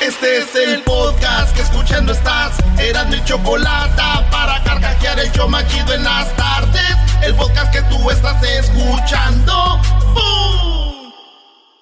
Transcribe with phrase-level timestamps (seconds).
[0.00, 2.56] Este es el podcast que escuchando estás.
[2.78, 6.96] Eran mi chocolate para carcajear el yo machido en las tardes.
[7.22, 9.80] El podcast que tú estás escuchando.
[10.14, 11.12] ¡Bum!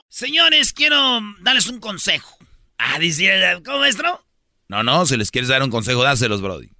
[0.09, 2.39] Señores, quiero darles un consejo.
[2.79, 4.25] Ah, dice, ¿cómo maestro?
[4.69, 6.71] No, no, si les quieres dar un consejo, dáselos, Brody.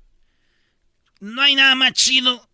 [1.21, 2.49] No hay nada más chido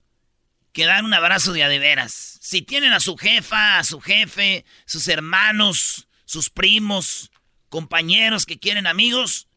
[0.73, 2.39] que dar un abrazo de a de veras.
[2.41, 7.32] Si tienen a su jefa, a su jefe, sus hermanos, sus primos,
[7.73, 9.49] compañeros que quieren amigos,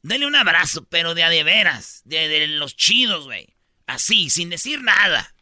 [0.00, 3.54] denle un abrazo, pero de a de veras, de, de los chidos, güey.
[3.86, 5.34] Así, sin decir nada.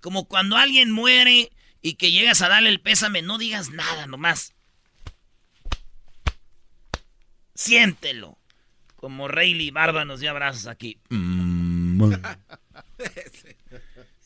[0.00, 4.54] Como cuando alguien muere y que llegas a darle el pésame, no digas nada nomás.
[7.54, 8.38] Siéntelo.
[8.96, 10.98] Como Rayleigh Barba nos dio abrazos aquí.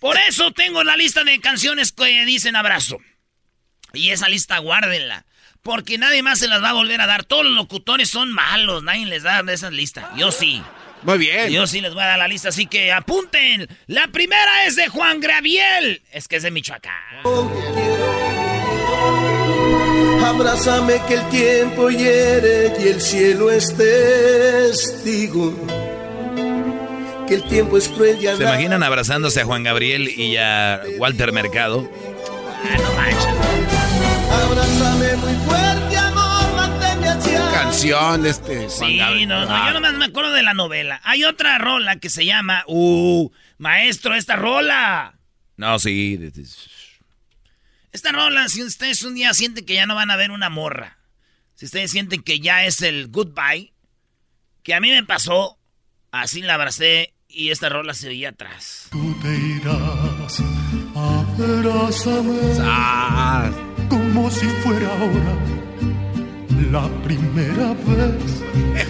[0.01, 2.97] Por eso tengo la lista de canciones que dicen abrazo.
[3.93, 5.27] Y esa lista guárdenla.
[5.63, 7.25] Porque nadie más se las va a volver a dar.
[7.25, 8.83] Todos los locutores son malos.
[8.83, 10.11] Nadie les da esa lista.
[10.17, 10.63] Yo sí.
[11.03, 11.51] Muy bien.
[11.51, 13.69] Yo sí les voy a dar la lista, así que apunten.
[13.87, 16.03] La primera es de Juan Graviel.
[16.13, 16.93] Es que es de Michoacán.
[20.25, 25.55] Abrázame que el tiempo hiere y el cielo es testigo.
[27.27, 31.33] Que el tiempo es cruel y ¿Se imaginan abrazándose a Juan Gabriel y a Walter
[31.33, 31.91] Mercado?
[32.65, 33.27] Ah, no manches.
[34.31, 37.07] Abrázame muy fuerte, amor, manténme.
[37.53, 38.69] Canción, este.
[38.69, 38.97] Sí,
[39.27, 41.01] no, no, yo nomás me acuerdo de la novela.
[41.05, 45.19] Hay otra rola que se llama, uh, maestro, esta rola.
[45.57, 46.19] No, sí.
[47.93, 50.99] Esta rola, si ustedes un día sienten que ya no van a ver una morra,
[51.55, 53.73] si ustedes sienten que ya es el goodbye,
[54.63, 55.59] que a mí me pasó,
[56.11, 58.89] así la abracé y esta rola se veía atrás.
[58.91, 60.41] Tú te irás,
[60.97, 63.51] abrázame Ah,
[64.13, 65.37] como si fuera ahora
[66.71, 68.43] la primera vez.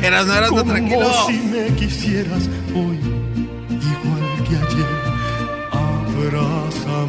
[0.03, 1.27] eras, no eras Como tranquilo.
[1.27, 2.99] si me quisieras hoy,
[3.69, 4.87] igual que ayer.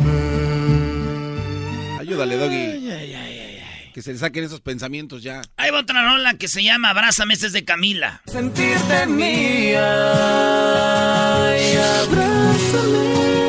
[0.03, 0.21] Abrázame.
[1.99, 3.91] Ayúdale, Doggy.
[3.93, 5.41] Que se le saquen esos pensamientos ya.
[5.57, 8.21] Hay otra rola que se llama Abrázame, es de Camila.
[8.25, 9.83] Sentirte mía
[11.55, 13.42] y abrázame.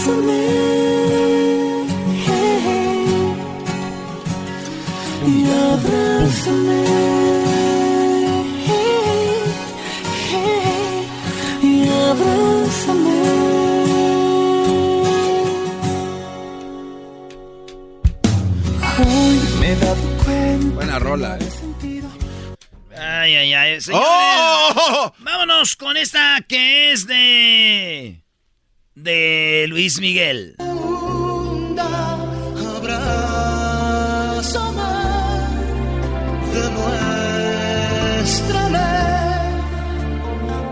[0.00, 0.40] Abrázame.
[5.26, 6.84] Y abrázame.
[11.62, 13.20] Y abrázame.
[18.98, 20.74] Hoy me he dado cuenta.
[20.74, 21.48] Buena rola, eh.
[22.96, 23.80] Ay, ay, ay.
[23.80, 24.06] señores.
[24.10, 25.12] ¡Oh!
[25.18, 28.22] Vámonos con esta que es de.
[29.02, 30.56] De Luis Miguel.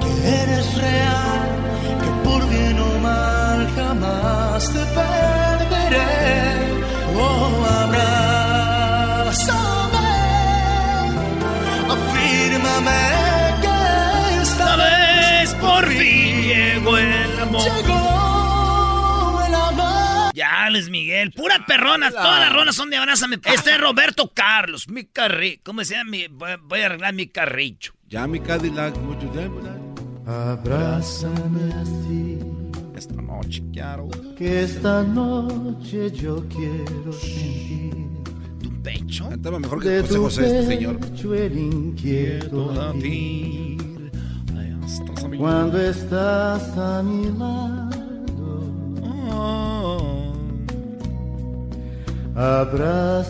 [0.00, 1.48] Que eres real,
[2.02, 4.84] que por bien o mal jamás te
[20.68, 22.10] Ya, Luis Miguel, pura perrona.
[22.10, 23.38] Todas las rolas son de Abrázame.
[23.44, 25.58] Este es Roberto Carlos, mi carri...
[25.64, 26.10] ¿Cómo se llama?
[26.10, 27.94] Mi- Voy voy a arreglar mi carricho.
[28.08, 29.60] Ya mi Cadillac, mucho tiempo.
[30.26, 32.38] Abrázame así,
[32.94, 34.08] Esta noche, claro.
[34.36, 37.94] que esta noche yo quiero sentir
[38.62, 39.26] ¿Tu pecho?
[39.30, 40.98] Cantaba mejor que José José este señor.
[41.34, 43.78] el inquieto latir.
[45.38, 47.87] Cuando estás a mi lado,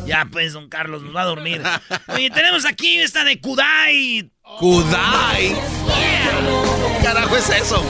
[0.04, 1.62] Ya pues, don Carlos, nos va a dormir.
[2.08, 4.30] Oye, tenemos aquí esta de Kudai.
[4.58, 5.56] ¿Kudai?
[6.98, 7.82] ¿Qué carajo es eso?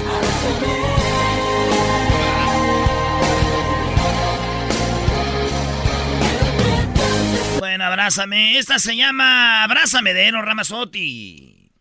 [7.59, 8.56] Bueno, abrázame.
[8.59, 11.73] Esta se llama Abrázame de Eno Ramazotti.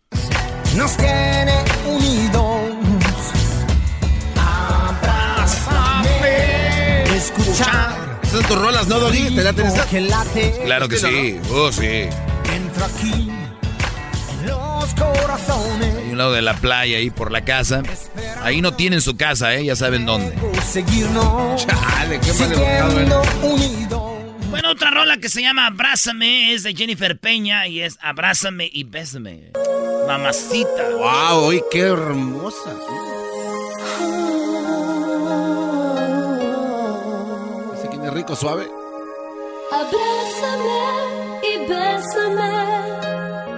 [0.75, 2.71] Nos tiene unidos.
[4.35, 6.23] Abrázame.
[7.15, 8.06] Escuchar
[8.37, 9.35] son tus rolas, ¿no, Doggy?
[9.35, 9.73] ¿Te la tenés?
[10.65, 11.39] Claro que sí.
[11.51, 12.07] Oh, sí.
[12.53, 13.31] Entra aquí
[14.45, 15.95] los corazones.
[15.95, 17.81] Hay un lado de la playa ahí por la casa.
[18.43, 19.65] Ahí no tienen su casa, ¿eh?
[19.65, 20.35] Ya saben dónde.
[20.35, 23.23] Chale, qué mal
[24.49, 28.83] Bueno, otra rola que se llama Abrázame es de Jennifer Peña y es Abrázame y
[28.83, 29.51] Bésame.
[30.07, 30.89] Mamacita.
[30.99, 32.75] Wow, qué hermosa.
[38.11, 38.67] Rico, suave.
[39.71, 42.57] Abrázame y bésame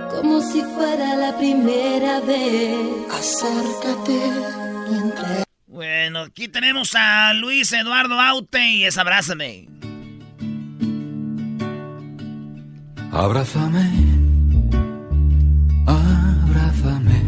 [0.10, 2.78] como si fuera la primera vez.
[3.12, 4.20] Acércate
[4.92, 5.44] y entre.
[5.68, 9.68] Bueno, aquí tenemos a Luis Eduardo Aute y es Abrázame.
[13.12, 13.90] Abrázame,
[15.88, 17.24] abrázame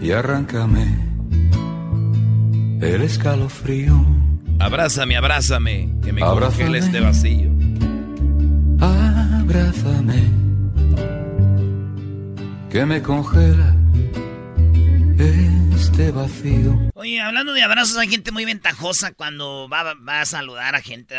[0.00, 0.86] y arráncame
[2.80, 4.21] el escalofrío
[4.58, 7.50] Abrázame, abrázame, que me congele este vacío.
[8.80, 10.22] Abrázame,
[12.70, 13.76] que me congela
[15.74, 16.90] este vacío.
[16.94, 21.16] Oye, hablando de abrazos, hay gente muy ventajosa cuando va, a saludar a gente.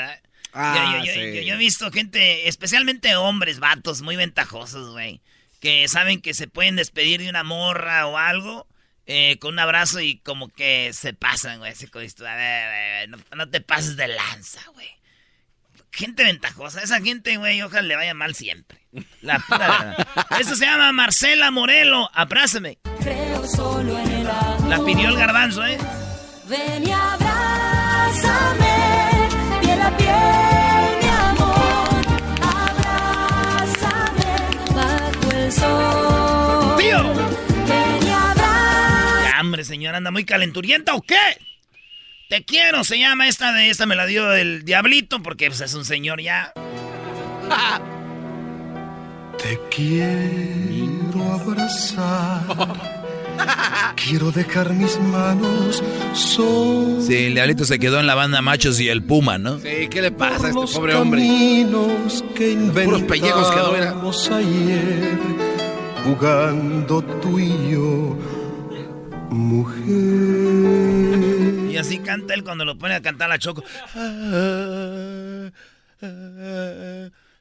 [0.54, 5.22] Ah, yo, yo, he visto gente, especialmente hombres, vatos, muy ventajosos, güey.
[5.60, 8.68] Que saben que se pueden despedir de una morra o algo
[9.06, 11.72] eh, con un abrazo y como que se pasan, güey.
[11.72, 11.90] Ese
[13.08, 14.90] no, no, te pases de lanza, güey.
[15.92, 16.82] Gente ventajosa.
[16.82, 18.80] Esa gente, güey, ojalá le vaya mal siempre.
[19.22, 19.96] La pura
[20.40, 22.10] Eso se llama Marcela Morelo.
[22.14, 22.80] Abrázame.
[23.02, 25.78] Creo solo en el La pidió el garbanzo, ¿eh?
[26.48, 28.74] Ven y abrázame.
[29.62, 30.43] Piel a piel,
[39.74, 41.18] señora, anda muy calenturienta o qué?
[42.30, 45.74] Te quiero, se llama esta de esta me la dio el diablito porque pues, es
[45.74, 46.54] un señor ya.
[49.42, 52.44] Te quiero abrazar.
[53.96, 55.84] Quiero dejar mis manos
[56.14, 59.58] Sí, el diablito se quedó en la banda Machos y el Puma, ¿no?
[59.58, 61.22] Sí, ¿qué le pasa a este pobre hombre?
[62.36, 62.56] Que
[62.86, 63.96] Puros pellejos quedó, era.
[64.38, 65.18] ayer,
[66.06, 68.43] jugando tú y yo
[69.34, 69.84] mujer.
[71.72, 73.64] Y así canta él cuando lo pone a cantar la Choco.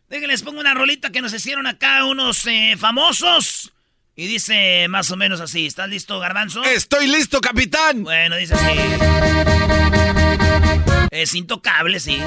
[0.09, 3.73] Déjenles pongo una rolita que nos hicieron acá unos eh, famosos.
[4.15, 5.67] Y dice más o menos así.
[5.67, 6.63] ¿Estás listo, Garbanzo?
[6.65, 8.03] Estoy listo, capitán.
[8.03, 8.79] Bueno, dice así.
[11.11, 12.19] Es intocable, sí.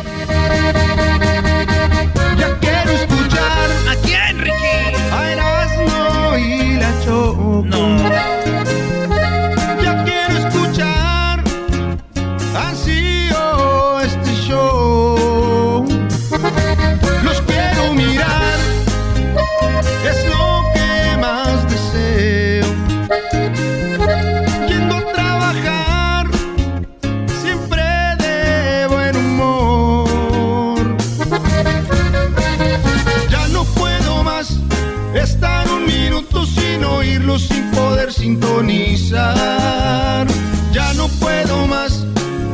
[40.71, 42.05] Ya no puedo más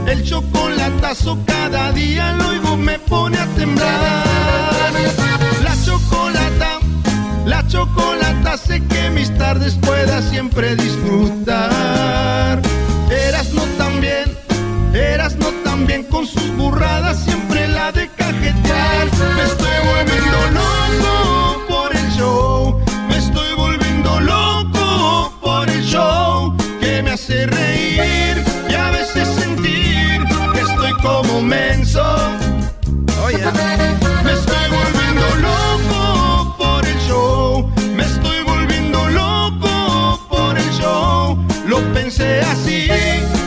[0.08, 4.94] el chocolatazo cada día lo oigo me pone a temblar.
[5.64, 6.80] La chocolata,
[7.46, 12.60] la chocolata sé que mis tardes pueda siempre disfrutar.
[13.28, 14.36] Eras no tan bien,
[14.96, 19.06] eras no tan bien con sus burradas siempre la de cajetear.
[19.36, 21.31] Me estoy volviendo loco
[31.42, 32.04] como menso.
[33.24, 33.38] Oye,
[34.24, 37.72] me estoy volviendo loco por el show.
[37.96, 41.38] Me estoy volviendo loco por el show.
[41.68, 42.88] Lo pensé así,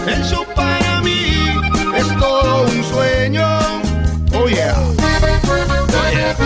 [0.06, 1.26] el show para mí
[1.96, 3.46] es todo un sueño.
[4.32, 4.76] Oh yeah.
[4.76, 6.36] Oh yeah.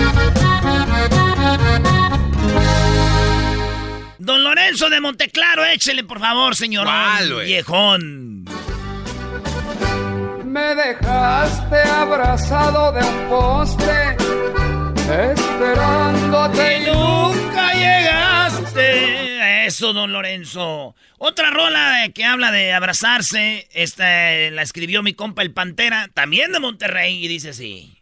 [4.18, 6.86] Don Lorenzo de Monteclaro, échele por favor, señor.
[7.44, 8.27] Viejón.
[10.58, 14.16] Me dejaste abrazado de un poste,
[15.32, 19.66] esperándote y nunca llegaste.
[19.66, 20.96] Eso, don Lorenzo.
[21.18, 24.04] Otra rola que habla de abrazarse, esta
[24.50, 27.97] la escribió mi compa el Pantera, también de Monterrey, y dice así.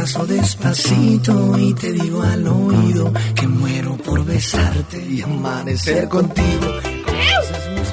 [0.00, 6.80] Abrazo despacito y te digo al oído que muero por besarte y amanecer contigo.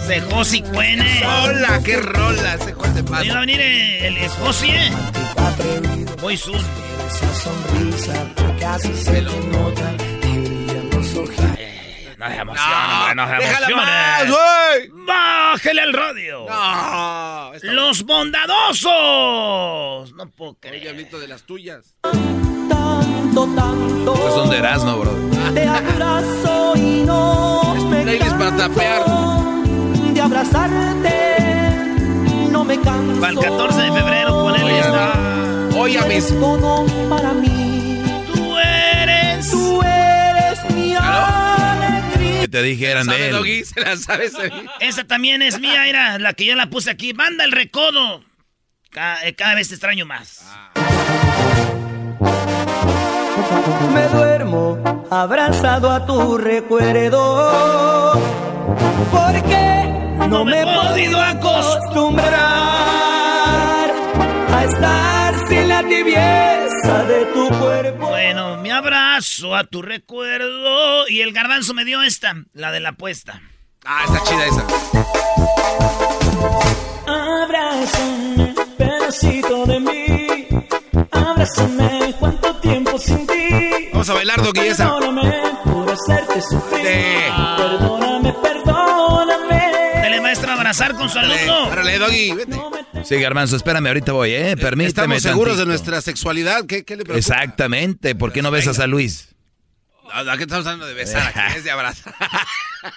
[0.08, 1.22] De Josi Cuene.
[1.26, 3.38] Hola, qué rola, se cuál te pasa.
[3.38, 4.90] A venir el, el Josi, ¿eh?
[6.22, 6.56] Muy soon.
[6.56, 9.94] Esa sonrisa casi se lo nota,
[12.18, 13.92] No se emocione, no, se déjala emocione.
[13.92, 15.06] más, güey.
[15.06, 16.46] Bájele al radio.
[16.50, 18.92] No, Los bondadosos.
[20.14, 20.82] No puedo creer.
[20.82, 21.94] diablito de las tuyas.
[22.02, 24.14] Tanto, tanto.
[24.16, 25.12] Estos son de Erasmo, bro.
[25.54, 29.04] Te abrazo y no me playlist para tapear.
[29.06, 31.16] canso de abrazarte.
[32.52, 33.22] No me canso.
[33.22, 35.14] Para el 14 de febrero, ponele esta.
[35.78, 36.28] Oye, mis.
[36.40, 37.67] Todo para mí.
[42.48, 43.34] Que te dije eran de ¿Sabe, él.
[43.34, 43.66] Doggy?
[43.66, 44.32] ¿Se la sabes?
[44.80, 47.14] Esa también es mía, era la que yo la puse aquí.
[47.14, 48.24] Manda el recodo.
[49.24, 50.46] Eh, Cada, vez te extraño más.
[53.94, 58.14] Me duermo abrazado a tu recuerdo.
[59.12, 59.84] Porque
[60.30, 62.32] no me he podido acostumbrar
[64.54, 68.08] a estar sin la tibieza de tu cuerpo.
[68.08, 71.08] Bueno, mi abrazo a tu recuerdo.
[71.10, 73.42] Y el garbanzo me dio esta, la de la apuesta.
[73.86, 74.66] Ah, está chida esa.
[77.08, 80.48] Abrázame, pedacito de mí.
[81.12, 83.90] Abrázame, cuánto tiempo sin ti.
[83.92, 84.94] Vamos a bailar, Doggy, esa.
[84.94, 86.86] Perdóname por hacerte sufrir.
[86.86, 87.32] Sí.
[87.58, 87.97] Perdóname,
[90.68, 91.72] abrazar con su alumno.
[91.72, 92.60] Árale, Doggy, vete.
[93.06, 94.58] Sí, Garbanzo, espérame, ahorita voy, ¿eh?
[94.58, 95.16] Permíteme.
[95.16, 96.66] Estamos seguros de nuestra sexualidad.
[96.66, 97.20] ¿Qué, qué le preocupa?
[97.20, 98.16] Exactamente.
[98.16, 99.30] ¿Por qué no besas a Luis?
[100.12, 101.28] ¿A qué estamos hablando de besar?
[101.36, 102.14] Aquí es de abrazar.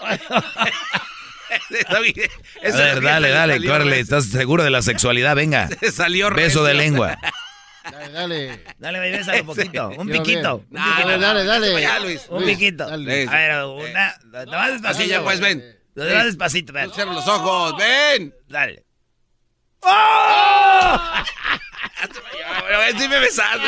[1.91, 3.93] A ver, dale, dale, recio.
[3.95, 5.35] ¿Estás seguro de la sexualidad?
[5.35, 5.69] Venga.
[5.93, 7.19] Salió Beso de lengua.
[7.91, 8.65] Dale, dale.
[8.79, 9.89] Dale, baby, bésalo un poquito.
[9.89, 10.57] Un Quiero piquito.
[10.71, 11.09] Un piquito.
[11.09, 11.81] Dale, dale, dale.
[11.83, 12.23] Ya, Luis.
[12.29, 12.87] Un Luis, piquito.
[12.87, 13.27] dale.
[13.29, 14.15] A ver, una.
[14.23, 14.89] Despacito.
[14.89, 15.80] Así ya, pues, ven.
[15.95, 16.93] Nomás despacito, ven.
[16.93, 18.35] Cierra los ojos, ven.
[18.49, 18.85] Dale.
[22.99, 23.61] Sí me besaste.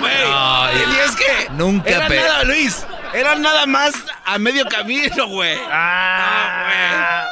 [0.00, 0.14] Güey.
[0.24, 1.48] No, y es que.
[1.52, 2.84] nunca Era pe- nada, Luis.
[3.14, 3.94] Era nada más
[4.24, 5.58] a medio camino, güey.
[5.70, 7.28] Ah.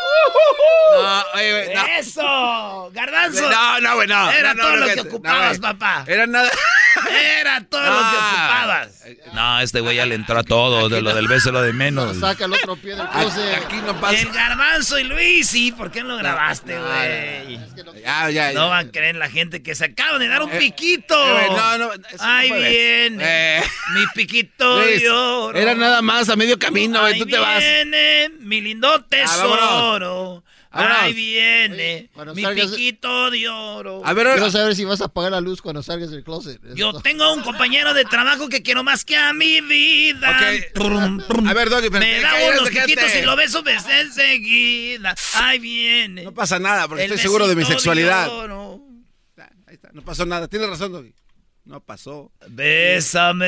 [0.93, 1.87] No, oye, güey, no.
[1.99, 2.91] ¡Eso!
[2.93, 3.51] ¡Garbanzo!
[3.51, 4.31] No, no, güey, no.
[4.31, 5.73] Era No, todo lo que no, ocupabas, güey.
[5.73, 6.05] papá.
[6.07, 6.49] Era nada.
[7.41, 8.31] Era todo lo que Ah.
[8.33, 8.89] ocupabas.
[9.33, 10.89] No, este güey ya le entró a todo.
[10.89, 12.17] De lo del beso, lo de menos.
[12.19, 13.55] Saca el otro pie del closet.
[13.65, 14.19] aquí no pasa.
[14.21, 17.59] El garbanzo y Luis, sí, ¿por qué no lo grabaste, no, güey?
[18.03, 18.53] Ya, ya, ya.
[18.53, 21.15] No van a creer la gente que se acaban de dar un Eh, piquito.
[21.41, 22.71] eh, no, no, puede.
[22.71, 23.59] viene.
[23.59, 23.63] Eh.
[23.95, 25.59] Mi piquito Luis, de oro.
[25.59, 27.19] Era nada más a medio camino, güey.
[27.19, 27.59] Tú te vas.
[27.59, 30.43] viene mi lindo tesoro.
[30.73, 30.99] Vámonos.
[31.03, 34.03] Ahí viene cuando mi salgas- piquito de oro.
[34.05, 36.61] A ver, Quiero saber si vas a apagar la luz cuando salgas del closet.
[36.77, 40.29] Yo Esto- tengo un compañero de trabajo que quiero más que a mi vida.
[40.39, 45.15] A ver, Doggy, pero Me da unos piquitos y lo beso enseguida.
[45.35, 46.23] Ahí viene.
[46.25, 48.29] No pasa nada, porque el estoy seguro de mi sexualidad.
[49.67, 50.49] Ahí está, no pasó nada.
[50.49, 51.15] Tienes razón, Doggy.
[51.71, 52.33] No pasó.
[52.49, 53.47] Bésame.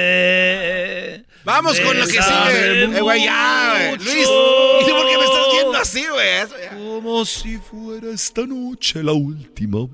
[1.43, 2.85] Vamos con lo que sigue.
[2.85, 4.05] Eh, güey, ya, mucho.
[4.05, 6.29] Luis, ¿y tú por qué me estás viendo así, güey?
[6.29, 6.71] Eso ya.
[6.71, 9.89] Como si fuera esta noche la última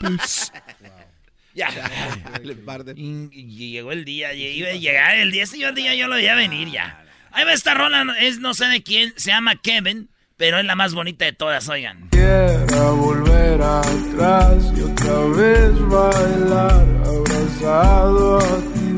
[0.00, 0.50] vez.
[1.56, 1.68] Ya.
[2.96, 6.34] Y, y llegó el día, iba a llegar el día, el día yo lo veía
[6.34, 7.04] venir ya.
[7.30, 10.74] Ahí va esta rola, es no sé de quién, se llama Kevin, pero es la
[10.74, 12.08] más bonita de todas, oigan.
[12.08, 16.93] Quiera volver atrás y otra vez bailar
[17.62, 18.96] abrazado a ti,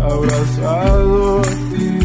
[0.00, 1.98] abrazado a ti,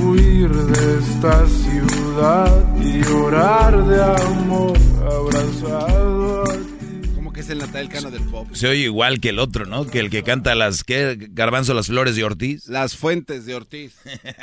[0.00, 7.10] huir de esta ciudad y llorar de amor abrazado a ti.
[7.14, 8.48] ¿Cómo que es el Natal Cano del pop?
[8.52, 9.86] Se oye igual que el otro, ¿no?
[9.86, 11.16] Que el que canta las, ¿qué?
[11.30, 12.66] Garbanzo, las flores de Ortiz.
[12.68, 13.94] Las fuentes de Ortiz.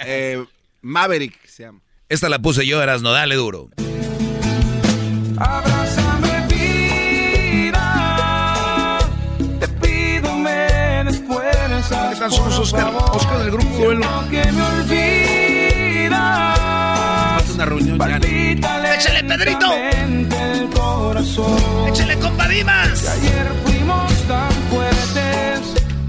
[0.07, 0.43] Eh,
[0.81, 1.79] Maverick se llama.
[2.09, 3.69] Esta la puse yo, Erasno, dale duro.
[5.37, 5.84] Abrázame
[12.25, 12.25] después.
[12.25, 12.93] ¿Qué tal somos Oscar?
[13.11, 14.07] Oscar del grupo Duelo.
[14.29, 14.61] Que me
[17.55, 18.17] una reunión ya.
[18.95, 19.67] ¡Échale, Pedrito!
[21.87, 23.07] ¡Échale, compa Dimas!
[23.07, 25.61] Ayer fuimos tan fuertes.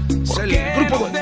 [0.09, 1.17] Es el grupo Duelo.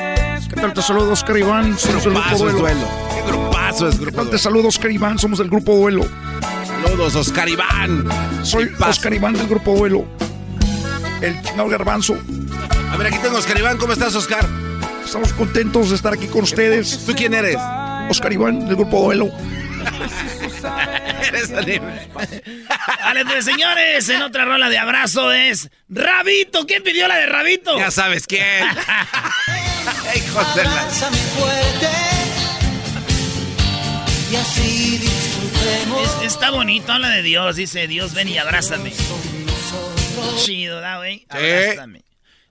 [0.48, 0.72] ¿Qué tal?
[0.72, 1.78] Te saludo, Oscar Iván.
[1.78, 2.58] Somos el Grupo Duelo.
[2.58, 2.88] duelo.
[3.14, 4.30] ¿Qué grupazo es ¿Qué grupo tal?
[4.30, 5.18] Te saludo, Oscar Iván.
[5.18, 6.06] Somos del Grupo Duelo.
[6.66, 8.08] Saludos, Oscar Iván.
[8.42, 8.70] Soy.
[8.80, 10.04] Oscar Iván del Grupo Duelo.
[11.20, 12.16] El chingado garbanzo.
[12.90, 13.76] A ver, aquí tengo a Oscar Iván.
[13.76, 14.46] ¿Cómo estás, Oscar?
[15.06, 17.04] Estamos contentos de estar aquí con ustedes.
[17.06, 17.56] ¿Tú quién eres?
[18.10, 19.30] Oscar Iván del Grupo Duelo.
[23.02, 26.66] Vale, pues señores, en otra rola de abrazo es Rabito.
[26.66, 27.78] ¿Quién pidió la de Rabito?
[27.78, 28.42] Ya sabes quién.
[30.16, 31.88] Hijos de la- Abrázame fuerte
[34.32, 36.02] y así disfrutemos.
[36.22, 37.56] Es- está bonito, habla de Dios.
[37.56, 38.92] Dice, Dios, ven y abrázame.
[40.38, 41.26] Chido, ¿da, güey?
[41.28, 42.02] Abrázame.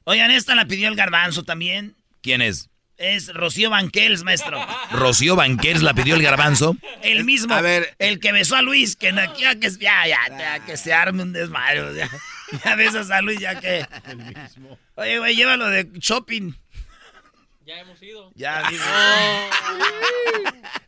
[0.05, 1.95] Oigan, esta la pidió el garbanzo también.
[2.25, 2.71] ¿Quién es?
[2.97, 4.59] Es Rocío Banquels, maestro.
[4.91, 6.75] Rocío Banquers la pidió el garbanzo.
[7.03, 7.53] El mismo.
[7.53, 7.95] A ver.
[7.99, 11.21] El que besó a Luis, que no, ya, que, ya, ya, ya, que se arme
[11.21, 11.93] un desmayo.
[11.93, 12.09] Ya,
[12.65, 13.85] ya besas a Luis, ya que.
[14.95, 16.53] Oye, güey, llévalo de shopping.
[17.65, 18.31] Ya hemos ido.
[18.35, 18.83] Ya, digo.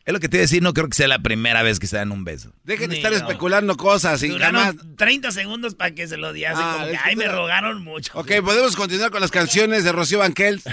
[0.04, 1.88] Es lo que te iba a decir, no creo que sea la primera vez que
[1.88, 2.52] se dan un beso.
[2.62, 3.16] Dejen de estar no.
[3.16, 4.76] especulando cosas y Duraron jamás...
[4.96, 6.46] 30 segundos para que se lo diese.
[6.54, 8.12] Ah, como que, es que ay, me rogaron mucho.
[8.14, 10.62] Ok, podemos continuar con las canciones de Rocío Banquels.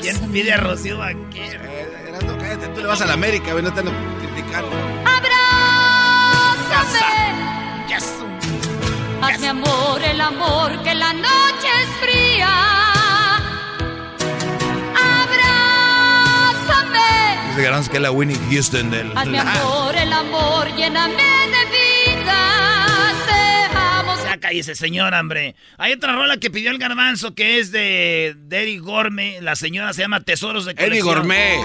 [0.00, 1.54] ¿Quién pide a Rocío Banquels?
[1.54, 1.88] Eh,
[2.40, 4.70] cállate, tú le vas a la América, no te ando criticando.
[5.06, 5.40] Abrázame.
[9.22, 12.48] Hazme amor el amor que la noche es fría.
[16.10, 17.48] Abrázame.
[17.50, 19.12] Dice Garbanzo que es la Winnie Houston del...
[19.16, 21.64] Hazme amor el amor, lléname de
[22.16, 22.38] vida.
[23.26, 25.54] Seamos Ya cállese, señor, hombre.
[25.78, 29.38] Hay otra rola que pidió el garbanzo que es de, de Eddie Gorme.
[29.42, 31.14] La señora se llama Tesoros de Colección.
[31.14, 31.60] Gourmet.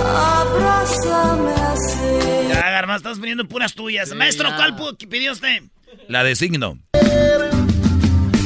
[0.00, 2.48] Abrázame así.
[2.48, 4.14] Ya, garbanzo, estás poniendo puras tuyas.
[4.14, 5.62] Maestro, ¿cuál pu- pidió usted?
[6.08, 6.78] La de signo.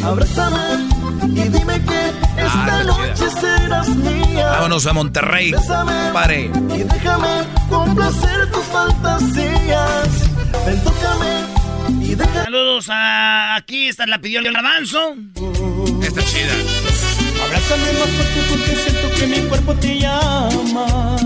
[0.04, 0.86] Abrázame
[1.28, 2.08] y dime que
[2.40, 4.46] esta está noche serás mía.
[4.50, 5.52] Vámonos a Monterrey.
[6.12, 6.44] Pare.
[6.44, 10.08] Y déjame complacer tus fantasías.
[10.66, 12.44] Ven, tócame y déjame.
[12.44, 13.56] Saludos a...
[13.56, 15.14] Aquí esta la pidió el garbanzo.
[16.02, 16.54] Está chida.
[17.44, 21.16] Abrázame más fuerte porque siento que mi cuerpo te llama.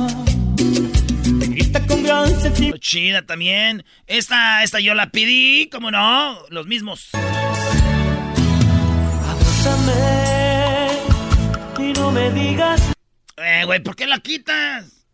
[2.78, 3.84] Chida también.
[4.06, 6.38] Esta, esta yo la pedí, ¿cómo no?
[6.50, 7.10] Los mismos.
[9.28, 10.88] Abrázame
[11.78, 12.80] y no me digas.
[13.36, 15.06] Eh, güey, ¿por qué la quitas?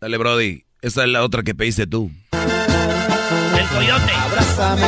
[0.00, 0.64] Dale, Brody.
[0.80, 2.10] Esta es la otra que pediste tú.
[2.32, 4.12] El coyote.
[4.12, 4.86] Abrázame.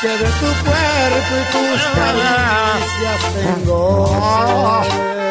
[0.00, 5.23] Que de tu cuerpo y tus caricias tengo.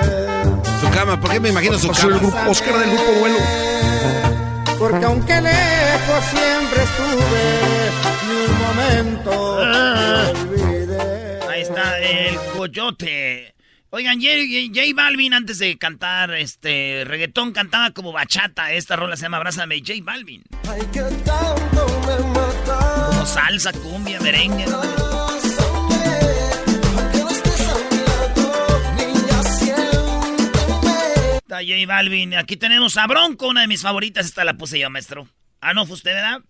[0.83, 2.31] Su cama, ¿por qué me imagino su Soy el cama?
[2.33, 3.37] grupo Oscar del Grupo Duelo.
[4.77, 7.45] Porque aunque lejos siempre estuve,
[8.27, 11.39] ni un momento te olvidé.
[11.49, 13.55] Ahí está el coyote.
[13.91, 14.27] Oigan, J,
[14.73, 18.73] J Balvin antes de cantar este reggaetón cantaba como bachata.
[18.73, 20.43] Esta rola se llama Abrázame J Balvin.
[20.67, 23.05] Ay, que tanto me mata.
[23.07, 24.65] Como salsa, cumbia, merengue.
[24.65, 24.81] ¿no?
[31.53, 32.33] Está J Balvin.
[32.33, 34.25] Aquí tenemos a Bronco, una de mis favoritas.
[34.25, 35.27] Esta la puse yo, maestro.
[35.61, 36.41] Ah, no, fue usted, ¿verdad?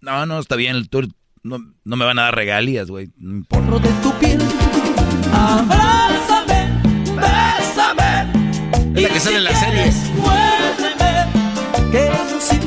[0.00, 0.76] No, no, está bien.
[0.76, 1.08] El tour
[1.42, 3.10] no, no me van a dar regalías, güey.
[3.18, 3.86] No importa.
[3.86, 4.40] de tu piel.
[5.30, 6.70] Abrázame,
[7.16, 8.32] bésame.
[8.94, 9.92] Es la que sale en la serie.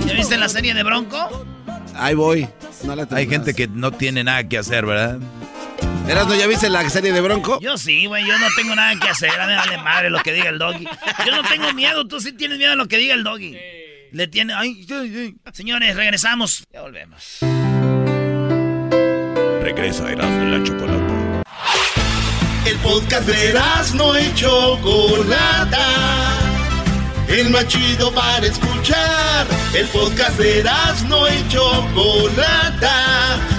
[0.06, 1.48] ¿Ya viste la serie de Bronco?
[1.96, 2.48] Ahí voy.
[2.84, 5.18] No la Hay gente que no tiene nada que hacer, ¿verdad?
[6.10, 7.60] Erasmo, ¿ya viste la serie de Bronco?
[7.62, 8.26] Yo sí, güey.
[8.26, 9.30] Yo no tengo nada que hacer.
[9.30, 10.84] A mí me vale madre lo que diga el doggy.
[11.24, 12.08] Yo no tengo miedo.
[12.08, 13.56] Tú sí tienes miedo a lo que diga el doggy.
[14.12, 14.56] Le tiene...
[14.56, 15.36] Ay, ay, ay.
[15.54, 16.64] Señores, regresamos.
[16.74, 17.38] Ya volvemos.
[19.62, 21.44] Regresa Erasmo y la Chocolata.
[22.66, 23.54] El podcast de
[23.94, 25.86] no y Chocolata.
[27.28, 29.46] El más chido para escuchar.
[29.76, 30.64] El podcast de
[31.08, 33.59] no y Chocolata.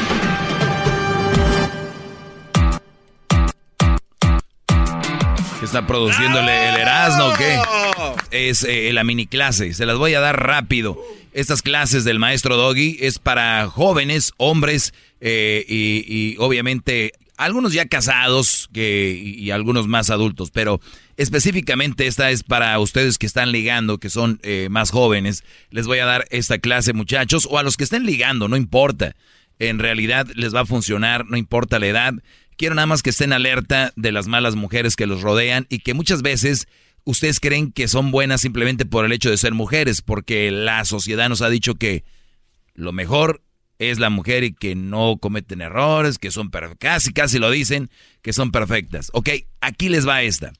[5.61, 7.59] ¿Qué está produciéndole el Erasmo o qué?
[8.31, 9.75] Es eh, la mini clase.
[9.75, 10.97] Se las voy a dar rápido.
[11.33, 17.85] Estas clases del maestro Doggy es para jóvenes, hombres eh, y, y obviamente algunos ya
[17.85, 20.49] casados que, y, y algunos más adultos.
[20.49, 20.81] Pero
[21.15, 25.43] específicamente esta es para ustedes que están ligando, que son eh, más jóvenes.
[25.69, 29.15] Les voy a dar esta clase, muchachos, o a los que estén ligando, no importa.
[29.59, 32.13] En realidad les va a funcionar, no importa la edad.
[32.61, 35.95] Quiero nada más que estén alerta de las malas mujeres que los rodean y que
[35.95, 36.67] muchas veces
[37.05, 41.27] ustedes creen que son buenas simplemente por el hecho de ser mujeres, porque la sociedad
[41.27, 42.03] nos ha dicho que
[42.75, 43.41] lo mejor
[43.79, 47.89] es la mujer y que no cometen errores, que son casi, casi lo dicen,
[48.21, 49.09] que son perfectas.
[49.13, 50.53] Ok, aquí les va esta.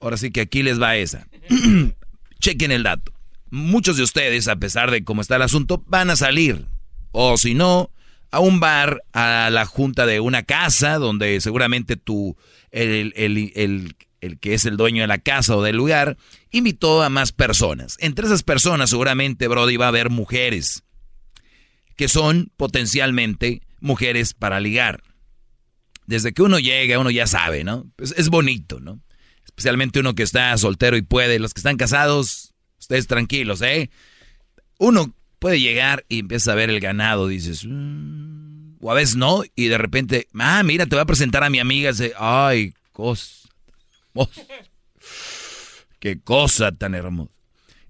[0.00, 1.28] Ahora sí que aquí les va esa.
[2.40, 3.12] Chequen el dato.
[3.50, 6.64] Muchos de ustedes, a pesar de cómo está el asunto, van a salir.
[7.12, 7.90] O si no,
[8.34, 12.36] a un bar, a la junta de una casa, donde seguramente tú,
[12.72, 16.16] el, el, el, que es el dueño de la casa o del lugar,
[16.50, 17.96] invitó a más personas.
[18.00, 20.82] Entre esas personas seguramente, Brody, va a haber mujeres,
[21.94, 25.04] que son potencialmente mujeres para ligar.
[26.06, 27.86] Desde que uno llega, uno ya sabe, ¿no?
[27.94, 29.00] Pues es bonito, ¿no?
[29.44, 31.38] Especialmente uno que está soltero y puede.
[31.38, 33.90] Los que están casados, ustedes tranquilos, ¿eh?
[34.78, 39.42] Uno puede llegar y empieza a ver el ganado, dices, mmm, o a veces no,
[39.54, 43.46] y de repente, ah, mira, te voy a presentar a mi amiga, dice, ay, cosa,
[45.98, 47.30] qué cosa tan hermosa.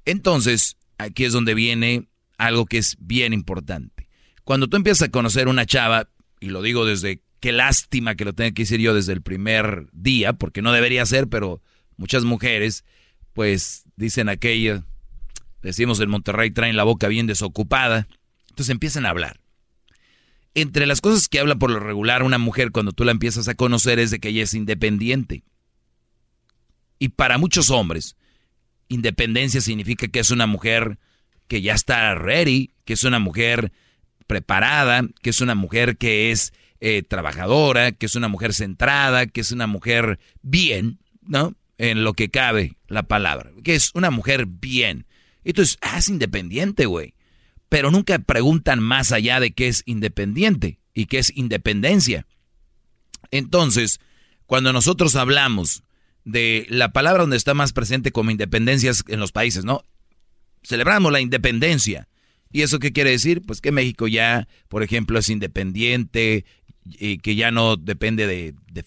[0.05, 4.09] Entonces, aquí es donde viene algo que es bien importante.
[4.43, 6.09] Cuando tú empiezas a conocer una chava,
[6.40, 9.87] y lo digo desde, qué lástima que lo tenga que decir yo desde el primer
[9.93, 11.62] día, porque no debería ser, pero
[11.99, 12.85] muchas mujeres,
[13.33, 14.83] pues, dicen aquello,
[15.64, 18.07] decimos en Monterrey, traen la boca bien desocupada.
[18.50, 19.40] Entonces empiezan a hablar.
[20.55, 23.55] Entre las cosas que habla por lo regular una mujer cuando tú la empiezas a
[23.55, 25.42] conocer es de que ella es independiente.
[27.00, 28.16] Y para muchos hombres,
[28.88, 30.98] independencia significa que es una mujer
[31.48, 33.72] que ya está ready, que es una mujer
[34.27, 39.40] preparada, que es una mujer que es eh, trabajadora, que es una mujer centrada, que
[39.40, 41.55] es una mujer bien, ¿no?
[41.79, 45.07] En lo que cabe la palabra, que es una mujer bien.
[45.45, 47.15] Entonces, ah, es independiente, güey.
[47.69, 52.27] Pero nunca preguntan más allá de qué es independiente y qué es independencia.
[53.31, 54.01] Entonces,
[54.47, 55.83] cuando nosotros hablamos
[56.25, 59.83] de la palabra donde está más presente como independencias en los países, ¿no?
[60.63, 62.09] Celebramos la independencia.
[62.51, 63.43] ¿Y eso qué quiere decir?
[63.43, 66.45] Pues que México ya, por ejemplo, es independiente
[66.85, 68.85] y que ya no depende de, de,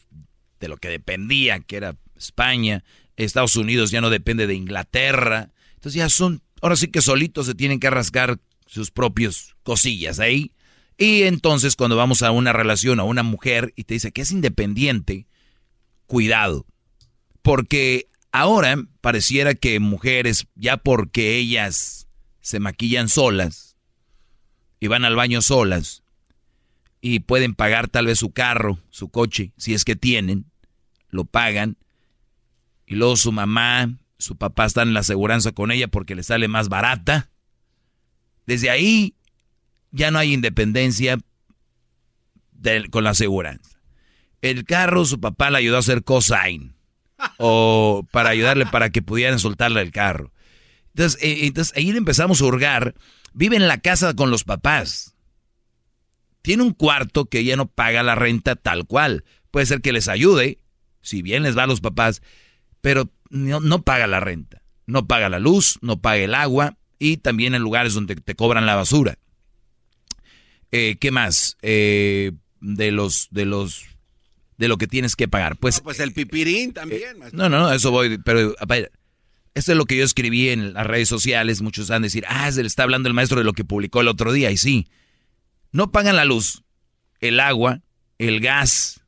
[0.60, 2.84] de lo que dependía, que era España.
[3.18, 5.52] Estados Unidos ya no depende de Inglaterra.
[5.74, 10.52] Entonces ya son Ahora sí que solitos se tienen que rascar sus propios cosillas ahí.
[10.98, 14.32] Y entonces cuando vamos a una relación a una mujer y te dice que es
[14.32, 15.28] independiente,
[16.08, 16.66] cuidado.
[17.42, 22.08] Porque ahora pareciera que mujeres, ya porque ellas
[22.42, 23.76] se maquillan solas
[24.80, 26.04] y van al baño solas
[27.02, 30.46] y pueden pagar tal vez su carro, su coche, si es que tienen,
[31.10, 31.78] lo pagan.
[32.86, 36.48] Y luego su mamá, su papá está en la aseguranza con ella porque le sale
[36.48, 37.30] más barata.
[38.46, 39.16] Desde ahí
[39.92, 41.20] ya no hay independencia
[42.52, 43.80] de, con la aseguranza.
[44.42, 46.76] El carro, su papá le ayudó a hacer cosign.
[47.38, 50.32] O para ayudarle para que pudieran soltarle el carro.
[50.90, 52.96] Entonces, eh, entonces ahí le empezamos a hurgar.
[53.34, 55.16] Vive en la casa con los papás.
[56.42, 59.26] tiene un cuarto que ella no paga la renta tal cual.
[59.52, 60.60] Puede ser que les ayude,
[61.02, 62.22] si bien les va a los papás,
[62.82, 64.62] pero no, no paga la renta.
[64.86, 68.66] No paga la luz, no paga el agua y también en lugares donde te cobran
[68.66, 69.18] la basura.
[70.72, 71.58] Eh, ¿Qué más?
[71.62, 73.86] Eh, de los, de los,
[74.58, 75.58] de lo que tienes que pagar.
[75.58, 77.20] Pues, No, pues el pipirín también.
[77.20, 77.38] maestro.
[77.38, 78.56] no, no, no, eso voy, pero
[79.54, 81.62] esto es lo que yo escribí en las redes sociales.
[81.62, 84.02] Muchos van a decir, ah, se le está hablando el maestro de lo que publicó
[84.02, 84.52] el otro día.
[84.52, 84.88] Y sí,
[85.72, 86.64] no pagan la luz,
[87.20, 87.82] el agua,
[88.18, 89.02] el gas,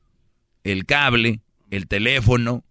[0.63, 2.63] el cable, el teléfono.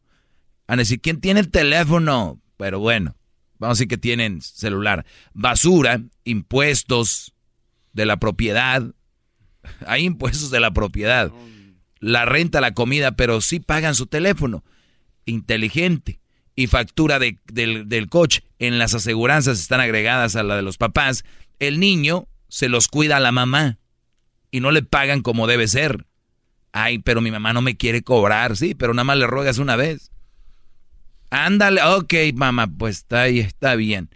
[0.68, 2.40] Van a decir, ¿quién tiene el teléfono?
[2.59, 3.16] Pero bueno,
[3.59, 5.04] vamos a decir que tienen celular.
[5.33, 7.33] Basura, impuestos
[7.92, 8.83] de la propiedad.
[9.87, 11.33] Hay impuestos de la propiedad.
[12.00, 14.62] La renta, la comida, pero sí pagan su teléfono.
[15.26, 16.20] Inteligente.
[16.54, 18.42] Y factura de- del, del coche.
[18.59, 21.24] En las aseguranzas están agregadas a la de los papás.
[21.61, 23.78] El niño se los cuida a la mamá.
[24.50, 26.07] Y no le pagan como debe ser.
[26.72, 28.57] Ay, pero mi mamá no me quiere cobrar.
[28.57, 30.11] Sí, pero nada más le ruegas una vez.
[31.31, 34.09] Ándale, ok, mamá, pues está ahí, está bien.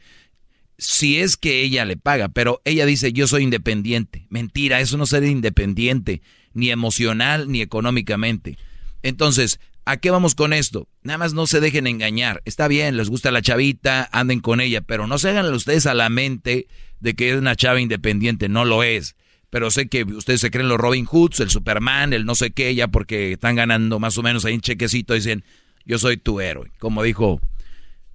[0.78, 4.26] Si es que ella le paga, pero ella dice, yo soy independiente.
[4.30, 6.22] Mentira, eso no ser independiente,
[6.54, 8.58] ni emocional, ni económicamente.
[9.02, 10.88] Entonces, ¿a qué vamos con esto?
[11.02, 12.42] Nada más no se dejen engañar.
[12.46, 15.94] Está bien, les gusta la chavita, anden con ella, pero no se hagan ustedes a
[15.94, 16.66] la mente
[17.00, 19.16] de que es una chava independiente, no lo es.
[19.50, 22.74] Pero sé que ustedes se creen los Robin Hoods, el Superman, el no sé qué,
[22.74, 25.44] ya porque están ganando más o menos ahí un chequecito, dicen,
[25.84, 27.40] yo soy tu héroe, como dijo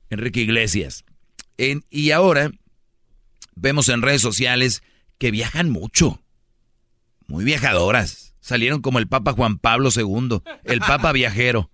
[0.10, 1.03] Enrique Iglesias.
[1.58, 2.51] En- y ahora
[3.56, 4.84] vemos en redes sociales
[5.17, 6.21] que viajan mucho,
[7.27, 8.36] muy viajadoras.
[8.39, 11.69] Salieron como el Papa Juan Pablo II, el Papa viajero.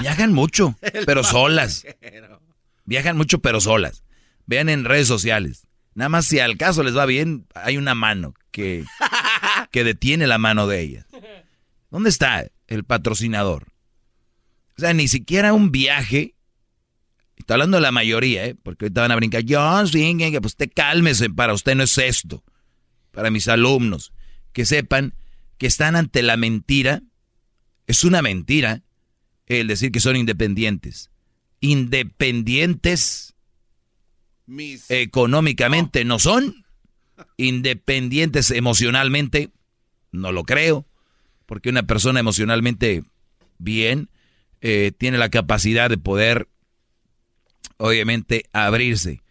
[0.00, 0.76] Viajan mucho,
[1.06, 1.84] pero solas.
[2.84, 4.02] Viajan mucho, pero solas.
[4.46, 5.66] Vean en redes sociales.
[5.94, 8.84] Nada más si al caso les va bien, hay una mano que,
[9.70, 11.06] que detiene la mano de ellas.
[11.90, 13.66] ¿Dónde está el patrocinador?
[14.80, 16.34] O sea, ni siquiera un viaje.
[17.36, 18.54] Estoy hablando de la mayoría, ¿eh?
[18.54, 19.42] Porque ahorita van a brincar.
[19.42, 22.42] Yo, sí, que- que, pues usted cálmese, para usted no es esto.
[23.10, 24.14] Para mis alumnos.
[24.54, 25.12] Que sepan
[25.58, 27.02] que están ante la mentira.
[27.86, 28.82] Es una mentira
[29.44, 31.10] el decir que son independientes.
[31.60, 33.34] Independientes
[34.46, 34.90] Mis.
[34.90, 36.64] económicamente no son.
[37.36, 39.50] Independientes emocionalmente,
[40.10, 40.86] no lo creo.
[41.44, 43.02] Porque una persona emocionalmente
[43.58, 44.08] bien
[44.60, 46.48] eh, tiene la capacidad de poder,
[47.78, 49.22] obviamente, abrirse.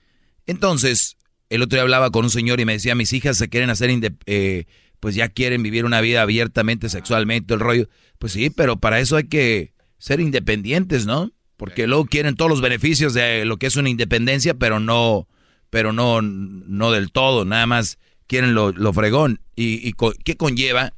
[0.46, 1.18] Entonces,
[1.50, 3.90] el otro día hablaba con un señor y me decía, mis hijas se quieren hacer,
[4.26, 4.66] eh,
[5.00, 7.90] pues ya quieren vivir una vida abiertamente, sexualmente, el rollo.
[8.18, 11.32] Pues sí, pero para eso hay que ser independientes, ¿no?
[11.58, 15.28] Porque luego quieren todos los beneficios de lo que es una independencia, pero no,
[15.70, 19.42] pero no, no del todo, nada más quieren lo, lo fregón.
[19.56, 20.94] ¿Y, y qué conlleva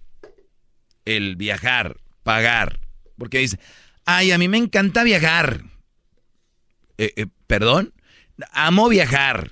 [1.05, 2.79] el viajar, pagar?
[3.17, 3.59] Porque dice,
[4.05, 5.63] ay, a mí me encanta viajar.
[6.97, 7.93] Eh, eh, ¿Perdón?
[8.51, 9.51] Amo viajar.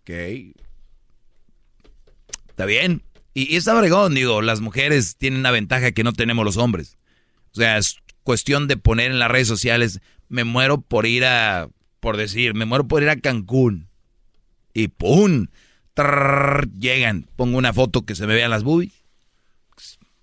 [0.00, 0.10] Ok.
[2.48, 3.02] Está bien.
[3.34, 6.96] Y, y está fregón, digo, las mujeres tienen una ventaja que no tenemos los hombres.
[7.52, 11.68] O sea, es cuestión de poner en las redes sociales, me muero por ir a,
[12.00, 13.88] por decir, me muero por ir a Cancún.
[14.74, 15.46] Y ¡pum!
[16.78, 17.28] Llegan.
[17.36, 18.92] Pongo una foto que se me vean las boobies.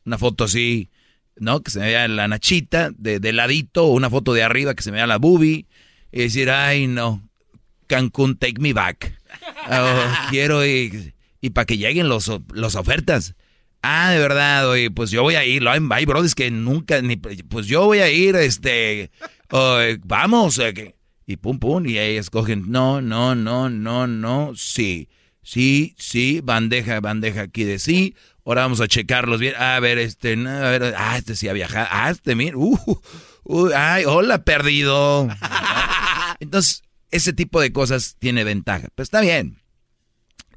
[0.06, 0.90] Una foto así,
[1.38, 1.62] ¿no?
[1.62, 3.86] Que se me vea la nachita de, de ladito.
[3.86, 5.66] Una foto de arriba que se me vea la boobie.
[6.12, 7.28] Y decir, ay, no.
[7.88, 9.18] Cancún, take me back.
[9.70, 11.14] Oh, quiero ir.
[11.42, 13.36] Y para que lleguen los, los ofertas.
[13.82, 15.68] Ah, de verdad, oye, pues yo voy a ir.
[15.68, 19.12] Hay, brothers que nunca, ni, pues yo voy a ir, este,
[19.52, 20.58] oh, vamos.
[20.60, 25.10] eh, y pum, pum, y ahí escogen, no, no, no, no, no, sí,
[25.42, 28.16] sí, sí, bandeja, bandeja aquí de sí.
[28.46, 29.56] Ahora vamos a checarlos bien.
[29.58, 31.88] A ver, este, no, a ver, ah, este sí ha viajado.
[31.90, 33.02] Ah, este, mira, uh,
[33.44, 35.30] uh, ay, hola, perdido.
[36.40, 38.88] Entonces, ese tipo de cosas tiene ventaja.
[38.96, 39.60] Pero está bien.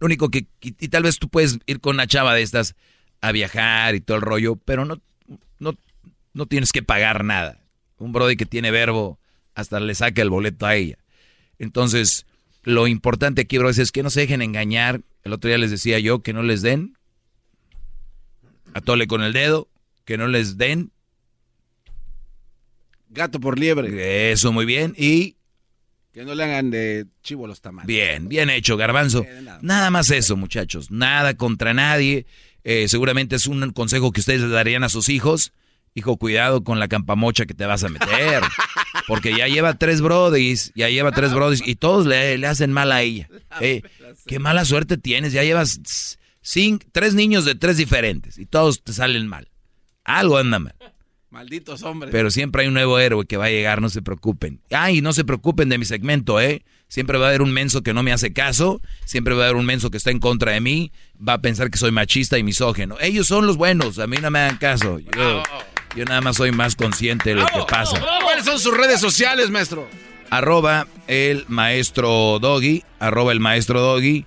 [0.00, 2.74] Lo único que, y, y tal vez tú puedes ir con una chava de estas
[3.20, 5.00] a viajar y todo el rollo, pero no,
[5.58, 5.74] no,
[6.32, 7.60] no tienes que pagar nada.
[7.98, 9.18] Un brody que tiene verbo
[9.54, 10.98] hasta le saca el boleto a ella.
[11.58, 12.26] Entonces,
[12.62, 15.00] lo importante aquí, bro, es que no se dejen engañar.
[15.22, 16.95] El otro día les decía yo que no les den.
[18.76, 19.68] Atole con el dedo.
[20.04, 20.92] Que no les den.
[23.08, 24.30] Gato por liebre.
[24.32, 24.94] Eso, muy bien.
[24.96, 25.36] Y
[26.12, 27.86] Que no le hagan de chivo los tamales.
[27.86, 29.24] Bien, bien hecho, garbanzo.
[29.62, 30.90] Nada más eso, muchachos.
[30.90, 32.26] Nada contra nadie.
[32.64, 35.52] Eh, seguramente es un consejo que ustedes le darían a sus hijos.
[35.94, 38.42] Hijo, cuidado con la campamocha que te vas a meter.
[39.08, 42.92] Porque ya lleva tres brodis, ya lleva tres brodis y todos le, le hacen mal
[42.92, 43.28] a ella.
[43.60, 43.82] Eh,
[44.26, 46.18] qué mala suerte tienes, ya llevas
[46.92, 49.48] tres niños de tres diferentes y todos te salen mal.
[50.04, 50.74] Algo anda mal.
[51.30, 52.12] Malditos hombres.
[52.12, 54.60] Pero siempre hay un nuevo héroe que va a llegar, no se preocupen.
[54.70, 56.62] Ay, no se preocupen de mi segmento, ¿eh?
[56.88, 59.56] Siempre va a haber un menso que no me hace caso, siempre va a haber
[59.56, 62.44] un menso que está en contra de mí, va a pensar que soy machista y
[62.44, 62.96] misógeno.
[63.00, 65.00] Ellos son los buenos, a mí no me hagan caso.
[65.00, 65.42] Yo,
[65.96, 68.00] yo nada más soy más consciente de lo que pasa.
[68.22, 69.88] ¿Cuáles son sus redes sociales, maestro?
[70.30, 74.26] Arroba el maestro Doggy, arroba el maestro Doggy.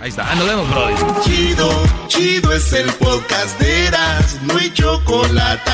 [0.00, 0.30] Ahí está.
[0.30, 0.94] Ah, nos vemos, brody.
[1.22, 5.70] Chido, chido es el podcast de Eras, no hay chocolate.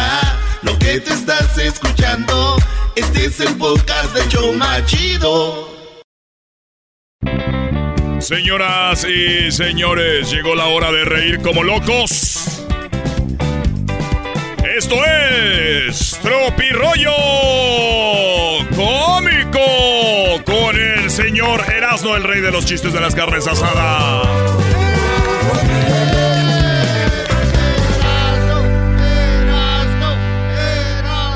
[0.63, 2.57] Lo que te estás escuchando,
[2.95, 5.69] este es el podcast de Choma Chido.
[8.21, 12.67] Señoras y señores, llegó la hora de reír como locos.
[14.81, 17.13] Esto es Tropirollo
[18.75, 24.27] Cómico con el señor Erasmo, el rey de los chistes de las carnes asadas.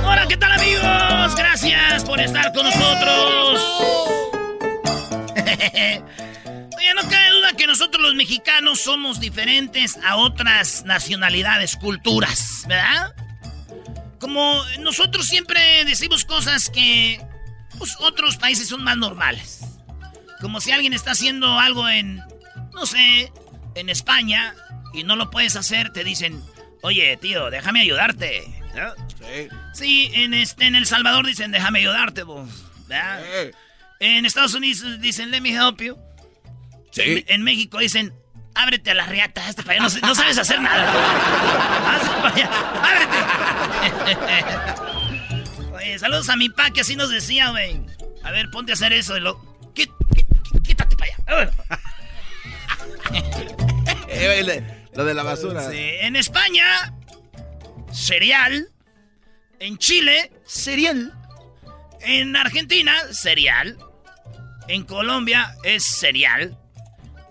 [0.06, 1.34] Hola, ¿qué tal amigos?
[1.36, 3.60] Gracias por estar con nosotros.
[6.78, 13.14] Oye, no cabe duda que nosotros los mexicanos somos diferentes a otras nacionalidades, culturas, ¿verdad?
[14.24, 17.20] Como nosotros siempre decimos cosas que
[17.76, 19.60] pues, otros países son más normales.
[20.40, 22.22] Como si alguien está haciendo algo en,
[22.72, 23.30] no sé,
[23.74, 24.54] en España
[24.94, 26.42] y no lo puedes hacer, te dicen,
[26.80, 28.46] oye, tío, déjame ayudarte.
[28.74, 28.94] ¿no?
[29.18, 29.48] Sí.
[29.74, 32.48] Sí, en, este, en El Salvador dicen, déjame ayudarte, vos.
[32.88, 33.22] ¿verdad?
[34.00, 35.98] En Estados Unidos dicen, let me help you.
[36.96, 38.14] En, en México dicen,
[38.54, 40.90] ábrete a la riata, hazte para allá, no, sabes hacer nada.
[41.94, 42.50] Hazte para allá,
[44.02, 45.72] ábrete.
[45.74, 47.80] Oye, saludos a mi pa, que así nos decía, güey.
[48.22, 49.16] A ver, ponte a hacer eso.
[49.16, 49.38] Y lo...
[49.74, 50.24] Quí- quí-
[50.62, 51.50] Quítate para allá.
[54.08, 54.62] Eh,
[54.94, 55.68] Lo de la basura.
[55.70, 56.92] Sí, en España,
[57.92, 58.68] cereal.
[59.58, 61.12] En Chile, cereal.
[62.00, 63.76] En Argentina, cereal.
[64.68, 66.56] En Colombia es cereal.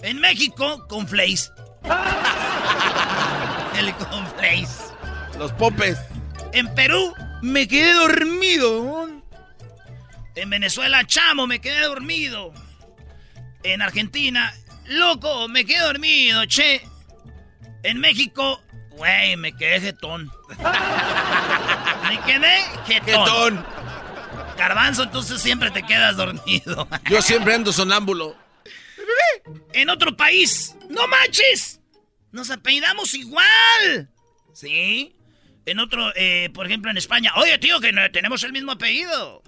[0.03, 1.49] En México, conflace.
[3.79, 4.93] El conflace.
[5.39, 5.97] Los popes.
[6.51, 9.07] En Perú, me quedé dormido.
[10.35, 12.53] En Venezuela, chamo, me quedé dormido.
[13.63, 14.53] En Argentina,
[14.87, 16.81] loco, me quedé dormido, che.
[17.83, 18.61] En México,
[18.91, 20.29] güey, me quedé jetón.
[22.09, 23.25] me quedé jetón.
[23.25, 23.65] Jetón.
[24.57, 26.89] Garbanzo, entonces siempre te quedas dormido.
[27.09, 28.42] Yo siempre ando sonámbulo.
[29.73, 31.79] En otro país, no manches.
[32.31, 34.09] Nos apellidamos igual.
[34.53, 35.15] ¿Sí?
[35.65, 39.43] En otro, eh, por ejemplo, en España, oye, tío, que no- tenemos el mismo apellido.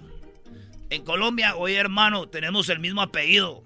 [0.90, 3.64] En Colombia, oye, hermano, tenemos el mismo apellido.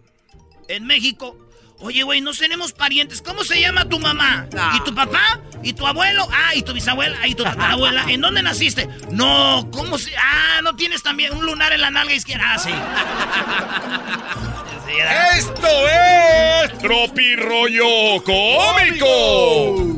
[0.69, 1.37] En México,
[1.81, 3.21] oye, güey, no tenemos parientes.
[3.23, 4.49] ¿Cómo se llama tu mamá?
[4.77, 5.41] ¿Y tu papá?
[5.63, 6.27] ¿Y tu abuelo?
[6.33, 7.27] Ah, ¿y tu bisabuela?
[7.27, 8.05] ¿y tu tatarabuela?
[8.11, 8.89] ¿En dónde naciste?
[9.11, 10.17] No, ¿cómo se...?
[10.17, 12.55] Ah, ¿no tienes también un lunar en la nalga izquierda?
[12.55, 12.71] Ah, sí.
[14.99, 19.97] Esto es Tropirollo Cómico.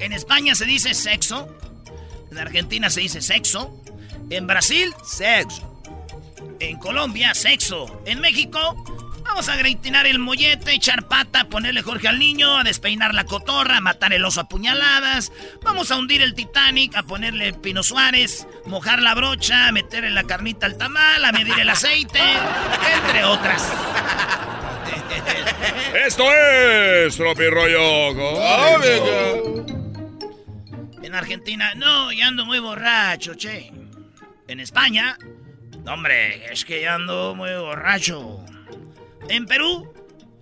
[0.00, 1.48] En España se dice sexo.
[2.30, 3.82] En Argentina se dice sexo.
[4.30, 5.82] En Brasil, sexo.
[6.60, 8.00] En Colombia, sexo.
[8.06, 13.14] En México, vamos a gritinar el mollete, echar pata, ponerle Jorge al niño, a despeinar
[13.14, 15.32] la cotorra, a matar el oso a puñaladas.
[15.62, 20.24] Vamos a hundir el Titanic, a ponerle Pino Suárez, mojar la brocha, a meterle la
[20.24, 22.20] carnita al tamal, a medir el aceite,
[23.02, 23.72] entre otras.
[26.06, 29.66] Esto es Tropirollo Cómico.
[31.02, 33.72] En Argentina, no, ya ando muy borracho, che.
[34.46, 35.16] En España,
[35.84, 38.44] no, hombre, es que ya ando muy borracho.
[39.28, 39.92] En Perú,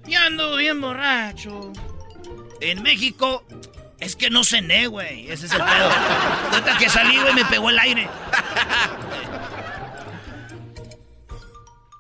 [0.07, 1.73] ya ando bien borracho.
[2.61, 3.45] En México,
[3.99, 5.31] es que no cené, güey.
[5.31, 5.91] Ese es el pedo.
[6.53, 8.09] Ahorita que salí, güey, me pegó el aire.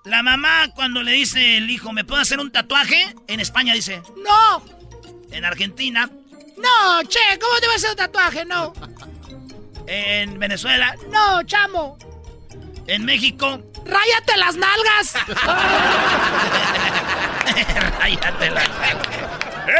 [0.04, 3.14] La mamá, cuando le dice el hijo, ¿me puedo hacer un tatuaje?
[3.28, 4.64] En España dice, ¡No!
[5.30, 6.10] En Argentina,
[6.62, 8.44] no, che, ¿cómo te vas a hacer un tatuaje?
[8.44, 8.72] No.
[9.86, 11.98] En Venezuela, no, chamo.
[12.92, 15.14] En México, ráyate las nalgas.
[17.98, 19.18] ráyate las nalgas.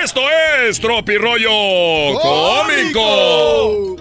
[0.03, 3.97] Esto es Tropirollo Cómico.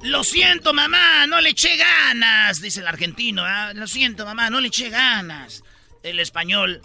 [0.00, 3.44] Lo siento, mamá, no le eché ganas, dice el argentino.
[3.44, 3.74] ¿ah?
[3.74, 5.62] Lo siento, mamá, no le eché ganas.
[6.02, 6.80] El español,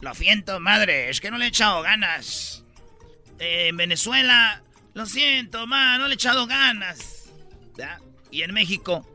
[0.00, 2.64] lo siento, madre, es que no le he echado ganas.
[3.38, 4.62] Eh, en Venezuela,
[4.94, 7.28] lo siento, mamá, no le he echado ganas.
[8.30, 9.06] Y en México,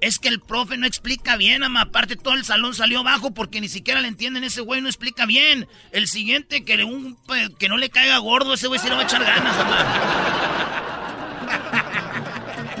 [0.00, 1.82] Es que el profe no explica bien, ama.
[1.82, 4.44] Aparte, todo el salón salió bajo porque ni siquiera le entienden.
[4.44, 5.68] Ese güey no explica bien.
[5.92, 7.18] El siguiente, que, le- un,
[7.58, 10.96] que no le caiga gordo, ese güey sí le va a echar ganas, ama.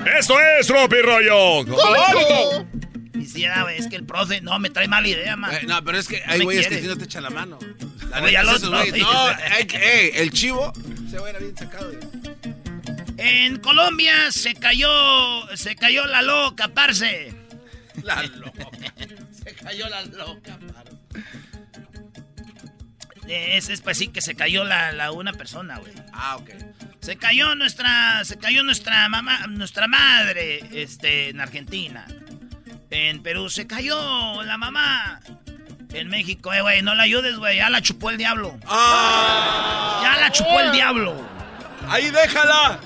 [0.18, 1.64] Esto es Tropi Rollo.
[1.66, 2.66] ¡Cómico!
[3.14, 5.52] Y sí, era, güey, es que el profe, no, me trae mala idea, man.
[5.54, 7.30] Eh, no, pero es que No hay me güeyes que si no te echan la
[7.30, 7.58] mano.
[8.10, 8.20] La
[8.54, 9.00] otro, güeyes- oye.
[9.02, 10.72] No, hay que- ey, el chivo
[11.10, 11.92] se va a ir bien sacado.
[13.22, 17.34] En Colombia se cayó, se cayó la loca, parce.
[18.02, 18.66] La loca.
[19.44, 20.90] Se cayó la loca, paro.
[23.28, 25.92] Es, es pues sí que se cayó la, la una persona, güey.
[26.14, 26.50] Ah, ok.
[27.00, 32.06] Se cayó nuestra, se cayó nuestra mamá, nuestra madre, este, en Argentina.
[32.90, 35.20] En Perú se cayó la mamá.
[35.92, 38.58] En México, eh, güey, no la ayudes, güey, ya la chupó el diablo.
[38.64, 41.14] Ya la chupó el diablo.
[41.86, 42.80] Ahí déjala.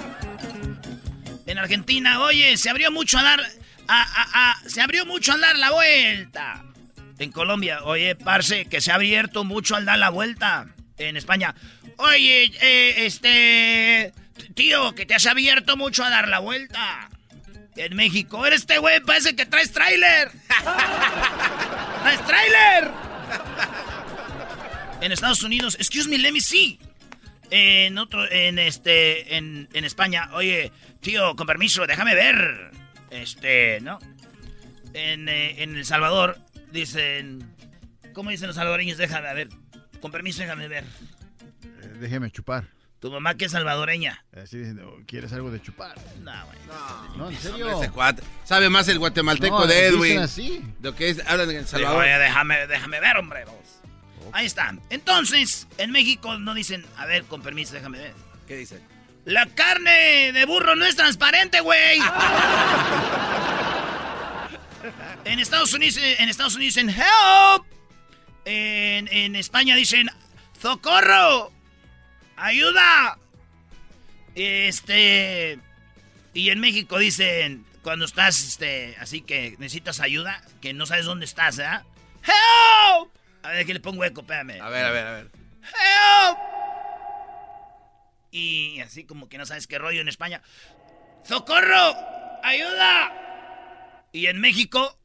[1.47, 3.40] En Argentina, oye, se abrió mucho a dar,
[3.88, 6.64] a, a- se abrió mucho al dar la vuelta.
[7.18, 10.66] En Colombia, oye, parce, que se ha abierto mucho al dar la vuelta.
[10.99, 11.55] En España,
[11.99, 14.12] oye, eh, este,
[14.55, 17.09] tío, que te has abierto mucho a dar la vuelta.
[17.76, 20.30] En México, eres este güey, parece que traes tráiler.
[22.03, 22.90] ¡Traes tráiler!
[25.01, 26.78] En Estados Unidos, excuse me, let me see.
[27.51, 32.70] En otro, en este, en, en España, oye, tío, con permiso, déjame ver.
[33.11, 33.99] Este, ¿no?
[34.92, 36.38] En, eh, en El Salvador
[36.72, 37.55] dicen,
[38.12, 38.99] ¿cómo dicen los salvadoreños?
[38.99, 39.49] Déjame ver.
[40.01, 40.84] Con permiso, déjame ver.
[40.84, 42.64] Eh, déjeme chupar.
[43.01, 44.24] Tu mamá que es salvadoreña.
[44.34, 45.95] Así diciendo, ¿quieres algo de chupar?
[46.22, 46.59] No, güey.
[47.18, 47.66] No, en serio.
[47.68, 48.22] Hombre, ese cuate.
[48.45, 50.18] Sabe más el guatemalteco No, de dicen Edwin.
[50.20, 50.64] así.
[50.80, 52.03] Lo que es, hablan en El Salvador.
[52.03, 53.45] Oye, déjame, déjame ver, hombre.
[54.33, 54.75] Ahí está.
[54.91, 58.14] Entonces, en México no dicen, a ver, con permiso, déjame ver.
[58.47, 58.83] ¿Qué dicen?
[59.25, 61.99] La carne de burro no es transparente, güey.
[65.25, 67.64] en Estados Unidos, en Estados Unidos dicen help.
[68.45, 70.11] En, en España dicen
[70.61, 71.51] socorro,
[72.37, 73.18] ayuda.
[74.35, 75.59] Este
[76.35, 81.27] y en México dicen cuando estás, este, así que necesitas ayuda, que no sabes dónde
[81.27, 81.68] estás, ¿eh?
[82.25, 83.11] Help.
[83.45, 84.59] A ver, que le pongo eco, espérame.
[84.61, 85.30] A ver, a ver, a ver.
[85.62, 86.38] Help.
[88.30, 90.40] Y así como que no sabes qué rollo en España.
[91.24, 91.95] ¡Socorro!
[92.42, 93.12] ¡Ayuda!
[94.12, 94.99] Y en México.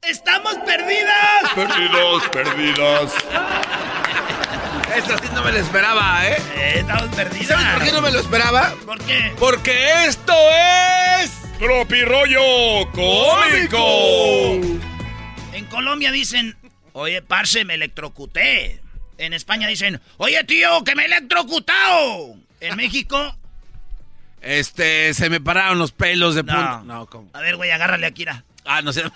[0.00, 1.50] ¡Estamos perdidas!
[1.54, 3.14] Perdidos, perdidas.
[4.96, 6.36] Eso sí no me lo esperaba, ¿eh?
[6.76, 7.48] estamos perdidas.
[7.48, 8.74] ¿Sabes por qué no me lo esperaba?
[8.86, 9.32] ¿Por qué?
[9.38, 10.32] Porque esto
[11.20, 11.30] es...
[11.58, 14.54] Tropi Rollo Cómico.
[15.52, 16.56] En Colombia dicen,
[17.00, 18.80] oye, parce, me electrocuté.
[19.18, 22.34] En España dicen, oye, tío, que me he electrocutado.
[22.60, 23.36] En México,
[24.42, 26.52] Este, se me pararon los pelos de No.
[26.54, 26.82] punta.
[26.84, 27.30] No, ¿cómo?
[27.34, 28.44] a ver, güey, agárrale a Kira.
[28.64, 29.02] Ah, no sé.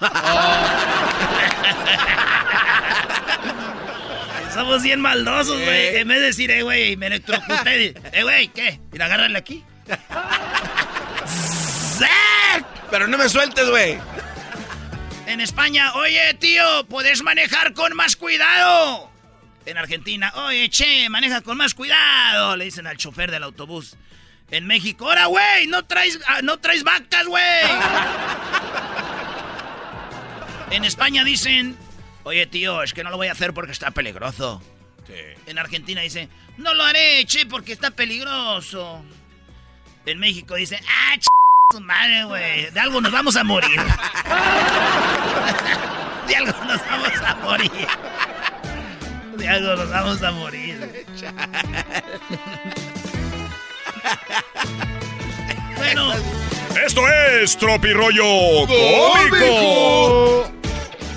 [4.52, 5.68] Somos bien maldosos, güey.
[5.68, 6.00] Eh.
[6.00, 7.94] En vez de decir, eh, güey, me electrocuté.
[8.12, 8.78] Eh, güey, ¿qué?
[8.92, 9.64] Mira, agárrale aquí.
[12.90, 13.98] Pero no me sueltes, güey.
[15.26, 19.10] En España, oye, tío, puedes manejar con más cuidado.
[19.66, 23.96] En Argentina, oye, che, maneja con más cuidado, le dicen al chofer del autobús.
[24.50, 27.42] En México, ahora, güey, no traes, ah, no traes vacas, güey.
[30.70, 31.76] en España dicen,
[32.24, 34.62] oye, tío, es que no lo voy a hacer porque está peligroso.
[35.46, 39.02] En Argentina dicen, no lo haré, che, porque está peligroso.
[40.04, 41.26] En México dicen, ah, ch
[41.70, 42.70] tu madre, güey.
[42.70, 43.80] De algo nos vamos a morir.
[46.28, 47.70] De algo nos vamos a morir.
[49.36, 51.06] De algo nos vamos a morir.
[55.76, 56.12] bueno,
[56.84, 60.52] Esto es Tropi Rollo Cómico.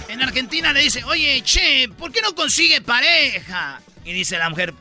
[0.09, 3.79] en Argentina le dice, oye, che, ¿por qué no consigue pareja?
[4.03, 4.73] Y dice la mujer,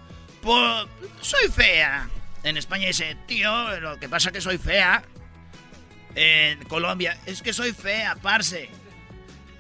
[0.43, 0.89] "Por-
[1.21, 2.09] soy fea.
[2.45, 5.03] En España dice, tío, lo que pasa es que soy fea.
[6.17, 8.71] En Colombia, es que soy fea, parce.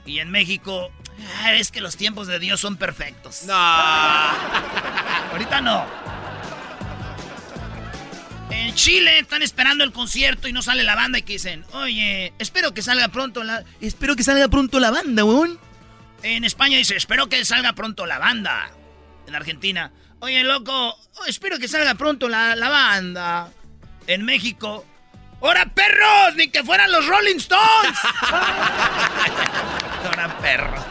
[0.06, 0.90] Y en México,
[1.42, 3.44] "Ah, es que los tiempos de Dios son perfectos.
[3.46, 3.52] No.
[5.32, 5.84] Ahorita no.
[8.50, 12.32] En Chile están esperando el concierto y no sale la banda y que dicen, oye,
[12.38, 13.64] espero que salga pronto la...
[13.80, 15.58] Espero que salga pronto la banda, weón.
[16.22, 18.70] En España dice, espero que salga pronto la banda.
[19.26, 23.50] En Argentina, oye, loco, oh, espero que salga pronto la, la banda.
[24.06, 24.86] En México,
[25.40, 26.34] ¡Hora perros!
[26.36, 27.98] ¡Ni que fueran los Rolling Stones!
[30.10, 30.84] ¡Hora perros!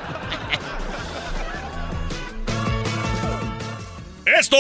[4.25, 4.57] Esto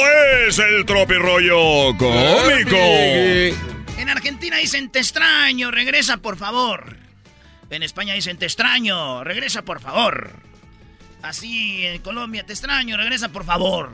[0.47, 2.77] es el Tropi Rollo Cómico.
[2.77, 6.97] En Argentina dicen, te extraño, regresa por favor.
[7.69, 10.31] En España dicen, te extraño, regresa por favor.
[11.23, 13.91] Así en Colombia, te extraño, regresa por favor.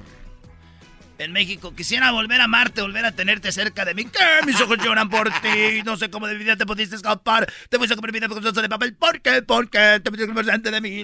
[1.18, 4.06] En México, quisiera volver a amarte, volver a tenerte cerca de mí.
[4.06, 4.46] ¿Qué?
[4.46, 5.84] Mis ojos lloran por ti.
[5.86, 7.52] No sé cómo de mi vida te pudiste escapar.
[7.70, 8.96] Te fuiste a comer vida con de papel.
[8.96, 9.42] ¿Por qué?
[9.44, 10.02] ¿Por qué?
[10.04, 11.04] Te pusiste presente de mí.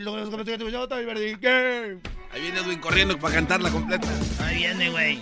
[1.40, 1.98] ¿Qué?
[2.34, 4.08] Ahí viene Edwin corriendo para cantarla completa.
[4.44, 5.20] Ahí viene, güey.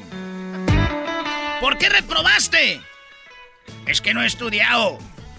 [1.60, 2.82] ¿Por qué reprobaste?
[3.86, 4.98] Es que no he estudiado.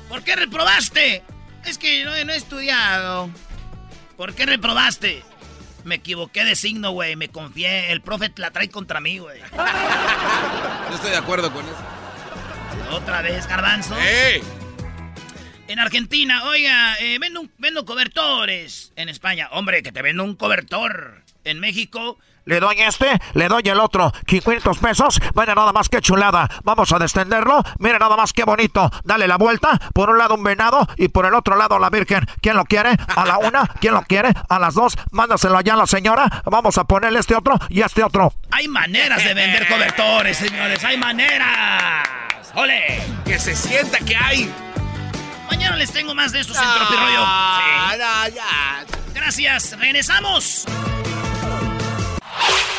[0.09, 1.23] ¿Por qué reprobaste?
[1.65, 3.31] Es que no, no he estudiado.
[4.17, 5.23] ¿Por qué reprobaste?
[5.87, 7.15] Me equivoqué de signo, güey.
[7.15, 7.93] Me confié.
[7.93, 9.41] El profe la trae contra mí, güey.
[10.89, 11.77] Yo estoy de acuerdo con eso.
[12.91, 13.97] Otra vez, garbanzo.
[15.69, 18.93] En Argentina, oiga, eh, vendo, un- vendo cobertores.
[18.97, 21.23] En España, hombre, que te vendo un cobertor.
[21.45, 24.13] En México, Le doy este, le doy el otro.
[24.25, 25.21] 500 pesos.
[25.35, 26.49] Vaya nada más que chulada.
[26.63, 27.61] Vamos a descenderlo.
[27.81, 28.89] Mira nada más que bonito.
[29.03, 29.81] Dale la vuelta.
[29.93, 32.25] Por un lado un venado y por el otro lado la Virgen.
[32.41, 32.91] ¿Quién lo quiere?
[33.17, 33.67] A la una.
[33.81, 34.33] ¿Quién lo quiere?
[34.49, 34.97] A las dos.
[35.11, 36.43] Mándaselo allá a la señora.
[36.45, 38.33] Vamos a ponerle este otro y este otro.
[38.53, 40.85] hay maneras de vender cobertores, señores.
[40.85, 42.09] Hay maneras.
[42.55, 43.03] ¡Ole!
[43.25, 44.55] Que se sienta que hay.
[45.49, 47.27] Mañana les tengo más de estos en Tropirollo.
[47.27, 47.99] Sí.
[49.15, 49.77] Gracias.
[49.81, 50.65] Regresamos.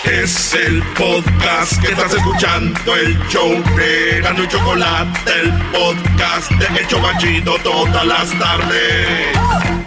[0.04, 6.80] Es el podcast que estás escuchando, el show de Gano y Chocolate, el podcast de
[6.80, 9.87] El Chobachito todas las tardes.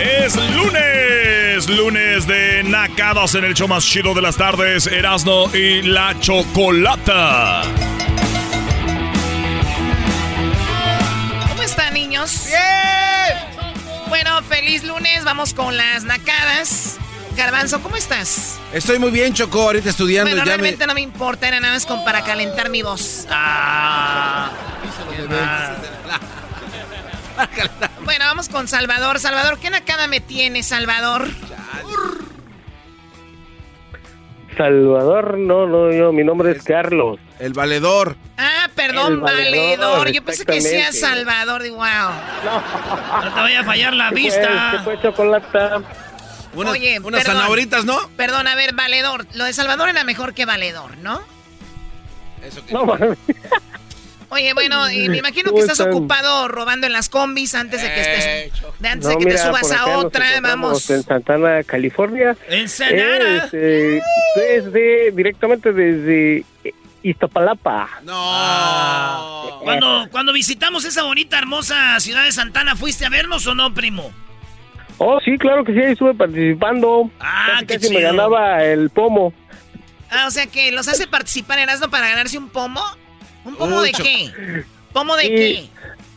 [0.00, 5.82] Es lunes, lunes de nacadas en el show más chido de las tardes, Erasno y
[5.82, 7.62] la Chocolata.
[11.48, 12.46] ¿Cómo están, niños?
[12.46, 13.64] ¡Bien!
[14.08, 15.24] Bueno, feliz lunes.
[15.24, 16.98] Vamos con las nacadas.
[17.36, 18.58] Garbanzo, ¿cómo estás?
[18.72, 20.30] Estoy muy bien, Choco, ahorita estudiando.
[20.30, 20.56] bueno, ya me...
[20.56, 23.26] realmente no me importa, era nada más como para calentar mi voz.
[23.30, 24.50] Ah.
[28.04, 29.18] Bueno, vamos con Salvador.
[29.18, 31.28] Salvador, ¿qué nacada me tiene, Salvador?
[34.56, 37.18] Salvador, no, no, yo, mi nombre es Carlos.
[37.40, 38.16] El valedor.
[38.38, 40.12] Ah, perdón, El valedor, valedor.
[40.12, 40.92] Yo pensé que sea.
[40.92, 41.62] Salvador.
[41.64, 41.86] Digo, wow.
[43.24, 44.80] No te vaya a fallar la ¿Qué vista.
[44.84, 44.94] fue?
[44.94, 45.82] ¿Qué fue chocolata?
[46.54, 47.36] Unas, Oye, unas perdón.
[47.38, 47.98] zanahoritas, ¿no?
[48.16, 49.26] Perdón, a ver, valedor.
[49.34, 51.20] Lo de Salvador era mejor que valedor, ¿no?
[52.70, 53.18] No, mames.
[54.34, 55.92] Oye, bueno, y me imagino que ¿Cómo estás están?
[55.92, 59.70] ocupado robando en las combis antes de que estés, de antes de que te subas
[59.70, 60.90] a otra, vamos.
[60.90, 62.36] En Santana, California.
[62.48, 63.44] En Sanara.
[63.44, 64.02] Este,
[64.34, 66.44] desde, directamente desde
[67.04, 68.00] Iztapalapa.
[68.02, 69.60] No.
[69.62, 74.10] Cuando, cuando visitamos esa bonita, hermosa ciudad de Santana, ¿fuiste a vernos o no, primo?
[74.98, 77.08] Oh, sí, claro que sí, ahí estuve participando.
[77.20, 79.32] Ah, casi, qué casi me ganaba el pomo.
[80.10, 82.82] Ah, o sea que los hace participar en Erasmo para ganarse un pomo.
[83.44, 84.64] ¿Un pomo de qué?
[84.92, 85.68] ¿Pomo de qué?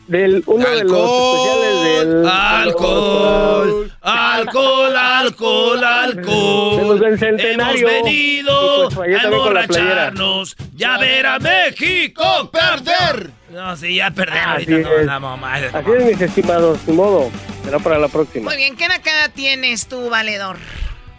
[0.06, 2.26] Del, uno de los especiales del...
[2.26, 7.00] Alcohol, alcohol, alcohol, alcohol.
[7.00, 10.56] De Hemos venido Y pues a emborracharnos.
[10.74, 13.30] Ya ver a México perder.
[13.50, 14.38] No, sí, ya perder.
[14.38, 15.06] Así Ahorita no, es.
[15.06, 15.54] la mamá.
[15.56, 17.30] Así es, mis estimados, ni modo.
[17.64, 18.50] Será para la próxima.
[18.50, 20.56] Muy bien, ¿qué nacada tienes tú, valedor?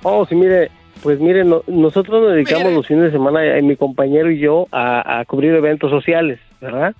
[0.01, 3.75] Oh, sí, mire, pues mire, no- nosotros nos dedicamos los fines de semana, eh, mi
[3.75, 6.93] compañero y yo, a, a cubrir eventos sociales, ¿verdad?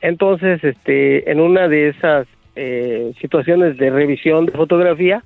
[0.00, 2.26] Entonces, este, en una de esas
[2.56, 5.22] eh, situaciones de revisión de fotografía,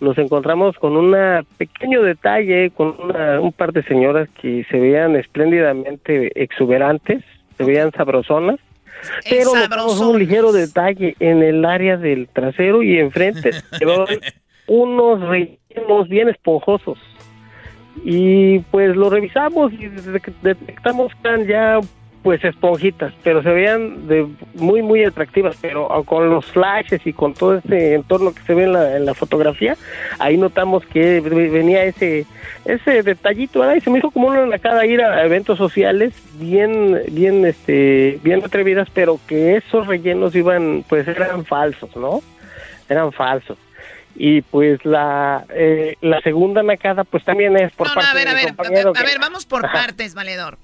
[0.00, 1.14] nos encontramos con un
[1.56, 7.24] pequeño detalle, con una- un par de señoras que se veían espléndidamente exuberantes,
[7.56, 8.60] se veían sabrosonas,
[9.28, 13.50] pero notamos un ligero detalle en el área del trasero y enfrente.
[14.66, 16.98] Unos rellenos bien esponjosos.
[18.04, 21.80] Y pues lo revisamos y de- detectamos que eran ya
[22.22, 27.32] pues esponjitas, pero se veían de muy muy atractivas, pero con los flashes y con
[27.32, 29.76] todo ese entorno que se ve en la, fotografía,
[30.18, 32.26] ahí notamos que venía ese
[32.64, 33.76] ese detallito, ¿verdad?
[33.76, 38.44] Y se me hizo como una nacada ir a eventos sociales bien bien este bien
[38.44, 42.20] atrevidas, pero que esos rellenos iban pues eran falsos, ¿no?
[42.88, 43.58] Eran falsos
[44.20, 48.30] y pues la eh, la segunda nacada pues también es por parte a ver, de
[48.30, 50.58] a ver, compañero a ver, que- vamos por partes, valedor.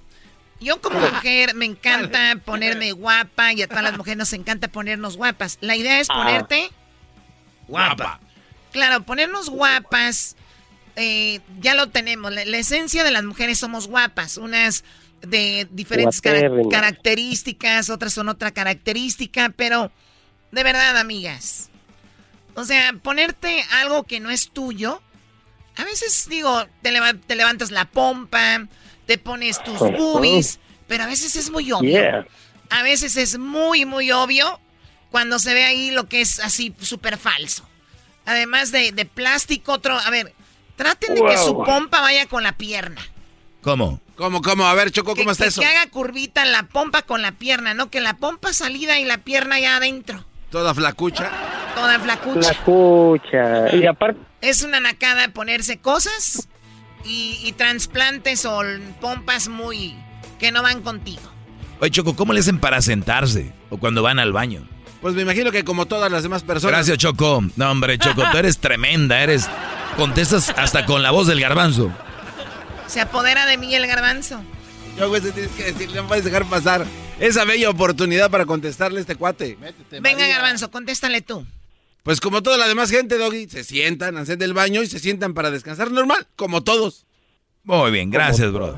[0.61, 5.17] Yo como mujer me encanta ponerme guapa y a todas las mujeres nos encanta ponernos
[5.17, 5.59] guapas.
[5.61, 6.23] La idea es Ah.
[6.25, 6.71] ponerte
[7.69, 8.21] guapa.
[8.73, 10.37] Claro, ponernos guapas,
[10.97, 12.33] eh, ya lo tenemos.
[12.33, 14.37] La, la esencia de las mujeres somos guapas.
[14.37, 14.85] Unas
[15.23, 16.21] de diferentes
[16.71, 19.91] características, otras son otra característica, pero
[20.51, 21.71] de verdad, amigas.
[22.55, 25.03] O sea, ponerte algo que no es tuyo.
[25.77, 28.67] A veces, digo, te, leva- te levantas la pompa,
[29.07, 31.91] te pones tus boobies, pero a veces es muy obvio.
[32.01, 32.27] Yeah.
[32.71, 34.61] A veces es muy, muy obvio
[35.11, 37.69] cuando se ve ahí lo que es así súper falso.
[38.27, 39.99] Además de, de plástico, otro...
[39.99, 40.33] A ver,
[40.77, 43.01] traten de que su pompa vaya con la pierna.
[43.61, 44.01] ¿Cómo?
[44.17, 44.67] ¿Cómo, cómo?
[44.67, 45.61] A ver, Choco, ¿cómo que, está que- eso?
[45.61, 49.19] que haga curvita la pompa con la pierna, no que la pompa salida y la
[49.19, 50.25] pierna ya adentro.
[50.51, 51.31] Toda flacucha.
[51.75, 52.49] Toda flacucha.
[52.53, 53.77] La cucha.
[53.77, 56.49] Y aparte, Es una nacada ponerse cosas
[57.05, 58.63] y, y trasplantes o
[59.01, 59.97] pompas muy...
[60.39, 61.23] que no van contigo.
[61.81, 63.53] Oye, Choco, ¿cómo le hacen para sentarse?
[63.71, 64.67] O cuando van al baño.
[65.01, 66.77] Pues me imagino que como todas las demás personas.
[66.77, 67.43] Gracias, Choco.
[67.57, 69.49] No, hombre, Choco, tú eres tremenda, eres...
[69.97, 71.93] Contestas hasta con la voz del garbanzo.
[72.89, 74.43] Se apodera de mí el garbanzo.
[74.99, 76.85] Yo, güey, te tienes que decir, no puedes dejar pasar
[77.21, 79.57] esa bella oportunidad para contestarle a este cuate.
[80.01, 81.47] Venga, garbanzo, contéstale tú.
[82.05, 85.33] Pues como toda la demás gente, Doggy, se sientan, hacen del baño y se sientan
[85.33, 87.07] para descansar normal, como todos.
[87.63, 88.77] Muy bien, gracias, bro.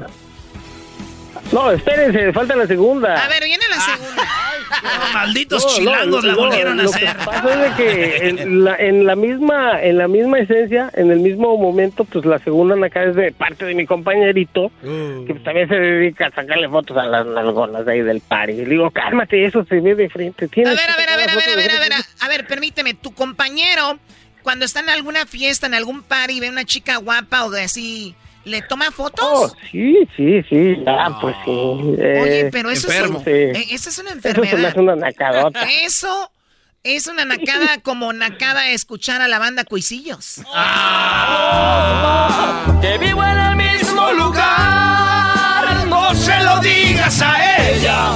[1.51, 3.21] no, espérense, falta la segunda.
[3.21, 3.65] A ver, viene
[5.15, 7.09] malditos No, no, chilangos la no, volvieron a lo hacer.
[7.17, 11.11] que pasa es de que en la, en la misma en la misma esencia, en
[11.11, 15.69] el mismo momento, pues la segunda acá es de parte de mi compañerito, que también
[15.69, 18.53] se dedica a sacarle fotos a las nalgonas ahí del party.
[18.53, 20.45] Le digo, cálmate, eso se ve de frente.
[20.47, 21.95] A ver, a ver, a ver, a ver, a ver, a ver, frente".
[22.21, 23.99] a, a ver, permíteme, tu compañero,
[24.43, 28.15] cuando está en alguna fiesta, en algún party, ve una chica guapa o de así,
[28.47, 29.25] ¿le toma fotos?
[29.29, 31.51] Oh, sí, sí, sí, ah, pues sí.
[31.51, 33.19] Oye, eh, pero eso enfermo.
[33.19, 33.31] es, Sí.
[33.31, 34.65] eh, eso es una Eso enfermedad.
[34.67, 35.63] hace una nacadota.
[35.83, 36.31] Eso
[36.85, 40.37] es una nacada como nacada escuchar a la banda Cuisillos.
[42.81, 44.96] Que vivo en el mismo lugar, no
[46.17, 48.13] se lo digas a ella,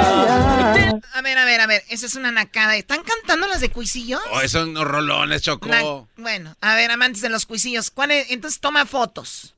[1.15, 2.77] A ver, a ver, a ver, esa es una nacada.
[2.77, 4.21] ¿Están cantando las de Cuisillos?
[4.33, 5.69] Oh, son unos rolones, Choco.
[5.69, 5.83] Na-
[6.17, 8.31] bueno, a ver, amantes de los Cuisillos, ¿cuál es?
[8.31, 9.55] entonces toma fotos.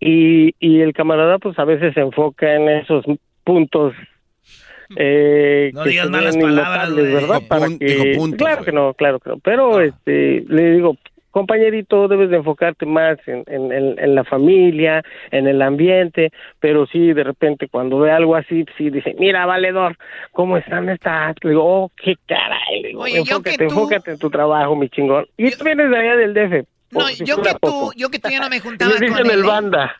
[0.00, 3.04] y, y el camarada pues a veces se enfoca en esos
[3.44, 3.94] puntos
[4.96, 6.92] eh, No que digas malas palabras.
[6.94, 7.36] ¿verdad?
[7.38, 10.72] Dijo Para pun- que- dijo puntos, claro que no, claro que no, pero este le
[10.72, 10.96] digo
[11.32, 15.02] compañerito debes de enfocarte más en, en, en- en la familia,
[15.32, 16.30] en el ambiente,
[16.60, 19.96] pero sí de repente cuando ve algo así sí dice mira valedor
[20.30, 23.64] cómo están estas, le digo oh qué caray, le digo, Oye, yo que enfócate, tú-
[23.64, 27.24] enfócate en tu trabajo mi chingón y tú vienes de allá del DF No, si
[27.24, 29.30] yo que tú, yo que tú ya no me juntaba con él.
[29.30, 29.42] el ¿eh?
[29.48, 29.96] banda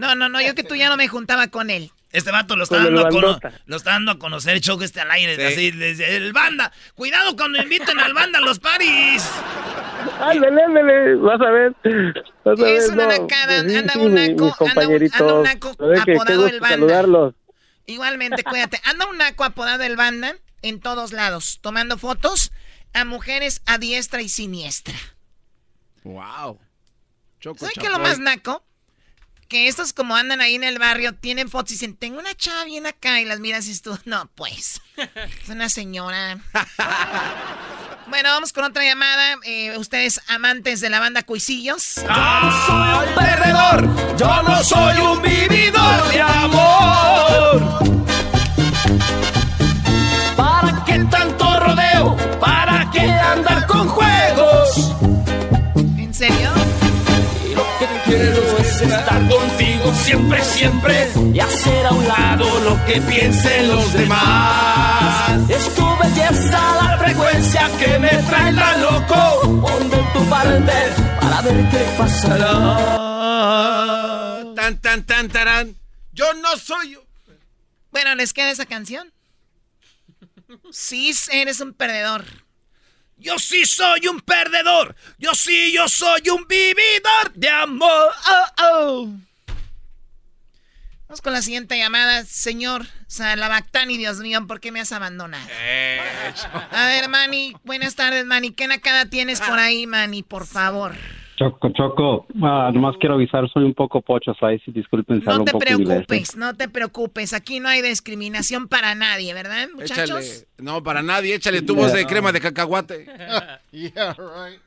[0.00, 1.90] No, no, no, yo que tú ya no me juntaba con él.
[2.12, 5.10] Este vato lo está, dando a cono- lo está dando a conocer show este al
[5.12, 5.36] aire.
[5.36, 5.42] Sí.
[5.42, 6.72] Así, desde el banda.
[6.94, 9.24] Cuidado cuando inviten al banda a los paris.
[10.18, 11.72] Ándale, ándale, vas a ver.
[12.44, 16.46] Vas a Es ver, una no, nacada, anda un mi- naco, anda un naco apodado
[16.48, 16.68] el Banda.
[16.76, 17.34] saludarlos.
[17.86, 18.80] Igualmente, cuídate.
[18.84, 22.50] Anda un naco apodado el banda en todos lados, tomando fotos
[22.92, 24.94] a mujeres a diestra y siniestra.
[26.04, 26.58] Wow.
[27.40, 27.80] Choco, ¿Sabes Choco.
[27.80, 28.64] qué es lo más naco?
[29.50, 32.62] Que estos como andan ahí en el barrio, tienen fotos y dicen, tengo una chava
[32.66, 36.38] bien acá y las miras y tú, no, pues, es una señora.
[38.06, 39.38] bueno, vamos con otra llamada.
[39.42, 41.82] Eh, ustedes amantes de la banda Cuisillos.
[41.82, 47.80] soy un perdedor, yo no soy un vividor de amor.
[50.36, 52.16] ¿Para qué tanto rodeo?
[52.38, 54.92] ¿Para qué andar con juegos?
[55.98, 56.52] ¿En serio?
[57.50, 59.29] Y lo que quiero es estar
[60.00, 65.48] siempre, siempre y hacer a un lado lo que piensen los demás.
[65.48, 69.68] Es tu belleza la frecuencia que me trae la loco.
[69.80, 70.72] En tu parte
[71.20, 72.76] para ver qué pasará.
[74.54, 75.76] Tan, tan, tan, tarán.
[76.12, 77.04] Yo no soy yo.
[77.92, 79.12] Bueno, ¿les queda esa canción?
[80.72, 82.24] Sí, eres un perdedor.
[83.16, 84.96] Yo sí soy un perdedor.
[85.18, 88.12] Yo sí, yo soy un vividor de amor.
[88.28, 89.08] Oh, oh.
[91.10, 95.42] Vamos con la siguiente llamada, señor Salabactani, Dios mío, ¿por qué me has abandonado?
[96.70, 98.52] A ver, Manny, buenas tardes, Manny.
[98.52, 100.22] ¿Qué nacada tienes por ahí, Manny?
[100.22, 100.92] Por favor.
[101.36, 104.60] Choco, Choco, ah, nomás quiero avisar, soy un poco pocho, ¿sabes?
[104.68, 106.04] Disculpen, No un te poco inglés, ¿eh?
[106.06, 107.32] preocupes, no te preocupes.
[107.32, 110.20] Aquí no hay discriminación para nadie, ¿verdad, muchachos?
[110.24, 110.46] Échale.
[110.58, 111.34] No, para nadie.
[111.34, 113.06] Échale tu voz de crema de cacahuate.
[113.72, 114.60] yeah, right.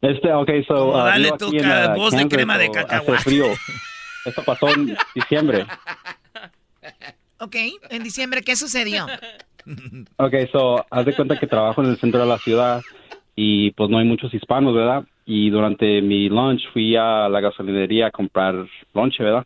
[0.00, 3.12] Este, ok, so, ah, dale ca- ah, voz de crema de cacahuate.
[3.12, 3.44] Hace frío.
[4.24, 5.66] Esto pasó en diciembre.
[7.38, 7.56] Ok,
[7.90, 9.06] en diciembre, ¿qué sucedió?
[10.16, 12.82] Ok, so, haz de cuenta que trabajo en el centro de la ciudad
[13.36, 15.04] y pues no hay muchos hispanos, ¿verdad?
[15.26, 18.54] Y durante mi lunch fui a la gasolinería a comprar
[18.94, 19.44] lunch, ¿verdad?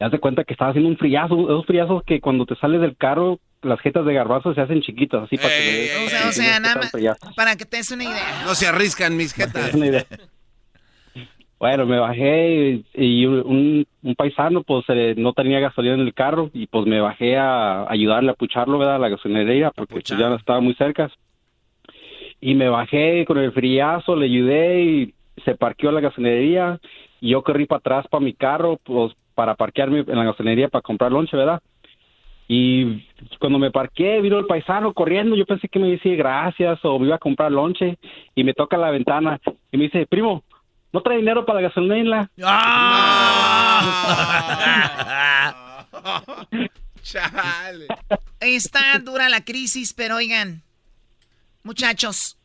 [0.00, 2.80] Y haz de cuenta que estaba haciendo un friazo, esos friazos que cuando te sales
[2.80, 5.64] del carro, las jetas de garbazo se hacen chiquitas, así para que...
[5.64, 6.92] le des- O sea, o sea, nada más,
[7.36, 8.42] para que te des una idea.
[8.44, 9.72] No se arriscan mis jetas.
[9.74, 10.04] Una idea.
[11.62, 16.12] Bueno, me bajé y, y un, un paisano pues eh, no tenía gasolina en el
[16.12, 18.96] carro y pues me bajé a ayudarle a pucharlo, ¿verdad?
[18.96, 21.08] A la gasolinería porque pues, ya no estaba muy cerca.
[22.40, 26.80] Y me bajé con el friazo, le ayudé y se parqueó a la gasolinería
[27.20, 30.82] y yo corrí para atrás para mi carro pues para parquearme en la gasolinería para
[30.82, 31.62] comprar lonche, ¿verdad?
[32.48, 33.04] Y
[33.38, 35.36] cuando me parqué, vino el paisano corriendo.
[35.36, 37.98] Yo pensé que me decía gracias o me iba a comprar lonche.
[38.34, 39.40] Y me toca la ventana
[39.70, 40.42] y me dice, primo,
[40.92, 42.30] ¿no trae dinero para la gasolina?
[47.02, 47.86] Chale.
[48.40, 50.62] Está dura la crisis, pero oigan,
[51.62, 52.38] muchachos,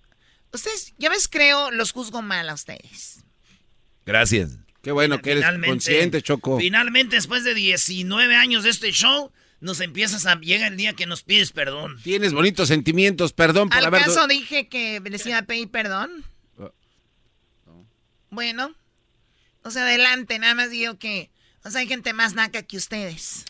[0.51, 3.23] ustedes, ya ves, creo, los juzgo mal a ustedes.
[4.05, 4.57] Gracias.
[4.81, 6.59] Qué bueno que eres consciente, Choco.
[6.59, 10.39] Finalmente, después de 19 años de este show, nos empiezas a...
[10.39, 11.99] Llega el día que nos pides perdón.
[12.03, 13.33] Tienes bonitos sentimientos.
[13.33, 14.03] Perdón por ¿Al haber...
[14.03, 16.23] caso dije que les iba a pedir perdón?
[18.29, 18.73] Bueno,
[19.63, 21.29] o sea, adelante, nada más digo que,
[21.63, 23.45] o sea, hay gente más naca que ustedes.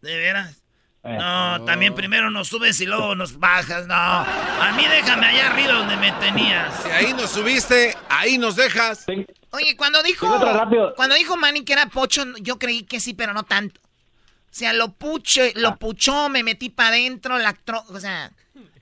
[0.00, 0.62] ¿De veras?
[1.02, 3.94] No, también primero nos subes y luego nos bajas, no.
[3.94, 6.82] A mí déjame allá arriba donde me tenías.
[6.82, 9.06] Si ahí nos subiste, ahí nos dejas.
[9.50, 10.94] Oye, cuando dijo, Tengo otra rápido.
[10.96, 13.80] cuando dijo Manny que era pocho, yo creí que sí, pero no tanto.
[13.84, 15.58] O sea, lo puche, Ah.
[15.60, 18.32] lo puchó, me metí para adentro, la tro- o sea,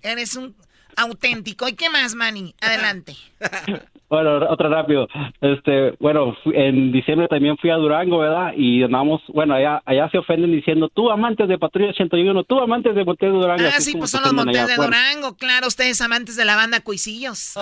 [0.00, 0.56] eres un
[0.96, 1.68] auténtico.
[1.68, 2.54] ¿Y qué más, Manny?
[2.60, 3.16] Adelante.
[4.14, 5.08] Bueno, otra rápido.
[5.40, 8.52] Este, bueno, en diciembre también fui a Durango, ¿verdad?
[8.56, 12.94] Y andamos, bueno, allá, allá se ofenden diciendo, tú amantes de Patrulla 81, tú amantes
[12.94, 13.64] de Montes de Durango.
[13.64, 14.96] Ah, así sí, pues son los montes allá de afuera.
[14.96, 17.54] Durango, claro, ustedes amantes de la banda Cuisillos.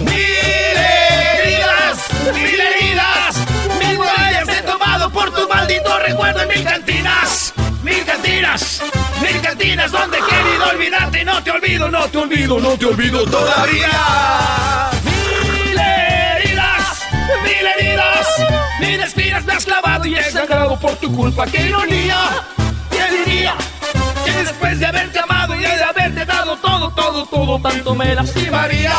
[0.00, 0.10] Mil
[1.38, 3.46] heridas, mil heridas,
[3.78, 8.82] mil he tomado por tu maldito recuerdo en mil cantinas, mil cantinas,
[9.20, 13.24] mil cantinas donde he querido olvidarte, no te olvido, no te olvido, no te olvido
[13.24, 14.90] todavía.
[15.04, 17.02] Mil heridas,
[17.42, 18.26] mil heridas,
[18.80, 22.18] mil espinas me has clavado y he sangrado por tu culpa, qué ironía,
[22.90, 23.54] ¿quién diría?
[24.24, 28.92] Que después de haberte amado y de haberte dado todo, todo, todo, tanto me lastimaría.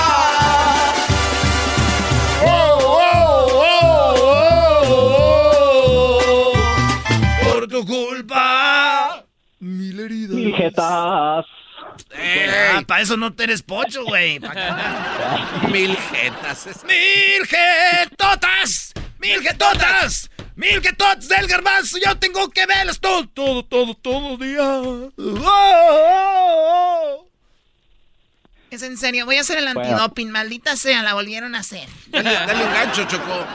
[10.36, 11.46] Mil jetas.
[12.16, 14.40] Ah, para eso no te eres pocho, güey.
[15.72, 16.68] Mil jetas.
[16.86, 18.94] ¡Mil jetotas!
[19.20, 20.30] ¡Mil jetotas!
[20.56, 21.98] ¡Mil jetotas del garbanzo!
[22.04, 24.62] Yo tengo que verlas todo, todo, todo, todo día.
[24.64, 27.28] Oh, oh, oh.
[28.70, 31.88] Es en serio, voy a hacer el antidoping, maldita sea, la volvieron a hacer.
[32.08, 33.46] Dale, dale un gancho, Choco.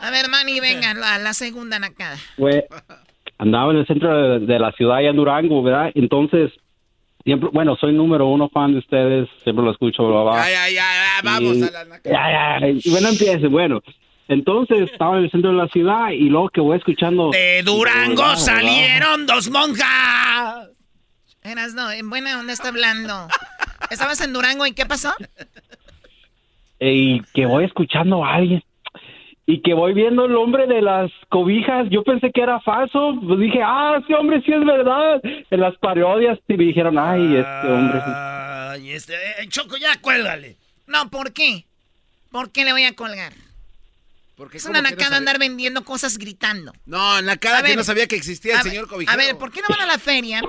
[0.00, 2.16] A ver, Manny, venga, la, la segunda nacada.
[2.36, 2.66] Fue-
[3.42, 5.90] andaba en el centro de, de la ciudad, allá en Durango, ¿verdad?
[5.94, 6.52] Entonces,
[7.24, 10.32] siempre, bueno, soy número uno fan de ustedes, siempre lo escucho, bla, bla.
[10.48, 11.84] Ya, ya, ya, ya, vamos Y- a la...
[12.04, 13.82] Ya, ya, y bueno, empiece, bueno.
[14.28, 17.30] Entonces estaba en el centro de la ciudad y luego que voy escuchando...
[17.30, 18.36] De Durango ¿verdad?
[18.36, 20.68] salieron dos monjas.
[21.42, 23.26] Eras, no, en buena onda está hablando.
[23.90, 25.12] ¿Estabas en Durango y qué pasó?
[26.78, 28.62] Y que voy escuchando a alguien.
[29.52, 31.86] Y que voy viendo el hombre de las cobijas.
[31.90, 33.14] Yo pensé que era falso.
[33.26, 35.20] Pues dije, ah, ese hombre sí es verdad.
[35.22, 37.98] En las parodias y me dijeron, ay, este hombre.
[37.98, 38.10] sí".
[38.14, 40.56] Ay, este, eh, Choco, ya cuélgale.
[40.86, 41.66] No, ¿por qué?
[42.30, 43.34] ¿Por qué le voy a colgar?
[44.36, 46.72] Porque Es ¿cómo una nacada andar vendiendo cosas gritando.
[46.86, 49.12] No, en la cara A que no sabía que existía el señor cobijero.
[49.12, 50.40] A ver, ¿por qué no van a la feria?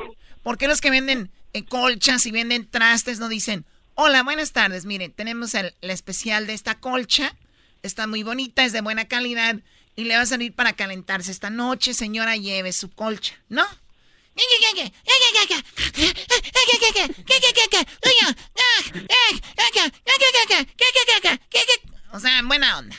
[0.43, 4.85] ¿Por qué los que venden eh, colchas y venden trastes no dicen, hola, buenas tardes,
[4.85, 7.35] miren, tenemos el, el especial de esta colcha,
[7.83, 9.57] está muy bonita, es de buena calidad
[9.95, 13.63] y le va a salir para calentarse esta noche, señora, lleve su colcha, ¿no?
[22.11, 22.95] O sea, buena onda.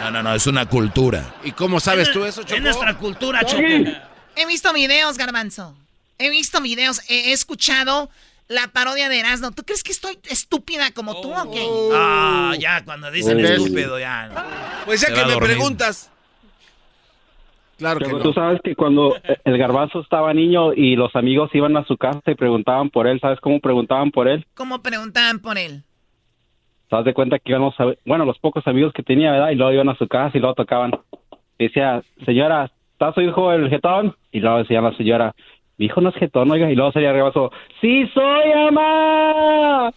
[0.00, 1.36] No, no, no, es una cultura.
[1.44, 2.56] ¿Y cómo sabes tú eso, Choco?
[2.56, 3.62] Es nuestra cultura, Choco.
[4.36, 5.76] He visto videos, Garbanzo.
[6.18, 8.10] He visto videos, he, he escuchado
[8.50, 9.52] la parodia de Erasmo.
[9.52, 11.64] ¿Tú crees que estoy estúpida como tú o qué?
[11.94, 13.48] Ah, ya, cuando dicen Oh.
[13.48, 14.28] estúpido, ya.
[14.84, 15.50] Pues ya Se que me dormir.
[15.50, 16.10] preguntas.
[17.78, 18.22] Claro que Pero no.
[18.24, 22.20] tú sabes que cuando el garbanzo estaba niño y los amigos iban a su casa
[22.26, 24.44] y preguntaban por él, ¿sabes cómo preguntaban por él?
[24.54, 25.82] ¿Cómo preguntaban por él?
[26.90, 29.50] ¿Te das de cuenta que íbamos a bueno, los pocos amigos que tenía, ¿verdad?
[29.50, 30.90] Y luego iban a su casa y luego tocaban.
[31.58, 34.14] Decía, señora, ¿está su hijo el jetón?
[34.32, 35.34] Y luego decía la señora,
[35.80, 36.70] mi hijo no es jetón, oiga.
[36.70, 37.50] Y luego sería rebaso,
[37.80, 39.90] ¡Sí soy, mamá!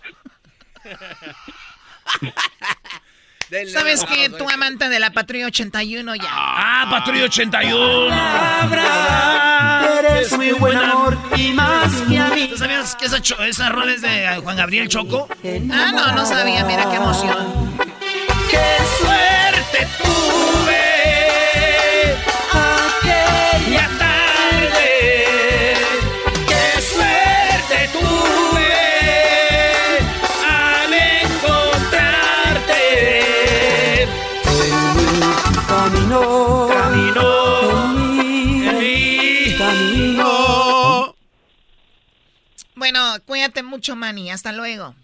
[3.67, 6.29] ¿Sabes que tu amante de la Patrulla 81 ya?
[6.31, 8.07] Ah, Patrulla 81.
[9.99, 12.47] Eres muy buen amor y más que a mí.
[12.47, 15.27] ¿Tú sabías que esa, esa rola es de Juan Gabriel Choco?
[15.69, 17.75] Ah, no, no sabía, mira qué emoción.
[18.49, 20.52] ¡Qué suerte tuve!
[43.43, 44.29] Cuídate mucho, Manny.
[44.29, 44.95] Hasta luego.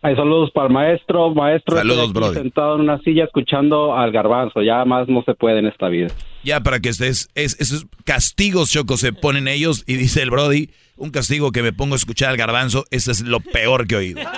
[0.00, 1.76] Ay, saludos para el maestro, maestro.
[1.76, 2.42] Saludos, brother.
[2.42, 6.08] Sentado en una silla escuchando al garbanzo, ya más no se puede en esta vida.
[6.44, 10.70] Ya para que estés, es, esos castigos, Choco, se ponen ellos y dice el Brody,
[10.96, 13.98] un castigo que me pongo a escuchar al garbanzo, eso es lo peor que he
[13.98, 14.22] oído.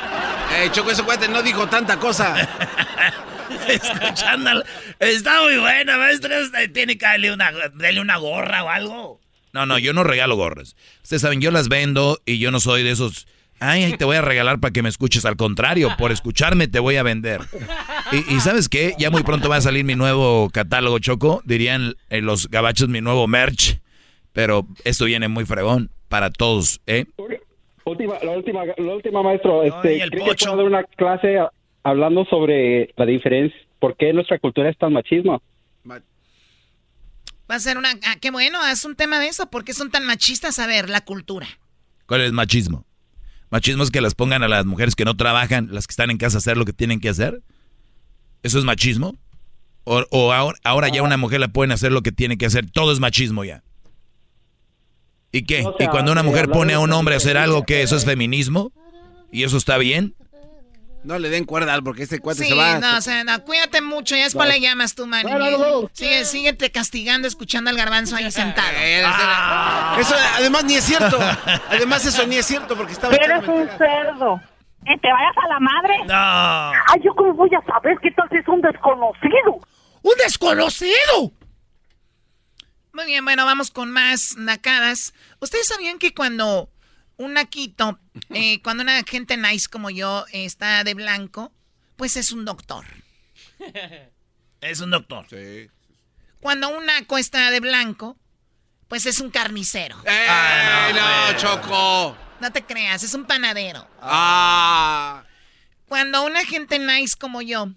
[0.52, 2.34] Eh, Choco, ese cuate no dijo tanta cosa.
[3.68, 4.64] Escuchándolo.
[4.98, 6.34] Está muy buena, maestro.
[6.34, 9.19] Este, Tiene que darle una, darle una gorra o algo.
[9.52, 10.76] No, no, yo no regalo gorras.
[11.02, 13.26] Ustedes saben, yo las vendo y yo no soy de esos.
[13.58, 15.24] Ay, ay, te voy a regalar para que me escuches.
[15.24, 17.42] Al contrario, por escucharme te voy a vender.
[18.12, 18.94] Y, y ¿sabes qué?
[18.98, 21.42] Ya muy pronto va a salir mi nuevo catálogo, Choco.
[21.44, 23.80] Dirían eh, los gabachos mi nuevo merch.
[24.32, 27.06] Pero esto viene muy fregón para todos, ¿eh?
[27.84, 31.38] Última, la última, la última maestro, este, el ¿cree que dar una clase
[31.82, 33.58] hablando sobre la diferencia?
[33.78, 35.42] ¿Por qué nuestra cultura es tan machismo?
[37.50, 37.90] Va a ser una...
[38.06, 39.50] ah, qué bueno, haz un tema de eso.
[39.50, 40.58] ¿Por qué son tan machistas?
[40.58, 41.48] A ver, la cultura.
[42.06, 42.86] ¿Cuál es machismo?
[43.50, 46.18] Machismo es que las pongan a las mujeres que no trabajan, las que están en
[46.18, 47.42] casa a hacer lo que tienen que hacer.
[48.42, 49.16] ¿Eso es machismo?
[49.84, 52.70] ¿O, o ahora, ahora ya una mujer la pueden hacer lo que tiene que hacer?
[52.70, 53.64] Todo es machismo ya.
[55.32, 55.64] ¿Y qué?
[55.64, 57.96] O sea, ¿Y cuando una mujer pone a un hombre a hacer algo, que eso
[57.96, 58.72] es feminismo?
[59.32, 60.14] ¿Y eso está bien?
[61.02, 62.78] No le den cuerda al porque este cuate Sí, se va.
[62.78, 64.16] no, o sea, no, cuídate mucho.
[64.16, 65.30] Ya es para le llamas tú, Manny.
[65.92, 68.68] Sigue, síguete castigando, escuchando al garbanzo ahí sentado.
[68.76, 69.00] Eh,
[69.98, 71.18] Eso además ni es cierto.
[71.70, 74.40] Además eso ni es cierto porque estaba Eres echando un cerdo.
[74.84, 75.94] ¿Que te vayas a la madre?
[76.06, 76.82] No.
[76.92, 79.60] Ay, ¿yo cómo voy a saber que tal es un desconocido?
[80.02, 81.32] ¡Un desconocido!
[82.92, 85.14] Muy bien, bueno, vamos con más nacadas.
[85.40, 86.68] ¿Ustedes sabían que cuando
[87.20, 87.98] un naquito,
[88.30, 91.52] eh, cuando una gente nice como yo eh, está de blanco,
[91.96, 92.86] pues es un doctor?
[94.60, 95.26] Es un doctor.
[95.28, 95.70] Sí.
[96.40, 98.16] Cuando un naco está de blanco,
[98.88, 99.96] pues es un carnicero.
[100.06, 102.16] ¡Eh, Ah, no, Choco!
[102.40, 103.86] No te creas, es un panadero.
[104.00, 105.24] ¡Ah!
[105.86, 107.68] Cuando una gente nice como yo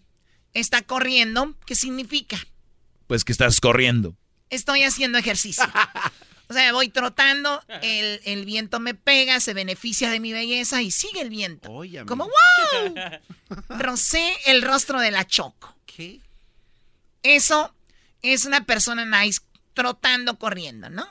[0.54, 2.38] está corriendo, ¿qué significa?
[3.08, 4.16] Pues que estás corriendo.
[4.50, 5.66] Estoy haciendo ejercicio.
[6.54, 10.92] O sea, voy trotando, el, el viento me pega, se beneficia de mi belleza y
[10.92, 11.68] sigue el viento.
[12.06, 12.26] Como
[12.86, 13.80] wow.
[13.80, 15.76] Rocé el rostro de la Choco.
[15.88, 16.20] ¿Qué?
[17.24, 17.74] Eso
[18.22, 19.42] es una persona nice
[19.74, 21.08] trotando, corriendo, ¿no?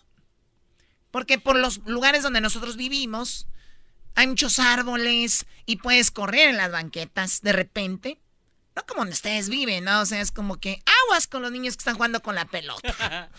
[1.10, 3.48] Porque por los lugares donde nosotros vivimos
[4.14, 8.18] hay muchos árboles y puedes correr en las banquetas de repente.
[8.74, 10.00] No como donde ustedes viven, ¿no?
[10.00, 13.28] O sea, es como que aguas con los niños que están jugando con la pelota.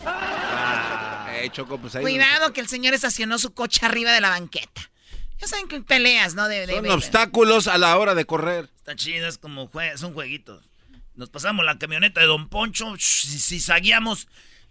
[1.36, 2.02] Eh, Choco, pues ahí.
[2.02, 4.90] Cuidado que el señor estacionó su coche arriba de la banqueta.
[5.38, 6.46] Ya saben que peleas, ¿no?
[6.46, 8.70] De, de- Son de- obstáculos a la hora de correr.
[8.76, 10.64] Está chido, es como jue- son jueguitos.
[11.16, 14.28] Nos pasamos la camioneta de Don Poncho, si, si zagueamos,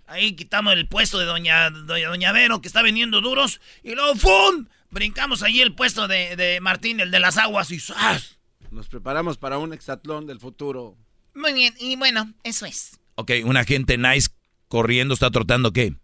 [0.07, 4.15] ahí quitamos el puesto de Doña, Doña, Doña Vero, que está vendiendo duros, y luego
[4.15, 4.67] ¡fum!
[4.89, 8.32] Brincamos ahí el puesto de, de Martín, el de las aguas, y ¡zas!
[8.73, 10.97] Nos preparamos para un hexatlón del futuro.
[11.35, 12.99] Muy bien, y bueno, eso es.
[13.13, 14.29] Ok, una gente nice
[14.67, 15.95] corriendo está trotando, ¿qué?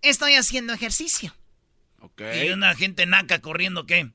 [0.00, 1.36] Estoy haciendo ejercicio.
[2.42, 4.10] Y una gente naca corriendo, ¿qué?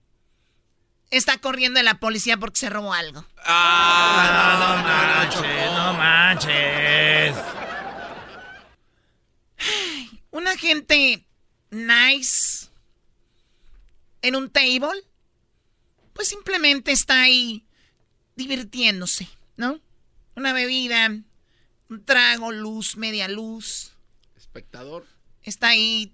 [1.11, 3.23] Está corriendo la policía porque se robó algo.
[3.45, 7.35] Ah, no, no, manches, no manches.
[10.31, 11.27] Una gente
[11.69, 12.69] nice
[14.23, 15.03] en un table,
[16.13, 17.63] pues simplemente está ahí
[18.39, 19.27] divirtiéndose,
[19.57, 19.79] ¿no?
[20.35, 21.09] Una bebida,
[21.89, 23.91] Un trago, luz, media luz.
[24.37, 25.05] Espectador.
[25.43, 26.13] Está ahí.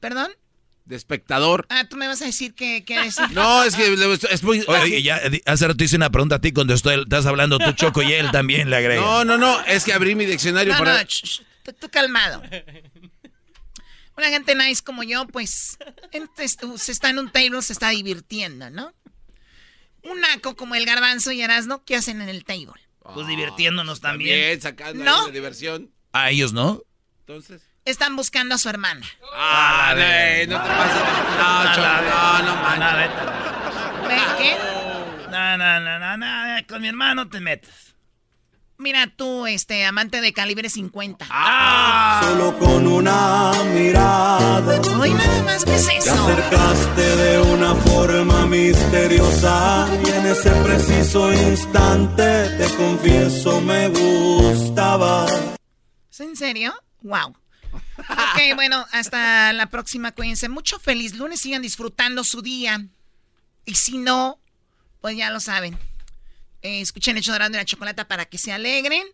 [0.00, 0.30] ¿Perdón?
[0.84, 1.66] De espectador.
[1.68, 3.24] Ah, tú me vas a decir qué, qué decir.
[3.32, 3.92] No, es que
[4.30, 4.64] es muy.
[4.68, 8.02] Oye, ya hace rato hice una pregunta a ti cuando estoy, estás hablando tú, Choco,
[8.02, 9.00] y él también le agrega.
[9.02, 11.02] No, no, no, es que abrí mi diccionario no, para.
[11.02, 11.08] No,
[11.64, 12.42] tú, tú calmado.
[14.16, 15.78] Una gente nice como yo, pues,
[16.76, 18.92] se está en un table, se está divirtiendo, ¿no?
[20.02, 22.80] Un naco como el garbanzo y Erasno, ¿qué hacen en el table?
[23.14, 24.36] Pues divirtiéndonos también.
[24.38, 25.26] También, sacando ¿No?
[25.26, 25.90] de diversión.
[26.12, 26.82] A ellos, ¿no?
[27.20, 27.62] Entonces.
[27.84, 29.06] Están buscando a su hermana.
[29.32, 31.02] Ah, no, no te pases.
[31.38, 33.10] No, Choco, no, no manches.
[34.08, 34.56] ¿Ve qué?
[35.30, 37.94] No, no, no, no, no, con mi hermano te metes.
[38.80, 41.26] Mira tú, este, amante de calibre 50.
[41.30, 42.20] Ah.
[42.22, 44.80] Solo con una mirada.
[45.00, 46.12] Hoy nada más, ¿qué es Te eso?
[46.12, 55.26] acercaste de una forma misteriosa y en ese preciso instante te confieso me gustaba.
[56.08, 56.72] ¿Es en serio?
[57.02, 57.34] Wow.
[57.98, 60.48] Ok, bueno, hasta la próxima, cuídense.
[60.48, 62.86] Mucho feliz lunes, sigan disfrutando su día.
[63.64, 64.38] Y si no,
[65.00, 65.76] pues ya lo saben.
[66.62, 69.04] Eh, escuchen el hecho de la chocolata para que se alegren.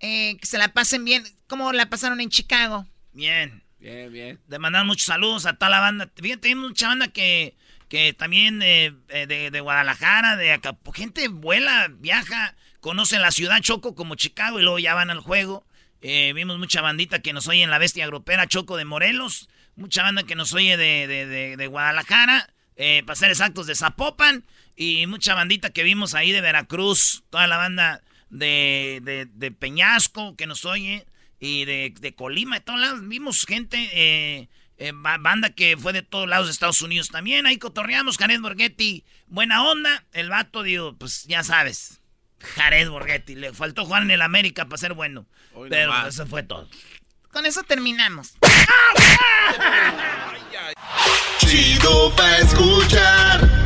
[0.00, 1.24] eh, que se la pasen bien.
[1.46, 2.86] ¿Cómo la pasaron en Chicago?
[3.12, 3.62] Bien.
[3.78, 4.40] Bien, bien.
[4.46, 6.10] De mandar muchos saludos a toda la banda.
[6.20, 7.56] Fíjate, hay mucha banda que,
[7.88, 10.72] que también eh, eh, de, de Guadalajara, de acá.
[10.74, 15.20] pues, Gente vuela, viaja, conoce la ciudad Choco como Chicago y luego ya van al
[15.20, 15.66] juego.
[16.02, 19.48] Eh, vimos mucha bandita que nos oye en la bestia grupera Choco de Morelos.
[19.76, 22.50] Mucha banda que nos oye de, de, de, de Guadalajara.
[22.76, 24.44] eh, para ser exactos, de Zapopan.
[24.76, 27.24] Y mucha bandita que vimos ahí de Veracruz.
[27.30, 31.06] Toda la banda de, de, de Peñasco que nos oye.
[31.40, 33.06] Y de, de Colima, de todos lados.
[33.08, 34.48] Vimos gente, eh,
[34.78, 37.46] eh, ba- banda que fue de todos lados de Estados Unidos también.
[37.46, 39.04] Ahí cotorreamos, Jared Borghetti.
[39.26, 40.04] Buena onda.
[40.12, 42.00] El vato, digo, pues ya sabes.
[42.40, 43.34] Jared Borghetti.
[43.34, 45.26] Le faltó jugar en el América para ser bueno.
[45.54, 46.14] Hoy Pero nomás.
[46.14, 46.68] eso fue todo.
[47.30, 48.34] Con eso terminamos.
[51.38, 53.65] Chido pa' escuchar.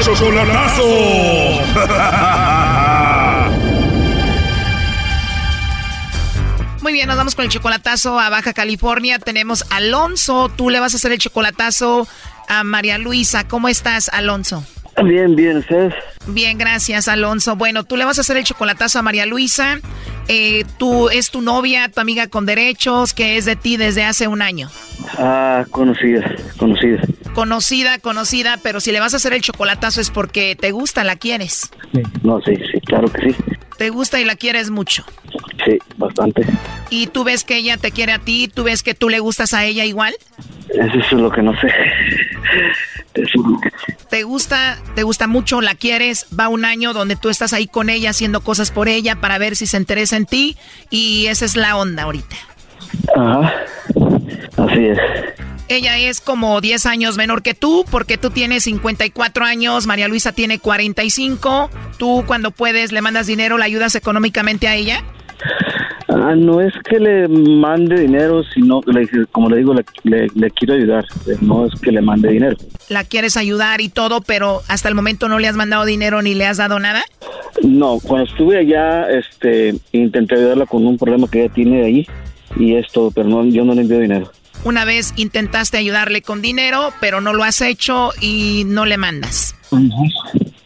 [0.00, 0.82] Chocolatazo.
[6.82, 9.18] Muy bien, nos vamos con el chocolatazo a Baja California.
[9.18, 10.48] Tenemos Alonso.
[10.54, 12.06] Tú le vas a hacer el chocolatazo
[12.48, 13.48] a María Luisa.
[13.48, 14.64] ¿Cómo estás, Alonso?
[15.04, 15.94] Bien, bien, ¿ustedes?
[16.26, 17.56] Bien, gracias, Alonso.
[17.56, 19.78] Bueno, tú le vas a hacer el chocolatazo a María Luisa.
[20.28, 24.26] Eh, tú es tu novia, tu amiga con derechos, que es de ti desde hace
[24.26, 24.70] un año.
[25.18, 27.00] Ah, conocida, conocida.
[27.34, 31.16] Conocida, conocida, pero si le vas a hacer el chocolatazo es porque te gusta, la
[31.16, 31.70] quieres.
[32.22, 33.36] No, sí, sí, claro que sí.
[33.76, 35.04] Te gusta y la quieres mucho.
[35.66, 36.46] Sí, bastante.
[36.90, 39.52] Y tú ves que ella te quiere a ti, tú ves que tú le gustas
[39.52, 40.14] a ella igual.
[40.68, 41.68] Eso es lo que no sé.
[44.08, 47.90] Te gusta, te gusta mucho, la quieres, va un año donde tú estás ahí con
[47.90, 50.56] ella haciendo cosas por ella para ver si se interesa en ti
[50.90, 52.36] y esa es la onda ahorita.
[53.16, 53.54] Ajá,
[54.58, 54.98] así es.
[55.68, 60.30] Ella es como 10 años menor que tú porque tú tienes 54 años, María Luisa
[60.30, 61.70] tiene 45.
[61.98, 65.02] Tú cuando puedes le mandas dinero, la ayudas económicamente a ella.
[66.08, 70.50] Ah, no es que le mande dinero, sino, le- como le digo, le, le- le
[70.52, 71.04] quiero ayudar.
[71.40, 72.56] No es que le mande dinero.
[72.88, 76.34] La quieres ayudar y todo, pero hasta el momento no le has mandado dinero ni
[76.34, 77.02] le has dado nada.
[77.62, 82.06] No, cuando estuve allá, este, intenté ayudarla con un problema que ella tiene ahí
[82.56, 84.30] y esto, pero no, yo no le envío dinero.
[84.64, 89.54] Una vez intentaste ayudarle con dinero, pero no lo has hecho y no le mandas.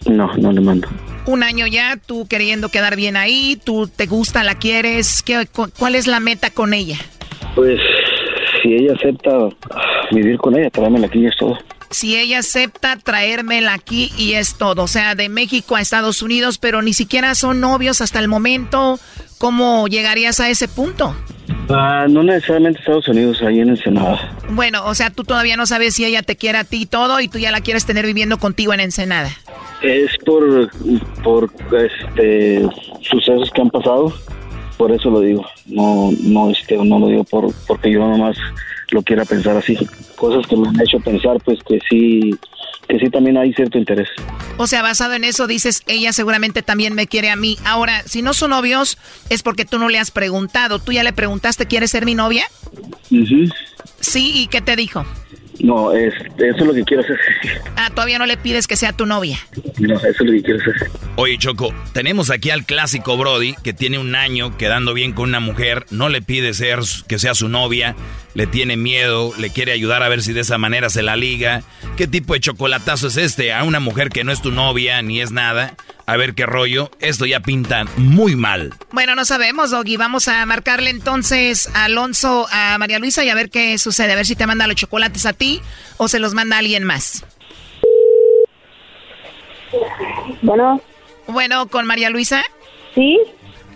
[0.06, 0.88] No, no le mando.
[1.26, 5.22] Un año ya, tú queriendo quedar bien ahí, tú te gusta, la quieres.
[5.22, 6.96] ¿Qué, cu- ¿Cuál es la meta con ella?
[7.54, 7.78] Pues,
[8.62, 9.30] si ella acepta
[10.10, 11.58] vivir con ella, tráemela aquí y es todo.
[11.90, 16.58] Si ella acepta traérmela aquí y es todo, o sea, de México a Estados Unidos,
[16.58, 19.00] pero ni siquiera son novios hasta el momento,
[19.38, 21.16] ¿cómo llegarías a ese punto?
[21.68, 24.36] Ah, no necesariamente Estados Unidos, ahí en Ensenada.
[24.50, 27.18] Bueno, o sea, tú todavía no sabes si ella te quiere a ti y todo
[27.20, 29.30] y tú ya la quieres tener viviendo contigo en Ensenada.
[29.83, 30.70] Es por,
[31.22, 32.68] por este,
[33.01, 34.12] sucesos que han pasado,
[34.76, 35.45] por eso lo digo.
[35.66, 38.37] No, no, este, no lo digo por, porque yo nomás
[38.91, 39.76] lo quiera pensar así.
[40.16, 42.35] Cosas que me han hecho pensar, pues que sí,
[42.89, 44.09] que sí también hay cierto interés.
[44.59, 47.57] O sea, basado en eso dices, ella seguramente también me quiere a mí.
[47.64, 50.78] Ahora, si no son novios, es porque tú no le has preguntado.
[50.78, 52.45] ¿Tú ya le preguntaste, ¿quieres ser mi novia?
[54.01, 55.05] Sí, ¿y qué te dijo?
[55.61, 57.18] No, es, eso es lo que quiero hacer.
[57.76, 59.39] Ah, todavía no le pides que sea tu novia.
[59.81, 60.91] No, eso es lo que quiero hacer.
[61.16, 65.41] Oye, Choco, tenemos aquí al clásico Brody que tiene un año quedando bien con una
[65.41, 67.97] mujer, no le pide ser que sea su novia,
[68.35, 71.62] le tiene miedo, le quiere ayudar a ver si de esa manera se la liga.
[71.97, 73.53] ¿Qué tipo de chocolatazo es este?
[73.53, 75.74] A una mujer que no es tu novia ni es nada.
[76.07, 76.91] A ver qué rollo.
[77.01, 78.74] Esto ya pinta muy mal.
[78.91, 79.97] Bueno, no sabemos, Doggy.
[79.97, 84.12] Vamos a marcarle entonces a Alonso, a María Luisa y a ver qué sucede.
[84.12, 85.61] A ver si te manda los chocolates a ti
[85.99, 87.24] o se los manda a alguien más.
[90.42, 90.80] Bueno.
[91.26, 92.42] Bueno, ¿con María Luisa?
[92.94, 93.18] Sí.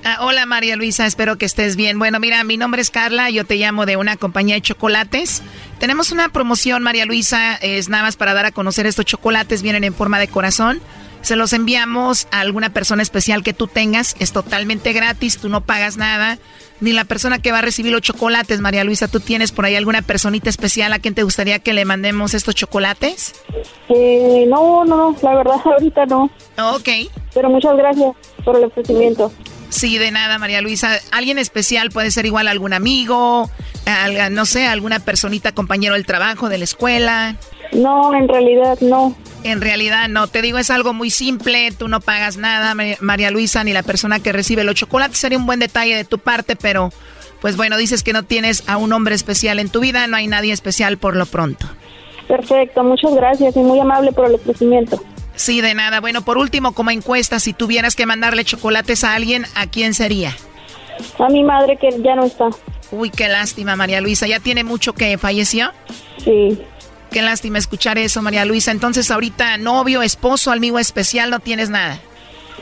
[0.07, 1.99] Ah, hola María Luisa, espero que estés bien.
[1.99, 5.43] Bueno, mira, mi nombre es Carla, yo te llamo de una compañía de chocolates.
[5.79, 9.83] Tenemos una promoción, María Luisa, es nada más para dar a conocer estos chocolates, vienen
[9.83, 10.83] en forma de corazón.
[11.23, 14.15] Se los enviamos a alguna persona especial que tú tengas.
[14.19, 16.39] Es totalmente gratis, tú no pagas nada.
[16.85, 19.75] Ni la persona que va a recibir los chocolates, María Luisa, ¿tú tienes por ahí
[19.75, 23.35] alguna personita especial a quien te gustaría que le mandemos estos chocolates?
[23.89, 26.25] Eh, no, no, no, la verdad ahorita no.
[26.75, 27.11] Ok.
[27.33, 28.15] Pero muchas gracias
[28.45, 29.33] por el ofrecimiento.
[29.71, 31.01] Sí, de nada, María Luisa.
[31.11, 33.49] Alguien especial puede ser igual algún amigo,
[34.31, 37.37] no sé, alguna personita, compañero del trabajo, de la escuela.
[37.73, 39.15] No, en realidad no.
[39.43, 43.63] En realidad no, te digo, es algo muy simple, tú no pagas nada, María Luisa,
[43.63, 45.19] ni la persona que recibe los chocolates.
[45.19, 46.91] Sería un buen detalle de tu parte, pero
[47.41, 50.27] pues bueno, dices que no tienes a un hombre especial en tu vida, no hay
[50.29, 51.67] nadie especial por lo pronto.
[52.27, 55.03] Perfecto, muchas gracias y muy amable por el ofrecimiento.
[55.35, 56.01] Sí, de nada.
[56.01, 60.35] Bueno, por último, como encuesta, si tuvieras que mandarle chocolates a alguien, ¿a quién sería?
[61.19, 62.49] A mi madre que ya no está.
[62.93, 64.27] Uy, qué lástima, María Luisa.
[64.27, 65.73] ¿Ya tiene mucho que falleció?
[66.25, 66.59] Sí.
[67.15, 68.73] Qué lástima escuchar eso, María Luisa.
[68.73, 72.01] Entonces, ahorita novio, esposo, amigo especial, no tienes nada.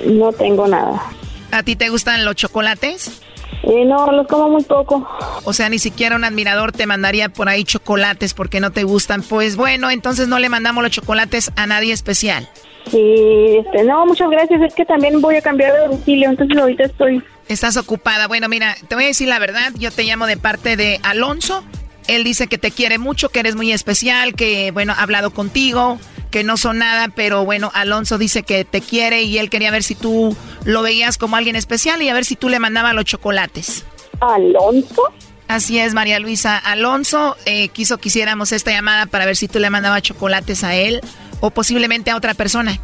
[0.05, 1.03] No tengo nada.
[1.50, 3.22] ¿A ti te gustan los chocolates?
[3.62, 5.09] Eh, no, los como muy poco.
[5.44, 9.22] O sea, ni siquiera un admirador te mandaría por ahí chocolates porque no te gustan.
[9.22, 12.46] Pues bueno, entonces no le mandamos los chocolates a nadie especial.
[12.90, 14.61] Sí, este, no, muchas gracias.
[14.61, 17.22] Es que también voy a cambiar de domicilio, entonces ahorita estoy.
[17.48, 18.28] Estás ocupada.
[18.28, 19.72] Bueno, mira, te voy a decir la verdad.
[19.78, 21.64] Yo te llamo de parte de Alonso.
[22.07, 25.98] Él dice que te quiere mucho, que eres muy especial, que, bueno, ha hablado contigo,
[26.30, 29.82] que no son nada, pero bueno, Alonso dice que te quiere y él quería ver
[29.82, 33.05] si tú lo veías como alguien especial y a ver si tú le mandabas los
[33.05, 33.84] chocolates.
[34.20, 35.03] ¿Alonso?
[35.48, 36.57] Así es, María Luisa.
[36.57, 40.74] Alonso eh, quiso que hiciéramos esta llamada para ver si tú le mandabas chocolates a
[40.74, 41.00] él
[41.40, 42.80] o posiblemente a otra persona.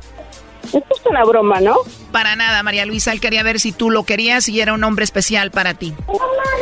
[0.65, 1.77] Esto es una broma, ¿no?
[2.13, 3.13] Para nada, María Luisa.
[3.13, 5.95] Él quería ver si tú lo querías y era un hombre especial para ti.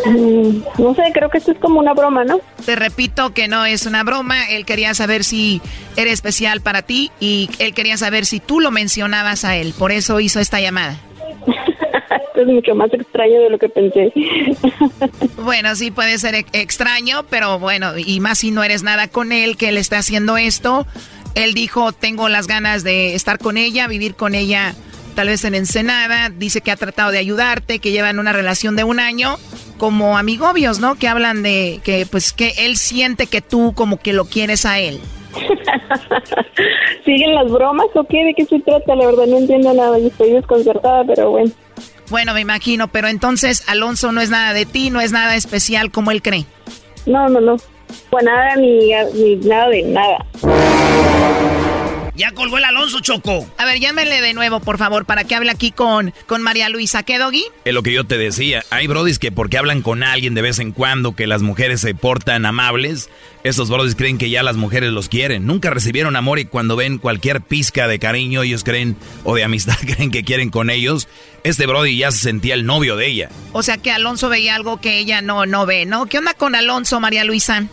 [0.07, 2.41] Mm, no sé, creo que esto es como una broma, ¿no?
[2.65, 4.49] Te repito que no es una broma.
[4.51, 5.61] Él quería saber si
[5.97, 9.75] era especial para ti y él quería saber si tú lo mencionabas a él.
[9.77, 10.97] Por eso hizo esta llamada.
[12.29, 14.13] Esto es mucho más extraño de lo que pensé.
[15.43, 19.57] bueno, sí puede ser extraño, pero bueno, y más si no eres nada con él,
[19.57, 20.87] que él está haciendo esto
[21.37, 24.75] él dijo, tengo las ganas de estar con ella, vivir con ella
[25.15, 26.31] tal vez en Ensenada.
[26.31, 29.37] Dice que ha tratado de ayudarte, que llevan una relación de un año
[29.77, 30.95] como amigobios, ¿no?
[30.95, 34.79] Que hablan de que pues que él siente que tú como que lo quieres a
[34.79, 34.99] él.
[37.05, 38.25] ¿Siguen las bromas o qué?
[38.25, 38.95] ¿De qué se trata?
[38.95, 41.53] La verdad no entiendo nada y estoy desconcertada, pero bueno.
[42.09, 45.91] Bueno, me imagino, pero entonces Alonso no es nada de ti, no es nada especial
[45.91, 46.47] como él cree.
[47.05, 47.57] No, no, no.
[48.11, 50.25] Pues nada, ni, ni nada de nada.
[52.17, 53.47] Ya colgó el Alonso Choco.
[53.59, 57.03] A ver, llámenle de nuevo, por favor, para que hable aquí con, con María Luisa.
[57.03, 57.45] ¿Qué, Doggy?
[57.65, 58.65] Es lo que yo te decía.
[58.71, 61.95] Hay brodis que porque hablan con alguien de vez en cuando, que las mujeres se
[61.95, 63.11] portan amables,
[63.45, 65.47] esos brodis creen que ya las mujeres los quieren.
[65.47, 69.77] Nunca recibieron amor y cuando ven cualquier pizca de cariño, ellos creen, o de amistad,
[69.81, 71.09] creen que quieren con ellos.
[71.45, 73.29] Este brody ya se sentía el novio de ella.
[73.53, 76.07] O sea que Alonso veía algo que ella no, no ve, ¿no?
[76.07, 77.67] ¿Qué onda con Alonso, María Luisa?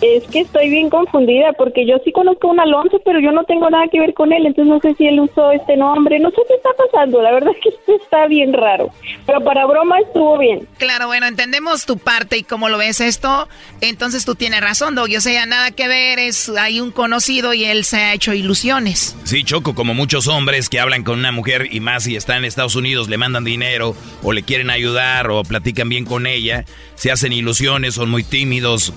[0.00, 3.44] Es que estoy bien confundida porque yo sí conozco a un Alonso, pero yo no
[3.44, 6.30] tengo nada que ver con él, entonces no sé si él usó este nombre, no
[6.30, 8.90] sé qué está pasando, la verdad es que esto está bien raro,
[9.24, 10.66] pero para broma estuvo bien.
[10.78, 13.48] Claro, bueno, entendemos tu parte y cómo lo ves esto,
[13.80, 17.64] entonces tú tienes razón, Dog, o sea, nada que ver, es hay un conocido y
[17.64, 19.16] él se ha hecho ilusiones.
[19.24, 22.44] Sí, Choco, como muchos hombres que hablan con una mujer y más si está en
[22.44, 26.64] Estados Unidos, le mandan dinero o le quieren ayudar o platican bien con ella,
[26.94, 28.92] se hacen ilusiones, son muy tímidos,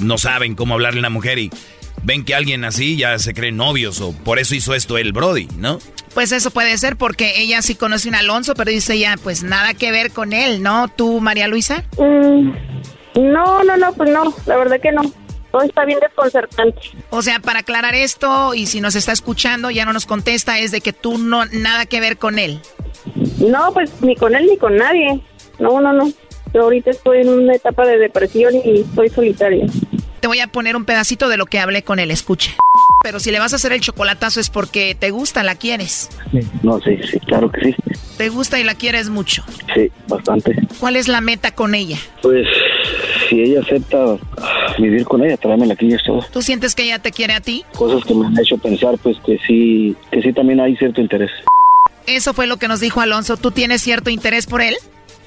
[0.00, 1.50] no saben cómo hablarle a una mujer y
[2.02, 5.48] ven que alguien así ya se creen novios o por eso hizo esto el Brody,
[5.58, 5.78] ¿no?
[6.14, 9.42] Pues eso puede ser porque ella sí conoce a un Alonso, pero dice ya, pues
[9.42, 10.88] nada que ver con él, ¿no?
[10.88, 11.84] ¿Tú, María Luisa?
[11.98, 12.50] Mm,
[13.14, 15.02] no, no, no, pues no, la verdad que no.
[15.52, 16.80] Todo está bien desconcertante.
[17.10, 20.70] O sea, para aclarar esto, y si nos está escuchando, ya no nos contesta, es
[20.70, 22.60] de que tú no, nada que ver con él.
[23.38, 25.20] No, pues ni con él ni con nadie.
[25.58, 26.12] No, no, no.
[26.52, 29.66] Yo ahorita estoy en una etapa de depresión y estoy solitaria.
[30.20, 32.54] Te voy a poner un pedacito de lo que hablé con él, escuche.
[33.02, 36.10] Pero si le vas a hacer el chocolatazo es porque te gusta, la quieres.
[36.62, 37.74] No, sí, sí, claro que sí.
[38.18, 39.42] Te gusta y la quieres mucho.
[39.74, 40.54] Sí, bastante.
[40.78, 41.96] ¿Cuál es la meta con ella?
[42.20, 42.46] Pues
[43.28, 44.18] si ella acepta
[44.78, 46.22] vivir con ella, tráemela aquí y es todo.
[46.30, 47.64] ¿Tú sientes que ella te quiere a ti?
[47.74, 51.30] Cosas que me han hecho pensar, pues que sí, que sí también hay cierto interés.
[52.06, 53.38] Eso fue lo que nos dijo Alonso.
[53.38, 54.76] ¿Tú tienes cierto interés por él?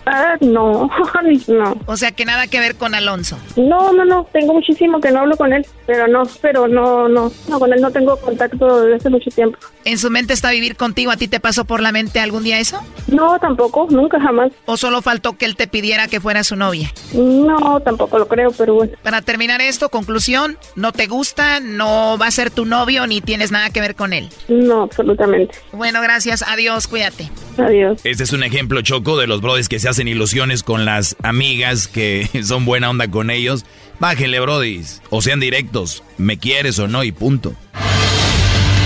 [0.06, 0.90] Ah, no,
[1.48, 1.78] no.
[1.86, 3.38] O sea, que nada que ver con Alonso.
[3.56, 7.32] No, no, no, tengo muchísimo que no hablo con él, pero no, pero no, no,
[7.48, 9.58] no, con él no tengo contacto desde hace mucho tiempo.
[9.86, 11.12] ¿En su mente está vivir contigo?
[11.12, 12.82] ¿A ti te pasó por la mente algún día eso?
[13.08, 14.52] No, tampoco, nunca jamás.
[14.66, 16.92] ¿O solo faltó que él te pidiera que fuera su novia?
[17.14, 18.94] No, tampoco lo creo, pero bueno.
[19.04, 23.52] Para terminar esto, conclusión, no te gusta, no va a ser tu novio ni tienes
[23.52, 24.30] nada que ver con él.
[24.48, 25.56] No, absolutamente.
[25.72, 27.30] Bueno, gracias, adiós, cuídate.
[27.58, 28.02] Adiós.
[28.04, 31.88] Este es un ejemplo choco de los brothers que se hacen ilusiones con las amigas
[31.88, 33.64] que son buena onda con ellos.
[34.00, 35.04] Bájenle, brodis.
[35.12, 36.02] O sean directos.
[36.18, 37.54] Me quieres o no y punto.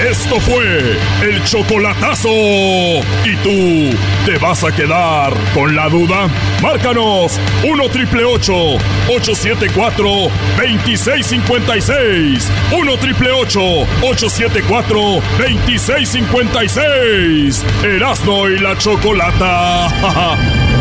[0.03, 2.27] Esto fue el chocolatazo.
[2.29, 6.27] ¿Y tú te vas a quedar con la duda?
[6.61, 12.51] Márcanos 1 triple 874 2656.
[12.73, 17.65] 1 triple 874 2656.
[17.83, 20.67] Erasno y la chocolata.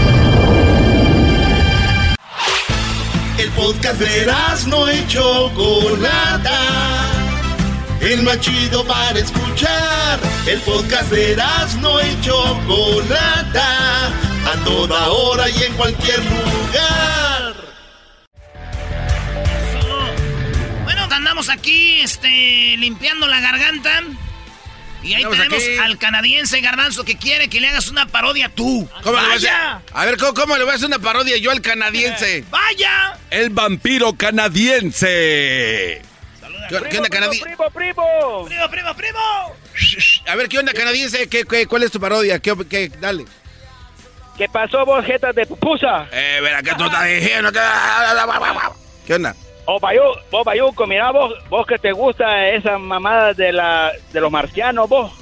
[3.39, 4.27] El podcast de
[4.69, 6.61] no y Chocolata.
[8.01, 10.19] El más chido para escuchar.
[10.47, 11.37] El podcast de
[11.81, 14.07] no y Chocolata.
[14.07, 17.55] A toda hora y en cualquier lugar.
[20.85, 24.03] Bueno, andamos aquí este, limpiando la garganta.
[25.03, 25.79] Y ahí tenemos aquí.
[25.79, 28.89] al canadiense Garbanzo que quiere que le hagas una parodia tú.
[29.03, 29.83] ¿Cómo le voy a ¡Vaya!
[29.93, 32.45] A ver, ¿cómo, cómo le voy a hacer una parodia yo al canadiense?
[32.51, 33.17] ¡Vaya!
[33.31, 36.03] El vampiro canadiense.
[36.69, 37.45] ¿Qué, qué onda, canadiense?
[37.45, 38.45] ¡Primo, primo!
[38.47, 39.19] ¡Primo, primo, primo!
[40.27, 41.29] A ver, ¿qué onda, canadiense?
[41.29, 42.41] ¿Qué, qué, cuál es tu parodia?
[42.41, 42.89] ¿Qué, qué?
[42.89, 43.25] Dale.
[44.37, 46.09] ¿Qué pasó, vos, jetas de pupusa?
[46.13, 47.51] Eh, ver, acá tú estás diciendo.
[49.07, 49.35] ¿Qué onda?
[49.67, 54.21] Oh, Bayú, vos, Bayuco, mira vos, vos que te gusta esa mamada de la de
[54.21, 55.13] los marcianos, vos.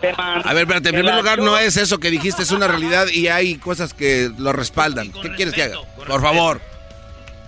[0.00, 2.50] Te man- A ver, espérate, en te primer lugar no es eso que dijiste, es
[2.50, 5.12] una realidad y hay cosas que lo respaldan.
[5.12, 5.76] ¿Qué quieres que haga?
[6.06, 6.60] Por favor.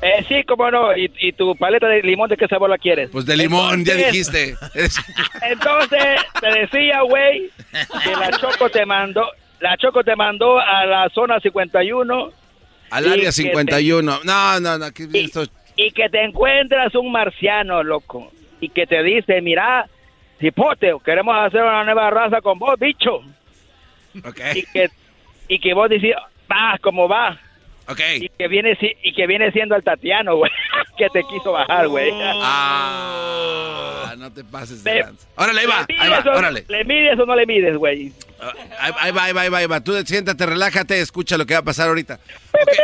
[0.02, 0.96] Eh, sí, cómo no.
[0.96, 3.10] ¿Y, y tu paleta de limón de qué sabor la quieres?
[3.12, 4.56] Pues de limón, ya dijiste.
[5.42, 7.50] Entonces, te decía, güey,
[8.04, 9.22] que la Choco te mandó,
[9.60, 12.30] la Choco te mandó a la zona 51
[12.90, 14.20] Al Y área que 51.
[14.24, 14.92] No, no, no.
[14.92, 15.44] ¿qué es esto?
[15.80, 18.30] Y que te encuentras un marciano, loco,
[18.60, 19.88] y que te dice, mira,
[20.38, 23.22] cipote, queremos hacer una nueva raza con vos, bicho.
[24.12, 24.90] Y que,
[25.48, 26.12] y que vos decís,
[26.50, 27.40] va, como va.
[28.14, 30.50] Y que viene y que viene siendo el Tatiano, güey,
[30.98, 32.10] que te quiso bajar, güey.
[32.14, 35.26] Ah, no te pases de lanza.
[35.36, 36.64] Órale, ahí va, ¿Le ahí va, órale.
[36.68, 38.12] ¿Le mides o no le mides, güey?
[38.78, 39.80] Ahí, ahí va, ahí va, ahí va.
[39.80, 42.20] Tú siéntate, relájate, escucha lo que va a pasar ahorita.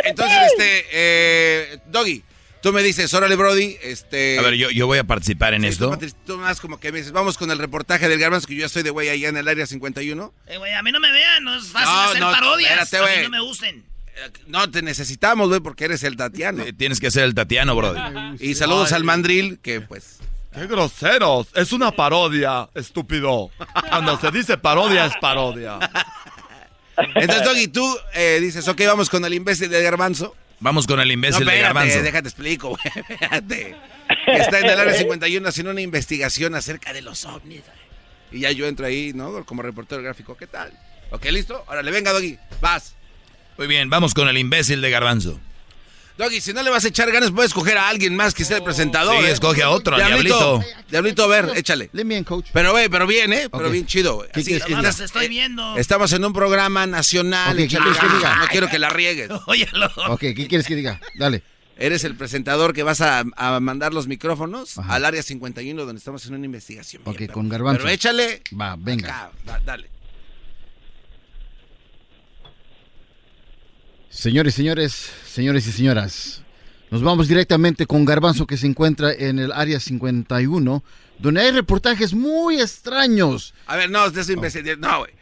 [0.05, 2.24] Entonces, este, eh, Doggy,
[2.66, 4.40] tú me dices, órale, Brody, este...
[4.40, 5.97] A ver, yo, yo voy a participar en Sí, esto.
[5.97, 8.60] Tú, tú más como que me dices, vamos con el reportaje del Garbanzo, que yo
[8.62, 10.34] ya estoy de güey allá en el área 51.
[10.48, 12.82] Eh, güey, a mí no me vean, no es fácil No, hacer no, parodias.
[12.82, 13.22] espérate, a mí güey.
[13.22, 13.84] no me gusten.
[14.48, 16.64] No, te necesitamos, güey, porque eres el Tatiano.
[16.64, 18.01] Eh, Tienes que ser el Tatiano, brody.
[18.40, 18.97] Y saludos Ay.
[18.97, 20.18] al mandril, que pues...
[20.52, 21.47] ¡Qué groseros!
[21.55, 23.52] Es una parodia, estúpido.
[23.90, 25.78] Cuando se dice parodia, es parodia.
[27.14, 30.34] Entonces, Doggy, tú eh, dices, ok, vamos con el imbécil del Garbanzo.
[30.60, 32.02] Vamos con el imbécil no, de espérate, Garbanzo.
[32.02, 32.80] déjate explico, güey.
[33.48, 37.60] Que Está en el área 51 haciendo una investigación acerca de los ovnis.
[37.62, 37.86] güey.
[38.32, 39.44] Y ya yo entro ahí, ¿no?
[39.44, 40.36] Como reportero gráfico.
[40.36, 40.72] ¿Qué tal?
[41.10, 41.62] Ok, listo.
[41.68, 42.38] Órale, venga, Doggy.
[42.60, 42.94] Vas.
[43.58, 45.40] Muy bien, vamos con el imbécil de Garbanzo.
[46.18, 48.56] Doggy, si no le vas a echar ganas, puedes escoger a alguien más que sea
[48.56, 49.18] el presentador.
[49.20, 49.30] Sí, ¿eh?
[49.32, 50.38] escoge a otro, Diablito.
[50.59, 50.82] Diablito.
[50.90, 51.90] Diablito, a ver, échale.
[52.52, 53.48] Pero, güey, pero bien, ¿eh?
[53.51, 54.28] Pero bien chido, güey.
[54.32, 55.76] ¿Qué Así, estás- estoy viendo.
[55.76, 57.51] Estamos en un programa nacional.
[57.52, 58.18] Ok, ¿qué échale quieres que ganas.
[58.20, 58.36] diga?
[58.36, 59.30] No quiero que la riegues.
[59.47, 59.90] Óyelo.
[60.09, 61.01] Ok, ¿qué quieres que diga?
[61.18, 61.43] Dale.
[61.78, 66.22] Eres el presentador que vas a, a mandar los micrófonos al área 51 donde estamos
[66.22, 67.02] haciendo una investigación.
[67.05, 67.82] Ok, Bien, con garbanzo.
[67.82, 68.43] Pero échale.
[68.59, 69.09] Va, venga.
[69.09, 69.90] acá, da- dale.
[74.10, 76.42] Señores, señores, señores y señoras,
[76.90, 80.84] nos vamos directamente con Garbanzo que se encuentra en el área 51,
[81.18, 83.52] donde hay reportajes muy extraños.
[83.66, 84.64] A ver, no, de eso imbécil.
[84.80, 85.12] No, güey.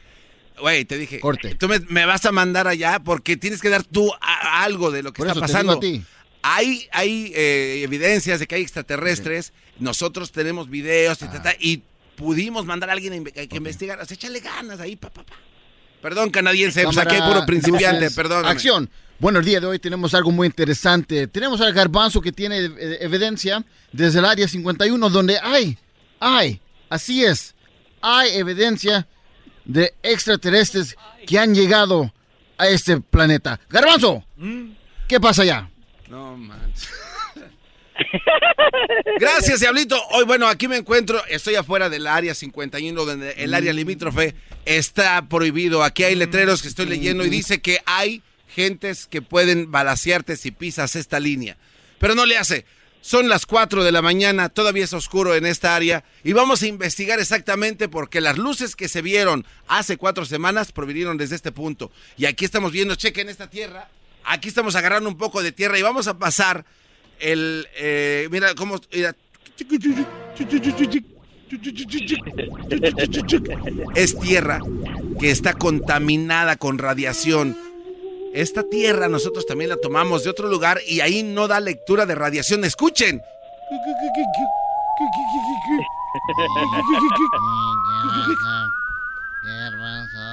[0.61, 1.19] Güey, te dije.
[1.19, 1.57] Corte.
[1.57, 5.03] Tú me, me vas a mandar allá porque tienes que dar tú a- algo de
[5.03, 5.81] lo que Por está eso te pasando.
[5.81, 6.07] digo a ti.
[6.43, 9.53] hay, hay eh, evidencias de que hay extraterrestres.
[9.81, 11.83] Nosotros tenemos videos y, ta, ta, y
[12.15, 14.01] pudimos mandar a alguien a que investigar.
[14.01, 15.35] O sea, échale ganas ahí, pa, pa, pa.
[16.05, 18.45] Perdón, canadiense, pues aquí hay puro principiante, perdón.
[18.45, 18.91] Acción.
[19.19, 21.29] Bueno, el día de hoy tenemos algo muy interesante.
[21.29, 25.79] Tenemos al garbanzo que tiene eh, evidencia desde el área 51, donde hay,
[26.21, 26.61] hay,
[26.91, 27.55] así es,
[28.03, 29.09] hay evidencia
[29.65, 30.95] de extraterrestres
[31.27, 32.13] que han llegado
[32.59, 33.59] a este planeta.
[33.71, 34.23] Garbanzo,
[35.09, 35.71] ¿qué pasa allá?
[36.11, 36.91] No manches.
[39.21, 40.01] Gracias, Diablito.
[40.11, 44.35] Hoy, bueno, aquí me encuentro, estoy afuera del área 51, donde el área limítrofe
[44.65, 45.83] está prohibido.
[45.83, 50.51] Aquí hay letreros que estoy leyendo y dice que hay gentes que pueden balasearte si
[50.51, 51.57] pisas esta línea.
[51.99, 52.65] Pero no le hace.
[53.01, 56.67] Son las 4 de la mañana, todavía es oscuro en esta área y vamos a
[56.67, 61.93] investigar exactamente porque las luces que se vieron hace cuatro semanas provinieron desde este punto.
[62.17, 63.91] Y aquí estamos viendo, chequen esta tierra,
[64.25, 66.65] aquí estamos agarrando un poco de tierra y vamos a pasar
[67.21, 67.67] el...
[67.77, 68.79] eh, mira cómo...
[68.93, 69.15] mira.
[73.95, 74.61] Es tierra
[75.21, 77.57] que está contaminada con radiación.
[78.35, 82.17] Esta tierra nosotros también la tomamos de otro lugar y ahí no da lectura de
[82.17, 82.65] radiación.
[82.65, 83.23] Escuchen.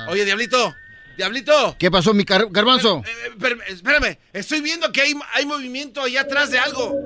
[0.08, 0.76] Oye, Diablito.
[1.22, 1.76] Diablito.
[1.78, 3.04] ¿Qué pasó, mi car- garbanzo?
[3.06, 6.98] Eh, espérame, espérame, estoy viendo que hay, hay movimiento allá atrás de algo.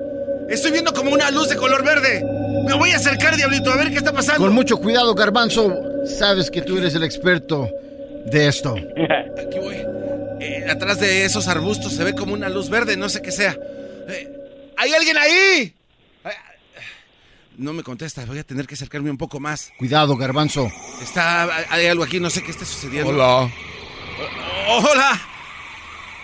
[0.48, 2.24] Estoy viendo como una luz de color verde.
[2.66, 4.40] Me voy a acercar, Diablito, a ver qué está pasando.
[4.42, 5.70] Con mucho cuidado, garbanzo.
[6.06, 7.68] Sabes que tú eres el experto
[8.24, 8.74] de esto.
[9.38, 9.76] Aquí voy.
[10.40, 13.54] Eh, atrás de esos arbustos se ve como una luz verde, no sé qué sea.
[14.08, 14.32] Eh,
[14.78, 15.74] ¿Hay alguien ahí?
[16.24, 16.30] Eh,
[17.58, 19.70] No me contesta, voy a tener que acercarme un poco más.
[19.78, 20.70] Cuidado, garbanzo.
[21.02, 23.10] Está, hay algo aquí, no sé qué está sucediendo.
[23.10, 23.50] Hola.
[24.68, 25.20] Oh, hola.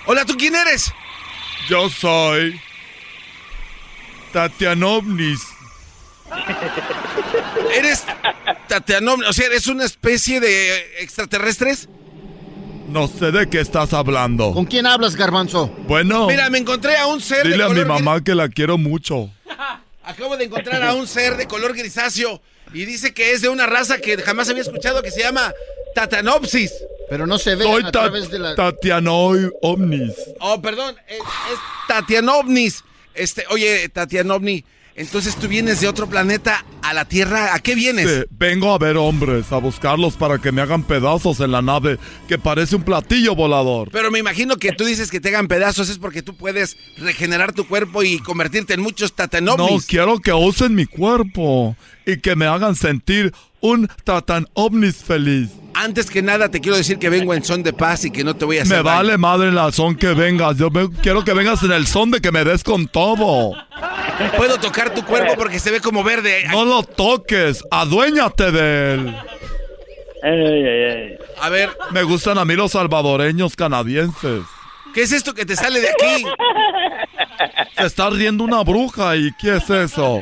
[0.06, 0.93] Hola, ¿tú quién eres?
[1.69, 2.60] Yo soy
[4.32, 5.40] Tatianovnis.
[7.74, 8.05] ¿Eres
[8.69, 9.20] Tatianom?
[9.28, 11.89] O sea, ¿eres una especie de extraterrestres?
[12.89, 14.52] No sé de qué estás hablando.
[14.52, 15.69] ¿Con quién hablas, garbanzo?
[15.86, 18.48] Bueno, Mira, me encontré a un ser dile de a mi color mamá que la
[18.48, 19.31] quiero mucho.
[20.05, 22.43] Acabo de encontrar a un ser de color grisáceo
[22.74, 25.52] y dice que es de una raza que jamás había escuchado que se llama
[25.94, 26.73] Tatanopsis.
[27.10, 28.55] Pero no se ve Soy a ta- través de la...
[28.55, 30.12] Tatianoi Omnis.
[30.40, 31.59] Oh, perdón, es, es
[31.89, 32.82] Tatianovnis.
[33.14, 34.64] Este, oye, Tatianovni,
[34.94, 37.55] entonces tú vienes de otro planeta a la Tierra.
[37.55, 38.09] ¿A qué vienes?
[38.09, 41.98] Sí, vengo a ver hombres, a buscarlos para que me hagan pedazos en la nave
[42.28, 43.90] que parece un platillo volador.
[43.93, 47.52] Pero me imagino que tú dices que te hagan pedazos es porque tú puedes regenerar
[47.52, 49.85] tu cuerpo y convertirte en muchos No, Tatanovnis.
[49.86, 53.32] quiero que usen mi cuerpo y que me hagan sentir
[53.63, 55.49] un Tatan Omnis feliz.
[55.75, 58.37] Antes que nada te quiero decir que vengo en son de paz y que no
[58.37, 58.97] te voy a hacer Me daño.
[58.99, 60.59] vale madre la son que vengas.
[60.59, 63.55] Yo me- quiero que vengas en el son de que me des con todo.
[64.37, 66.45] Puedo tocar tu cuerpo porque se ve como verde.
[66.51, 69.15] No lo toques, aduéñate de él.
[71.41, 74.43] A ver, Me gustan a mí los salvadoreños canadienses.
[74.95, 76.25] ¿qué es esto que te sale de aquí?
[77.79, 80.21] Se está riendo una bruja y ¿qué es eso?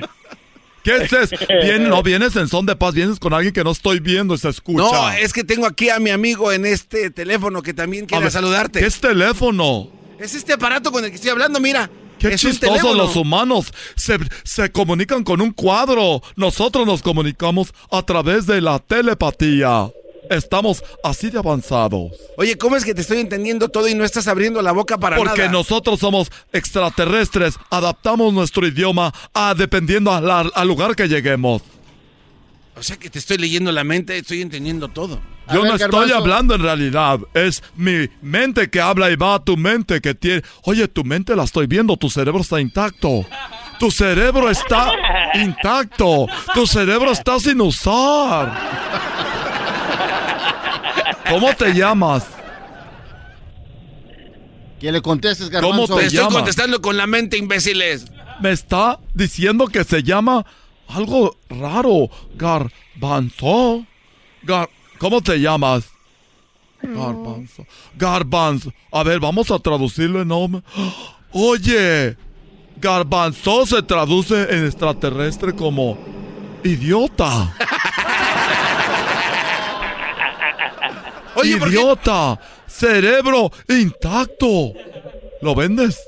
[0.99, 1.37] ¿Qué es eso?
[1.63, 4.39] Bien, no vienes en son de paz, vienes con alguien que no estoy viendo y
[4.39, 4.79] se escucha.
[4.79, 8.33] No, es que tengo aquí a mi amigo en este teléfono que también quiere ver,
[8.33, 8.81] saludarte.
[8.81, 9.91] ¿Qué es teléfono?
[10.19, 11.91] Es este aparato con el que estoy hablando, mira.
[12.19, 13.73] Qué es chistosos los humanos.
[13.97, 16.23] Se, se comunican con un cuadro.
[16.37, 19.91] Nosotros nos comunicamos a través de la telepatía.
[20.31, 22.13] Estamos así de avanzados.
[22.39, 25.17] Oye, ¿cómo es que te estoy entendiendo todo y no estás abriendo la boca para
[25.17, 25.53] Porque nada?
[25.53, 27.57] nosotros somos extraterrestres.
[27.69, 31.63] Adaptamos nuestro idioma a dependiendo a la- al lugar que lleguemos.
[32.77, 35.21] O sea que te estoy leyendo la mente, estoy entendiendo todo.
[35.53, 37.19] Yo no estoy hablando en realidad.
[37.35, 40.43] Es mi mente que habla y va a tu mente que tiene.
[40.63, 41.97] Oye, tu mente la estoy viendo.
[41.97, 43.27] Tu cerebro está intacto.
[43.81, 44.93] Tu cerebro está
[45.35, 46.27] intacto.
[46.55, 49.40] Tu cerebro está sin usar.
[51.31, 52.27] ¿Cómo te llamas?
[54.81, 55.95] Que le contestes, ¿Cómo garbanzo.
[55.97, 58.07] te Te estoy contestando con la mente, imbéciles.
[58.41, 60.45] Me está diciendo que se llama
[60.89, 62.09] algo raro.
[62.37, 63.85] Garbanzo.
[64.43, 65.85] Gar- ¿Cómo te llamas?
[66.83, 67.67] Garbanzo.
[67.97, 68.73] Garbanzo.
[68.91, 70.63] A ver, vamos a traducirlo en nombre.
[71.33, 72.17] Oye,
[72.81, 75.99] garbanzo se traduce en extraterrestre como
[76.65, 77.55] idiota.
[81.41, 81.75] Oye, ¿por qué?
[81.75, 82.39] idiota.
[82.67, 84.73] Cerebro intacto.
[85.43, 85.99] ¿Lo vendes?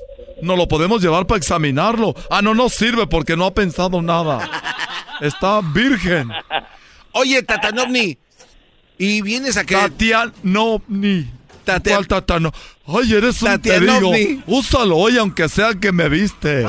[0.41, 2.13] No lo podemos llevar para examinarlo.
[2.29, 4.49] Ah, no nos sirve porque no ha pensado nada.
[5.21, 6.31] Está virgen.
[7.13, 8.17] Oye, Tatanovni,
[8.97, 9.75] ¿y vienes a que...
[9.75, 11.29] Tatianovni.
[11.65, 12.51] ¿Cuál tatano?
[12.87, 14.11] Ay, eres un peligro.
[14.47, 16.65] Úsalo hoy, aunque sea que me viste.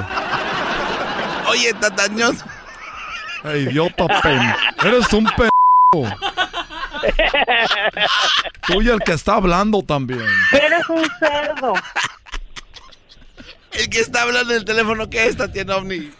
[1.48, 2.44] Oye, tatañoso.
[3.44, 4.54] idiota pen.
[4.84, 5.50] Eres un pen.
[8.66, 10.26] Tú y el que está hablando también.
[10.52, 11.74] Eres un cerdo.
[13.72, 16.10] El que está hablando en el teléfono, ¿qué es, Tatiana Ovni?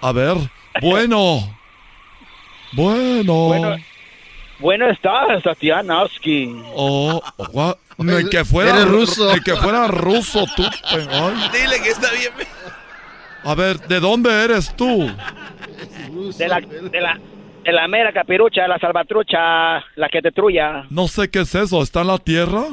[0.00, 0.36] A ver,
[0.80, 1.56] bueno.
[2.72, 3.34] Bueno.
[3.34, 3.76] Bueno,
[4.58, 6.54] bueno estás, Tatiana Oski.
[6.74, 7.22] Oh,
[7.98, 9.34] ni que fuera Eres ruso.
[9.34, 10.64] Ni que fuera ruso tú.
[10.84, 11.50] ay.
[11.52, 12.32] Dile que está bien.
[13.44, 15.10] A ver, ¿de dónde eres tú?
[16.36, 17.18] De la, de la,
[17.72, 20.30] la mera capirucha, la salvatrucha, la que te.
[20.90, 21.82] No sé qué es eso.
[21.82, 22.64] ¿Está en la tierra?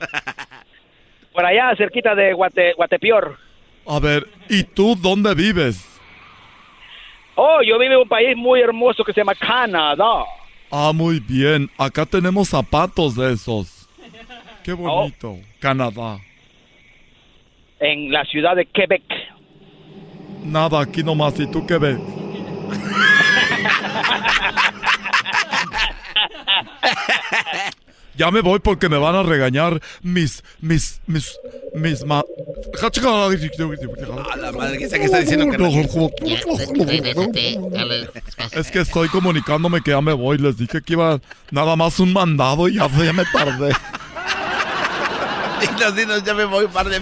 [1.32, 3.38] Por allá, cerquita de Guate, Guatepeor.
[3.86, 5.84] A ver, ¿y tú dónde vives?
[7.36, 10.24] Oh, yo vivo en un país muy hermoso que se llama Canadá.
[10.70, 11.70] Ah, muy bien.
[11.78, 13.88] Acá tenemos zapatos de esos.
[14.64, 14.76] Qué Oh.
[14.76, 15.36] bonito.
[15.60, 16.18] Canadá.
[17.78, 19.02] En la ciudad de Quebec.
[20.42, 21.38] Nada, aquí nomás.
[21.38, 21.98] ¿Y tú qué ves?
[28.16, 31.38] Ya me voy porque me van a regañar mis, mis, mis,
[31.74, 32.24] mis ma...
[34.32, 35.58] A la madre, que sea que está diciendo que.
[38.52, 40.38] Es que estoy comunicándome que ya me voy.
[40.38, 43.76] Les dije que iba nada más un mandado y ya, ya me tardé.
[45.60, 47.00] Dinos, dinos, ya me voy par de...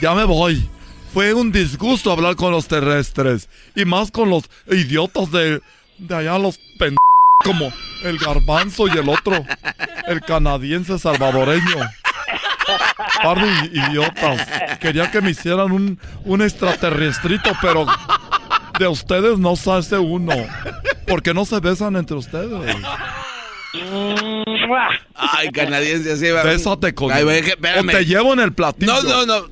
[0.00, 0.68] Ya me voy.
[1.12, 3.48] Fue un disgusto hablar con los terrestres.
[3.74, 5.60] Y más con los idiotas de,
[5.98, 6.96] de allá, los pendejos
[7.44, 7.72] como
[8.04, 9.44] el garbanzo y el otro,
[10.08, 11.76] el canadiense salvadoreño.
[13.22, 14.46] Par de idiotas.
[14.80, 17.86] Quería que me hicieran un, un extraterrestrito, pero
[18.78, 20.32] de ustedes no se hace uno.
[21.06, 22.74] ¿Por qué no se besan entre ustedes?
[25.14, 26.42] Ay, canadiense, así va.
[26.42, 28.92] Bésate con Ay, O te llevo en el platillo.
[29.02, 29.46] No, no, no.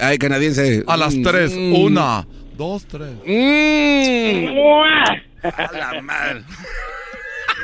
[0.00, 0.84] Ay, canadiense.
[0.86, 1.52] A las Mm, tres.
[1.52, 1.74] mm.
[1.74, 2.26] Una,
[2.62, 3.10] dos, tres.
[3.26, 4.46] Mm.
[5.42, 6.42] A la madre.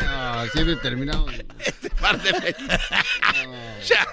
[0.05, 1.27] Ah, siempre terminado.
[2.01, 2.31] Par de
[3.87, 4.05] Ya,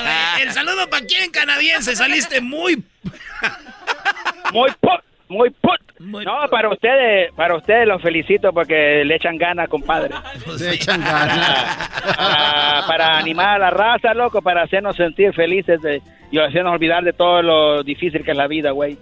[0.00, 0.42] güey.
[0.42, 1.96] El saludo para quién, canadiense.
[1.96, 2.82] Saliste muy.
[4.52, 5.78] Muy put, muy put.
[6.00, 10.14] no, para ustedes, para ustedes los felicito porque le echan ganas, compadre.
[10.58, 11.76] Le echan ganas.
[12.18, 16.00] Ah, para animar a la raza, loco, para hacernos sentir felices de-
[16.30, 18.96] y hacernos olvidar de todo lo difícil que es la vida, güey.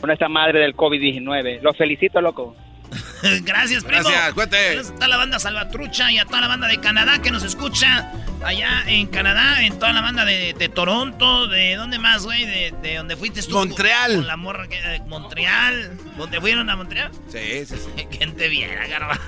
[0.00, 1.60] Con esta madre del COVID-19.
[1.60, 2.56] Los felicito, loco.
[3.42, 4.02] Gracias, primo.
[4.02, 4.78] Gracias, cuente.
[4.78, 8.12] A toda la banda Salvatrucha y a toda la banda de Canadá que nos escucha.
[8.44, 12.72] Allá en Canadá, en toda la banda de, de Toronto, de dónde más, güey, de,
[12.82, 13.54] de donde fuiste tú.
[13.54, 14.14] Montreal.
[14.14, 15.98] Con la morra que, eh, Montreal.
[16.16, 17.10] ¿Dónde fueron a Montreal?
[17.28, 18.06] Sí, sí, sí.
[18.16, 19.18] ¿Quién te viera, garba?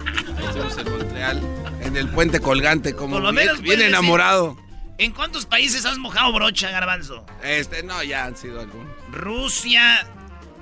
[0.79, 1.43] En Montreal,
[1.83, 4.57] en el puente colgante, como Por lo menos bien enamorado.
[4.99, 7.25] ¿En cuántos países has mojado brocha, garbanzo?
[7.43, 8.95] Este, no, ya han sido algunos.
[9.11, 10.07] Rusia,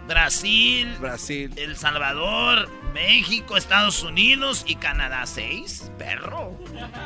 [0.08, 5.26] Brasil, Brasil, El Salvador, México, Estados Unidos y Canadá.
[5.26, 5.90] ¿Seis?
[5.98, 6.58] Perro.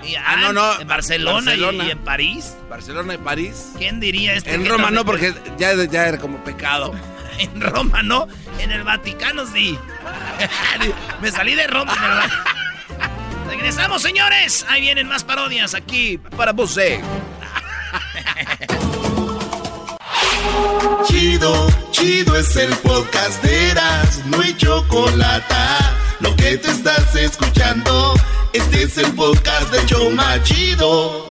[0.06, 1.84] Y, Ah, no, no, En Barcelona, y- Barcelona.
[1.84, 2.54] Y, en París.
[2.70, 3.72] Barcelona y París.
[3.76, 4.54] ¿Quién diría este?
[4.54, 6.94] En Roma no- porque ya, ya era como pecado.
[7.38, 9.76] En Roma no, en el Vaticano sí.
[11.22, 11.94] Me salí de Roma.
[11.96, 14.66] en el Regresamos, señores.
[14.68, 16.76] Ahí vienen más parodias aquí para vos.
[21.04, 25.54] Chido, chido es el podcast de Eras, no hay chocolate.
[26.20, 28.14] Lo que te estás escuchando,
[28.52, 31.28] este es el podcast de Choma Chido.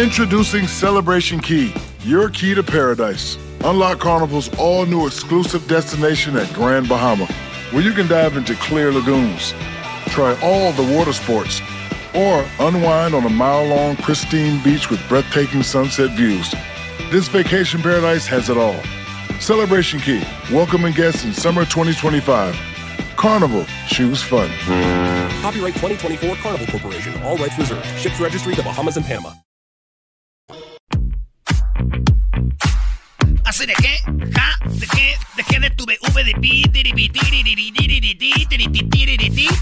[0.00, 1.72] Introducing Celebration Key,
[2.04, 3.38] your key to paradise.
[3.64, 7.26] Unlock Carnival's all new exclusive destination at Grand Bahama,
[7.72, 9.54] where you can dive into clear lagoons,
[10.08, 11.60] try all the water sports,
[12.14, 16.54] or unwind on a mile long pristine beach with breathtaking sunset views.
[17.08, 18.82] This vacation paradise has it all.
[19.38, 22.58] Celebration Key, welcoming guests in summer 2025.
[23.14, 24.50] Carnival, choose fun.
[25.40, 27.22] Copyright 2024 Carnival Corporation.
[27.22, 27.86] All rights reserved.
[28.00, 29.34] Ships registry the Bahamas and Panama.
[33.44, 33.98] ¿Hace de qué?
[34.34, 36.64] Ja, de qué, de qué, de tu V de pi,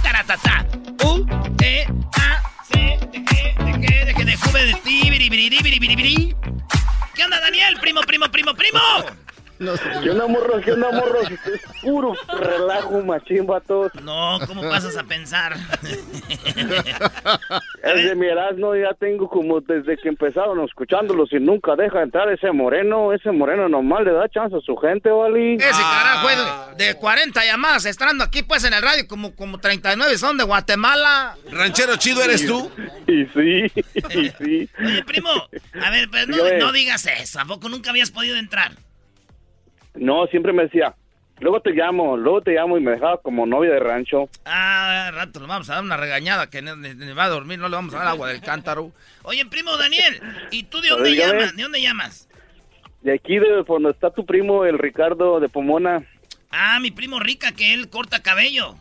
[0.02, 0.66] taratata.
[1.04, 1.26] U,
[1.62, 6.53] E, A, C, de qué, de qué, de qué, de V de ti, biribiri, biribiri.
[7.14, 7.78] ¿Qué onda, Daniel?
[7.80, 8.80] Primo, primo, primo, primo.
[10.02, 10.60] ¿Qué onda, morro?
[10.60, 11.20] ¿Qué onda, morro?
[11.24, 13.92] Es puro relajo, machín, vatos.
[14.02, 15.54] No, ¿cómo pasas a pensar?
[17.82, 22.30] Es de mi Erasmo, ya tengo como desde que empezaron escuchándolos y nunca deja entrar
[22.30, 23.12] ese moreno.
[23.12, 25.56] Ese moreno nomás le da chance a su gente, ¿vale?
[25.56, 26.38] Ese carajo es
[26.78, 30.44] de, de 40 llamadas, estando aquí pues en el radio, como, como 39 son de
[30.44, 31.36] Guatemala.
[31.50, 32.70] ¿Ranchero chido eres tú?
[33.06, 33.70] Y sí,
[34.14, 34.70] y sí.
[34.82, 35.30] Oye, primo,
[35.82, 38.72] a ver, pues no, no digas eso, ¿a poco nunca habías podido entrar?
[39.94, 40.94] No, siempre me decía,
[41.40, 44.28] luego te llamo, luego te llamo y me dejaba como novia de rancho.
[44.44, 47.76] Ah, rato le vamos a dar una regañada que ni, va a dormir, no le
[47.76, 48.90] vamos a dar agua del cántaro.
[49.22, 51.32] Oye, primo Daniel, ¿y tú de dónde Dígame.
[51.40, 51.56] llamas?
[51.56, 52.28] ¿De dónde llamas?
[53.02, 56.02] De aquí, de donde está tu primo, el Ricardo de Pomona.
[56.50, 58.76] Ah, mi primo Rica, que él corta cabello.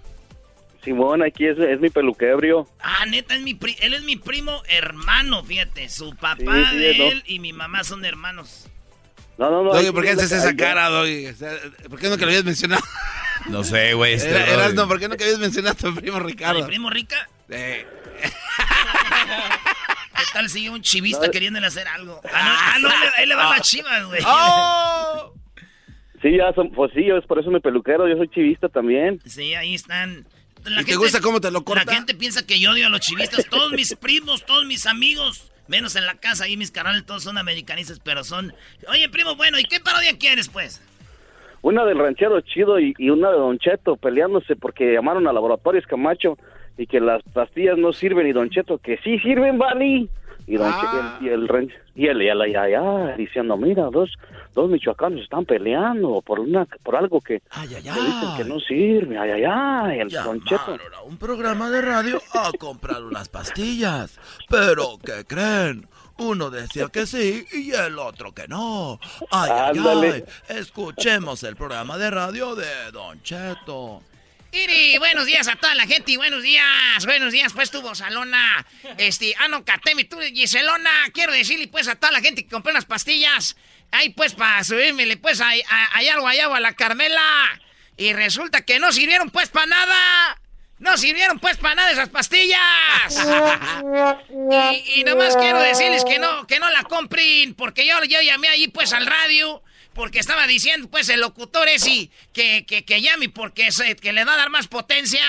[0.84, 2.68] Simón, aquí es, es mi peluquebrio.
[2.82, 5.88] Ah, neta, es mi pri- él es mi primo hermano, fíjate.
[5.90, 7.04] Su papá Sí, sí, de ¿no?
[7.06, 8.70] él y mi mamá son hermanos.
[9.38, 9.74] No, no, no.
[9.74, 11.28] Doggy, ¿por qué es la haces esa cara, Doggy?
[11.28, 11.52] O sea,
[11.90, 12.82] ¿Por qué no que lo habías mencionado?
[13.50, 14.14] No sé, güey.
[14.16, 14.54] Este Era- Brody.
[14.54, 16.60] Erasno, ¿por qué no que habías mencionado a tu primo ¿A Ricardo?
[16.60, 17.28] mi primo Rica?
[17.50, 17.86] Eh,
[20.16, 22.22] ¿Qué tal si un chivista queriéndole hacer algo?
[22.32, 24.22] Ah, no, ah, no, él, le va a las chivas, güey.
[24.26, 25.34] ¡Oh!
[26.22, 29.20] Sí, ya son, pues sí, yo es por eso mi peluquero, yo soy chivista también.
[29.26, 30.26] Sí, ahí están.
[30.66, 31.84] ¿Y te gusta cómo te lo corta?
[31.86, 33.46] La gente piensa que yo odio a los chivistas.
[33.50, 37.38] Todos mis primos, todos mis amigos, menos en la casa, ahí mis canales todos son
[37.38, 38.54] americanistas, pero son...
[38.90, 40.82] Oye, primo, bueno, ¿y qué parodia quieres, pues?
[41.62, 45.88] Una del ranchero chido y, y una de Don Cheto peleándose porque llamaron a Laboratorios
[45.88, 46.38] Camacho
[46.78, 50.10] y que las pastillas no sirven y Don Cheto que sí sirven, Vali.
[50.46, 51.18] Y Don Ah.
[51.20, 54.10] Che- y el, y el y el, y el- y allá diciendo, mira, dos,
[54.54, 57.68] dos michoacanos están peleando por una por algo que, que
[58.02, 60.78] dicen que no sirve, ay, ay, ay, el Don Cheto.
[60.98, 64.20] a un programa de radio a comprar unas pastillas.
[64.50, 65.88] Pero, ¿qué creen?
[66.20, 69.00] Uno decía que sí y el otro que no.
[69.32, 70.24] Ay, ay, ay.
[70.50, 74.02] Escuchemos el programa de radio de Don Cheto.
[74.54, 78.64] Iri, buenos días a toda la gente y buenos días, buenos días, pues tu Salona,
[79.00, 82.72] este, ah no, Catemi, tú Giselona, quiero decirle pues a toda la gente que compré
[82.72, 83.58] unas pastillas,
[83.92, 87.24] ahí pues para subírmele pues a, a, allá al guayabo a la Carmela,
[87.98, 90.40] y resulta que no sirvieron pues para nada,
[90.78, 92.60] no sirvieron pues para nada esas pastillas,
[94.30, 98.50] y, y nomás quiero decirles que no, que no la compren, porque yo, yo llamé
[98.50, 99.64] ahí pues al radio,
[99.94, 104.26] porque estaba diciendo pues el locutor ese que, que, que llame porque se- que le
[104.26, 105.22] va a dar más potencia.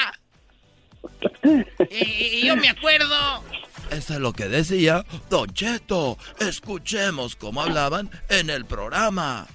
[1.90, 2.04] Y,
[2.38, 3.44] y yo me acuerdo.
[3.90, 6.18] Eso es lo que decía Don Cheto.
[6.40, 9.46] Escuchemos cómo hablaban en el programa.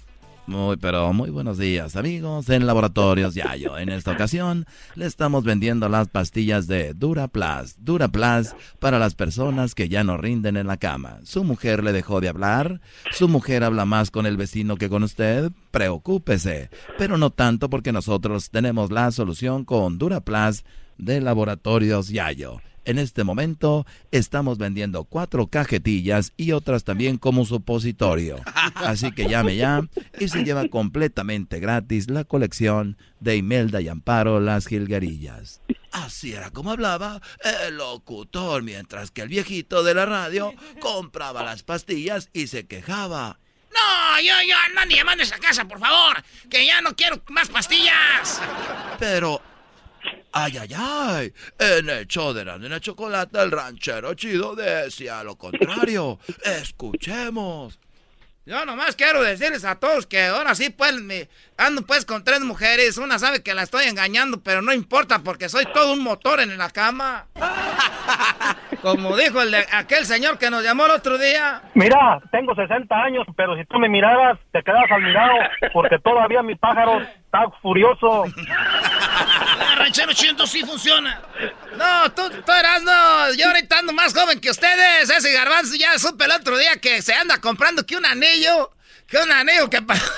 [0.49, 3.77] Muy, pero muy buenos días, amigos en Laboratorios Yayo.
[3.77, 4.65] En esta ocasión
[4.95, 7.75] le estamos vendiendo las pastillas de Duraplas.
[7.77, 11.19] Duraplas para las personas que ya no rinden en la cama.
[11.23, 12.81] Su mujer le dejó de hablar.
[13.11, 15.51] Su mujer habla más con el vecino que con usted.
[15.69, 16.71] Preocúpese.
[16.97, 20.65] Pero no tanto porque nosotros tenemos la solución con Duraplas
[20.97, 22.59] de Laboratorios Yayo.
[22.89, 28.37] En este momento estamos vendiendo cuatro cajetillas y otras también como supositorio.
[28.73, 29.83] Así que llame ya
[30.19, 35.61] y se lleva completamente gratis la colección de Imelda y Amparo Las Gilgarillas.
[35.91, 37.21] Así era como hablaba
[37.67, 43.37] el locutor, mientras que el viejito de la radio compraba las pastillas y se quejaba.
[43.71, 44.55] No, yo, yo,
[44.89, 46.23] llamando a esa casa, por favor.
[46.49, 48.41] Que ya no quiero más pastillas.
[48.97, 49.41] Pero,
[50.33, 55.35] ay, ay, ay, en el show de la nena chocolate, el ranchero chido decía lo
[55.35, 56.19] contrario.
[56.45, 57.79] Escuchemos.
[58.45, 62.39] Yo nomás quiero decirles a todos que ahora sí, pues, me ando pues con tres
[62.41, 62.97] mujeres.
[62.97, 66.57] Una sabe que la estoy engañando, pero no importa porque soy todo un motor en
[66.57, 67.27] la cama.
[68.81, 71.61] Como dijo el de- aquel señor que nos llamó el otro día.
[71.75, 75.33] Mira, tengo 60 años, pero si tú me miraras, te quedas al mirado,
[75.73, 78.23] porque todavía mi pájaro está furioso.
[79.89, 81.19] Ranchero chido sí funciona.
[81.75, 83.33] No, tú, tú eras, no.
[83.33, 85.09] Yo ahorita ando más joven que ustedes.
[85.09, 88.71] Ese garbanzo ya supe el otro día que se anda comprando que un anillo.
[89.07, 89.81] Que un anillo que...
[89.81, 89.95] pa-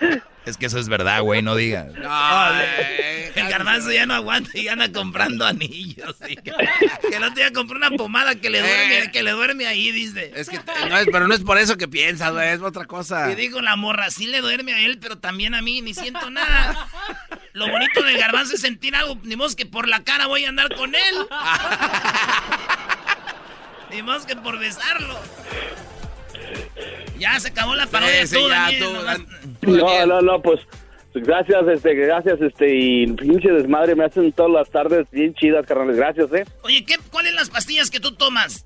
[0.48, 1.88] Es que eso es verdad, güey, no digas.
[1.94, 6.16] el garbanzo ya no aguanta y anda comprando anillos.
[6.26, 9.92] Que, que el otro día compró una pomada que le duerme, que le duerme ahí,
[9.92, 10.32] dice.
[10.34, 10.58] Es que,
[10.88, 13.30] no es, pero no es por eso que piensas, güey, es otra cosa.
[13.30, 16.30] Y digo, la morra sí le duerme a él, pero también a mí, ni siento
[16.30, 16.88] nada.
[17.52, 20.48] Lo bonito del garbanzo es sentir algo, ni modo que por la cara voy a
[20.48, 21.28] andar con él.
[23.90, 25.18] ni modo que por besarlo.
[27.18, 29.20] Ya se acabó la parodia Sí, sí, tú, ya, Daniel, tú, nomás-
[29.62, 30.60] No, no, no, pues
[31.14, 35.96] gracias, este, gracias, este, y pinche desmadre, me hacen todas las tardes bien chidas, carnales,
[35.96, 36.44] gracias, eh.
[36.62, 38.64] Oye, ¿qué, ¿cuáles las pastillas que tú tomas?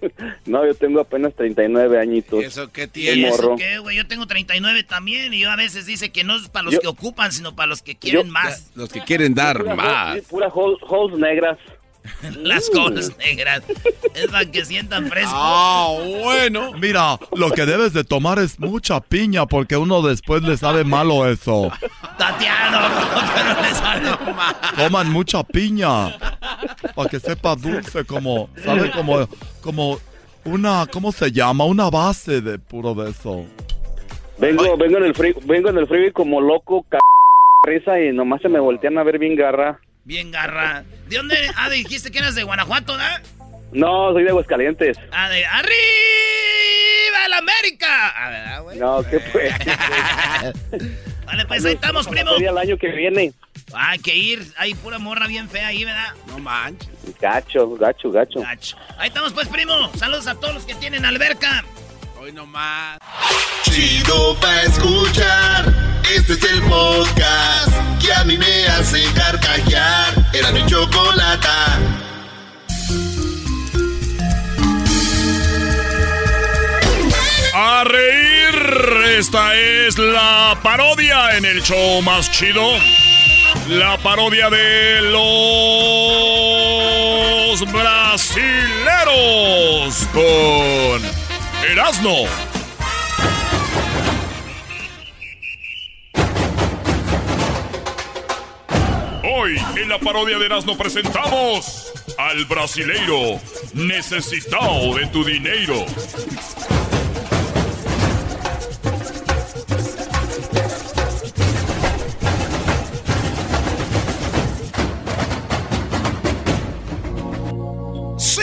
[0.46, 2.44] No, yo tengo apenas 39 añitos.
[2.44, 3.96] ¿Eso qué ¿Y eso qué, güey?
[3.96, 6.80] Yo tengo 39 también y yo a veces dice que no es para los Yo-
[6.80, 8.70] que ocupan, sino para los que quieren más.
[8.76, 10.16] Los que quieren dar Pura más.
[10.18, 11.58] hol- Pura hol- holes negras.
[12.42, 13.62] Las colas negras.
[14.14, 15.30] Es para que sientan fresco.
[15.32, 16.72] Ah, bueno.
[16.74, 21.28] Mira, lo que debes de tomar es mucha piña porque uno después le sabe malo
[21.28, 21.70] eso.
[22.16, 22.78] Tatiano,
[23.12, 24.56] ¿cómo que no le sale mal?
[24.76, 26.18] Coman mucha piña
[26.94, 28.90] para que sepa dulce como, ¿sabe?
[28.90, 29.28] Como,
[29.60, 29.98] como
[30.44, 31.64] una, ¿cómo se llama?
[31.64, 33.44] Una base de puro de eso.
[34.38, 36.98] Vengo, vengo en el free, vengo en el freeway como loco, c
[37.64, 39.80] risa y nomás se me voltean a ver bien garra.
[40.08, 40.84] Bien garra.
[41.06, 41.36] ¿De dónde?
[41.54, 43.04] Ah, dijiste que eras de Guanajuato, ¿no?
[43.72, 44.96] No, soy de Aguascalientes.
[45.12, 45.68] Ah, de arriba
[47.28, 48.14] la América.
[48.16, 48.78] Ah, ¿verdad, güey?
[48.78, 49.52] No, ¿qué pues?
[51.26, 52.30] Vale, pues ahí estamos, primo.
[52.38, 53.34] El año que viene.
[53.74, 54.42] Ah, hay que ir.
[54.56, 56.14] Hay pura morra bien fea ahí, ¿verdad?
[56.28, 56.88] No manches.
[57.20, 58.42] Gacho, gacho, gacho.
[58.96, 59.92] Ahí estamos, pues, primo.
[59.94, 61.66] Saludos a todos los que tienen alberca.
[62.28, 62.98] Hoy nomás.
[63.62, 65.72] Chido pa' escuchar.
[66.14, 67.72] Este es el podcast
[68.02, 70.12] que a mí me hace carcajear.
[70.34, 71.78] Era mi chocolata.
[77.54, 78.54] A reír,
[79.18, 82.76] esta es la parodia en el show más chido.
[83.68, 85.22] La parodia de los
[87.72, 88.36] brasileros
[90.12, 91.27] con
[91.64, 92.26] Erasmo.
[99.24, 103.40] Hoy en la parodia de Erasmo presentamos al brasileiro
[103.74, 105.84] necesitado de tu dinero.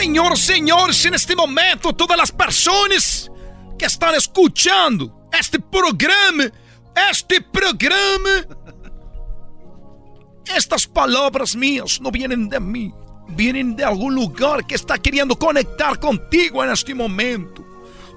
[0.06, 3.28] Senhor, senhores, neste momento, todas as pessoas
[3.76, 6.48] que estão escutando este programa,
[7.10, 8.46] este programa,
[10.46, 12.94] estas palavras minhas não vienen de mim,
[13.30, 17.66] vienen de algum lugar que está querendo conectar contigo neste momento.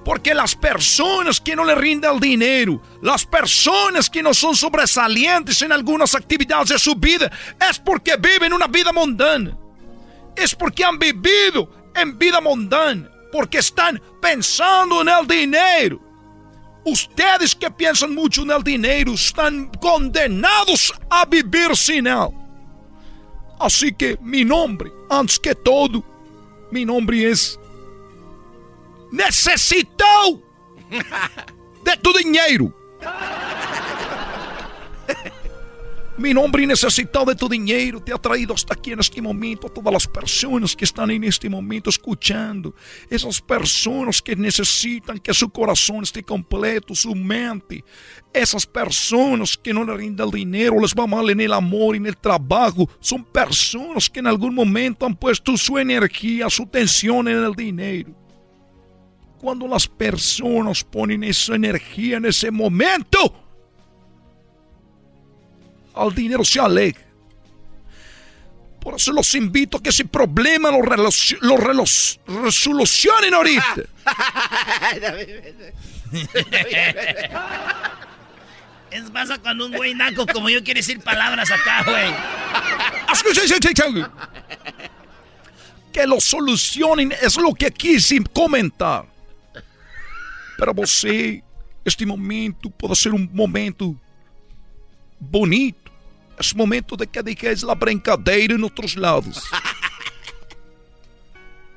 [0.04, 5.60] Porque las personas que no le rinden el dinero, las personas que no son sobresalientes
[5.60, 7.32] en algunas actividades de su vida,
[7.68, 9.58] es porque viven una vida mundana.
[10.36, 16.00] Es porque han vivido en vida mundana, porque están pensando en el dinero.
[16.84, 22.28] Ustedes que piensan mucho en el dinero están condenados a vivir sin él.
[23.58, 26.02] Así que mi nombre, antes que todo,
[26.70, 27.58] mi nombre es
[29.12, 30.42] necessitão
[31.84, 32.72] de tu dinheiro.
[36.20, 39.70] Mi nombre necesitado de tu dinheiro te ha traído hasta aquí en este momento a
[39.72, 42.74] todas las personas que están en este momento escuchando.
[43.08, 47.82] Esas personas que necesitan que su corazón esté completo, su mente.
[48.34, 52.04] Esas personas que no le rinden el dinero, les va mal en el amor, en
[52.04, 52.86] el trabajo.
[53.00, 58.14] Son personas que en algún momento han puesto su energía, su tensión en el dinero.
[59.38, 63.39] Cuando las personas ponen esa energía en ese momento,
[65.94, 67.00] al dinero se aleja.
[68.80, 70.80] Por eso los invito a que ese problema lo,
[71.40, 73.74] lo resolucionen ahorita.
[78.90, 82.12] Es pasa cuando un güey naco como yo quiere decir palabras acá, güey.
[85.92, 89.06] Que lo solucionen es lo que quise comentar.
[90.58, 91.42] Para você,
[91.84, 93.96] este momento pode ser um momento
[95.20, 95.79] bonito.
[96.40, 99.44] Esse momento de que dejes a brincadeira em outros lados.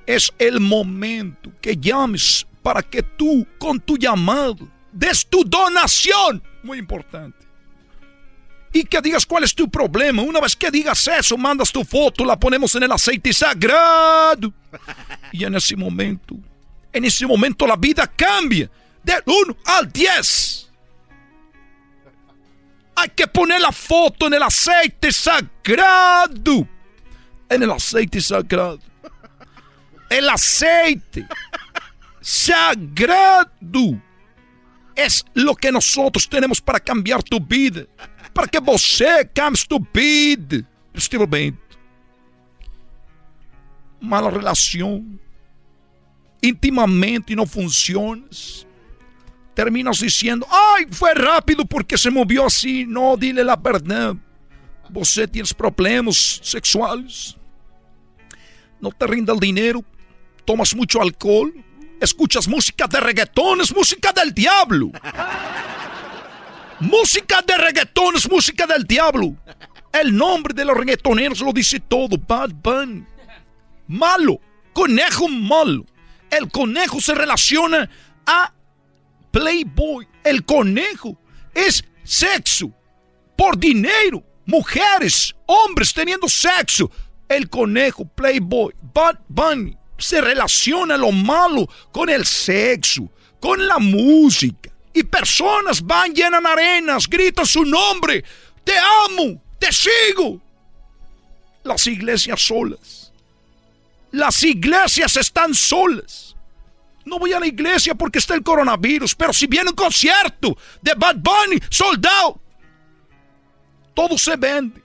[0.07, 6.41] Es el momento que llames para que tú, con tu llamado, des tu donación.
[6.63, 7.45] Muy importante.
[8.71, 10.21] Y que digas cuál es tu problema.
[10.21, 14.53] Una vez que digas eso, mandas tu foto, la ponemos en el aceite sagrado.
[15.33, 16.35] Y en ese momento,
[16.93, 18.69] en ese momento la vida cambia.
[19.03, 20.71] Del 1 al 10.
[22.95, 26.67] Hay que poner la foto en el aceite sagrado.
[27.49, 28.79] En el aceite sagrado.
[30.09, 31.27] El aceite
[32.21, 33.99] sagrado
[34.95, 37.85] es lo que nosotros tenemos para cambiar tu vida.
[38.33, 40.67] Para que você cambie tu vida.
[40.93, 41.77] Este momento.
[43.99, 45.19] Mala relación.
[46.41, 48.67] Intimamente no funcionas.
[49.53, 52.85] Terminas diciendo, ay, fue rápido porque se movió así.
[52.87, 54.15] No, dile la verdad.
[54.89, 57.37] Você tienes problemas sexuales.
[58.79, 59.83] No te rinda el dinero.
[60.45, 61.53] tomas mucho alcohol,
[62.01, 64.91] escuchas música de reggaetón, es música del diablo.
[66.81, 69.37] música de reggaetón es música del diablo.
[69.93, 73.05] El nombre de los reggaetoneros lo dice todo, Bad Bunny.
[73.87, 74.41] Malo,
[74.73, 75.85] conejo malo.
[76.29, 77.89] El conejo se relaciona
[78.25, 78.51] a
[79.33, 80.07] Playboy.
[80.23, 81.17] El conejo
[81.55, 82.71] es sexo
[83.35, 84.23] por dinero.
[84.45, 86.91] Mujeres, hombres teniendo sexo.
[87.27, 94.69] El conejo, Playboy, Bad Bunny, se relaciona lo malo con el sexo, con la música.
[94.93, 98.23] Y personas van, llenan arenas, gritan su nombre.
[98.63, 100.39] Te amo, te sigo.
[101.63, 103.11] Las iglesias solas.
[104.11, 106.32] Las iglesias están solas.
[107.05, 110.93] No voy a la iglesia porque está el coronavirus, pero si viene un concierto de
[110.95, 112.39] Bad Bunny, soldado,
[113.93, 114.81] todo se vende.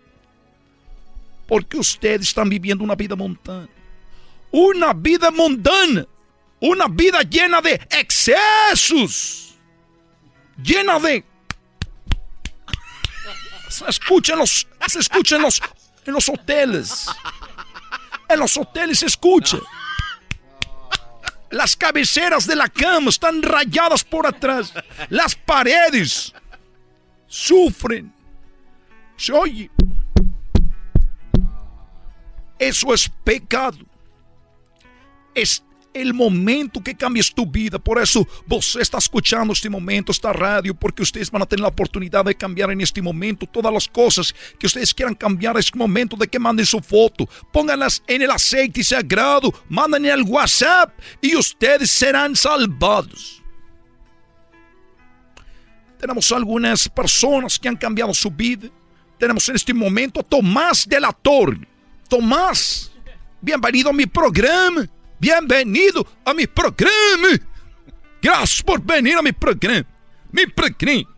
[1.46, 3.68] Porque ustedes están viviendo una vida mundana.
[4.50, 6.06] Una vida mundana.
[6.60, 9.54] Una vida llena de excesos.
[10.62, 11.24] Llena de...
[13.70, 15.62] Se escucha en los, se escucha en los,
[16.04, 17.06] en los hoteles.
[18.28, 19.58] En los hoteles se escucha.
[21.50, 24.72] Las cabeceras de la cama están rayadas por atrás.
[25.08, 26.34] Las paredes
[27.26, 28.12] sufren.
[29.16, 29.70] Se oye.
[32.58, 33.78] Eso es pecado.
[35.34, 35.62] Es
[35.94, 37.78] el momento que cambies tu vida.
[37.78, 41.68] Por eso vos está escuchando este momento, esta radio, porque ustedes van a tener la
[41.68, 45.56] oportunidad de cambiar en este momento todas las cosas que ustedes quieran cambiar.
[45.56, 50.92] Es momento de que manden su foto, pónganlas en el aceite sagrado, manden el WhatsApp
[51.20, 53.42] y ustedes serán salvados.
[55.98, 58.68] Tenemos algunas personas que han cambiado su vida.
[59.18, 61.66] Tenemos en este momento a Tomás de la Torre.
[62.08, 62.92] Tomás,
[63.40, 64.88] bienvenido a mi programa.
[65.18, 67.28] Bienvenido a mi programa.
[68.22, 69.86] Gracias por venir a mi programa.
[70.32, 71.02] Mi programa.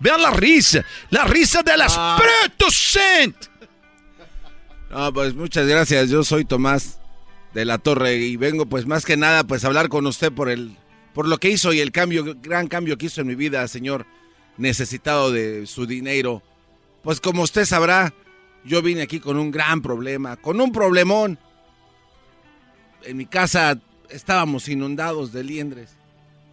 [0.00, 0.84] Vean la risa.
[1.10, 2.18] La risa del Ah.
[2.20, 3.48] Espíritu Santo.
[4.90, 6.10] No, pues muchas gracias.
[6.10, 7.00] Yo soy Tomás
[7.54, 10.48] de la Torre y vengo pues más que nada pues a hablar con usted por
[10.48, 10.76] el
[11.14, 14.04] por lo que hizo y el cambio, gran cambio que hizo en mi vida, señor,
[14.58, 16.42] necesitado de su dinero.
[17.02, 18.12] Pues como usted sabrá,
[18.66, 21.38] yo vine aquí con un gran problema, con un problemón.
[23.06, 23.78] En mi casa
[24.10, 25.90] estábamos inundados de liendres.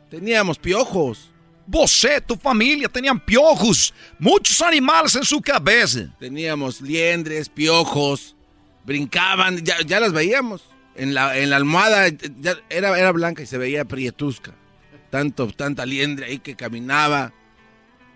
[0.09, 1.31] Teníamos piojos.
[1.65, 3.93] Você, tu familia tenían piojos.
[4.19, 6.13] Muchos animales en su cabeza.
[6.19, 8.35] Teníamos liendres, piojos,
[8.85, 10.61] brincaban, ya, ya las veíamos.
[10.95, 14.53] En la, en la almohada ya era, era blanca y se veía prietusca.
[15.09, 17.33] Tanto, tanta liendre ahí que caminaba.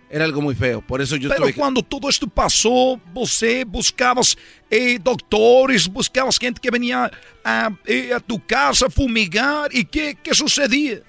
[0.10, 0.82] Era algo muy feo.
[0.82, 4.38] Por eso yo Pero tuve quando todo esto pasó, você buscabas
[4.70, 7.12] eh, doctores, buscabas gente que venía
[7.44, 9.70] a, eh, a tu casa a fumigar.
[9.76, 11.02] ¿Y qué, qué sucedía?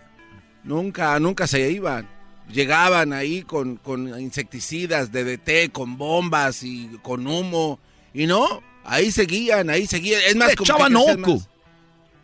[0.65, 2.09] Nunca, nunca se iban.
[2.53, 7.79] Llegaban ahí con, con insecticidas, DDT, con bombas y con humo.
[8.13, 10.21] Y no, ahí seguían, ahí seguían.
[10.27, 11.17] Es más, echaban oco.
[11.35, 11.49] más.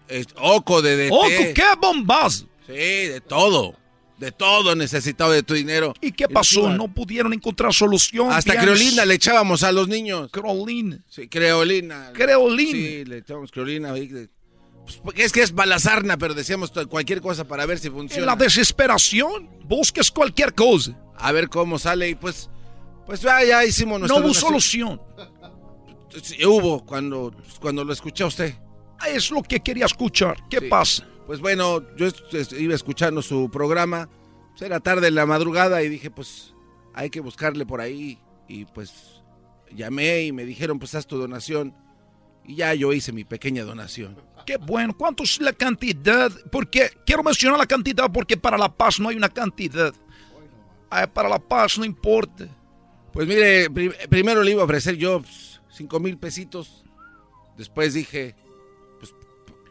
[0.09, 1.11] Es- oco, DDT.
[1.13, 2.49] ¡Oco, qué bombazo!
[2.67, 3.77] Sí, de todo.
[4.19, 5.93] De todo necesitado de tu dinero.
[6.01, 6.71] ¿Y qué pasó?
[6.71, 8.31] No pudieron encontrar solución.
[8.31, 8.77] Hasta Pianos.
[8.77, 10.31] creolina le echábamos a los niños.
[10.31, 11.01] Creolina.
[11.09, 12.13] Sí, creolina.
[12.13, 12.71] Creolina.
[12.73, 13.93] Sí, le echábamos creolina.
[13.93, 18.27] Pues, porque es que es balazarna, pero decíamos cualquier cosa para ver si En funciona.
[18.27, 20.97] la desesperación, busques cualquier cosa.
[21.17, 22.51] A ver cómo sale y pues...
[23.07, 25.01] Pues ya, ya hicimos nuestra No hubo solución.
[26.23, 28.55] Sí, hubo cuando, pues, cuando lo escuché a usted.
[29.09, 30.37] Es lo que quería escuchar.
[30.49, 31.07] ¿Qué pasa?
[31.27, 32.09] Pues bueno, yo
[32.59, 34.09] iba escuchando su programa.
[34.51, 36.55] Pues era tarde en la madrugada y dije, pues
[36.95, 38.19] hay que buscarle por ahí.
[38.49, 39.23] Y pues
[39.73, 41.75] llamé y me dijeron, pues haz tu donación.
[42.47, 44.17] Y ya yo hice mi pequeña donación.
[44.45, 44.95] Qué bueno.
[44.97, 46.31] ¿Cuánto es la cantidad?
[46.53, 49.95] Porque quiero mencionar la cantidad porque para la paz no hay una cantidad.
[51.15, 52.47] Para la paz no importa.
[53.13, 56.85] Pues mire, pri- primero le iba a ofrecer yo pues, cinco mil pesitos.
[57.57, 58.35] Después dije,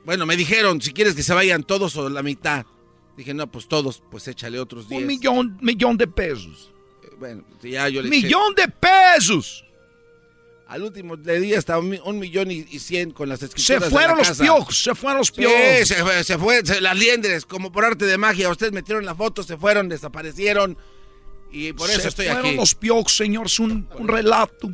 [0.06, 2.66] bueno, me dijeron, si quieres que se vayan todos o la mitad.
[3.18, 5.02] Dije, no, pues todos, pues échale otros diez.
[5.02, 6.72] Un millón, millón de pesos.
[7.04, 9.64] Eh, Bueno, ya yo le eché- ¡Millón de pesos!
[10.68, 13.46] Al último le di hasta un, mi- un millón y, y cien con las Se
[13.46, 15.88] escrituras de fueron la los piojos, se fueron los Sí, piojos.
[15.88, 18.50] se fue, se fue, se- las liendres, como por arte de magia.
[18.50, 20.76] Ustedes metieron la foto, se fueron, desaparecieron.
[21.52, 22.56] Y por eso Se estoy fueron aquí.
[22.56, 23.46] los piojos, señor.
[23.46, 24.74] Es un, un relato.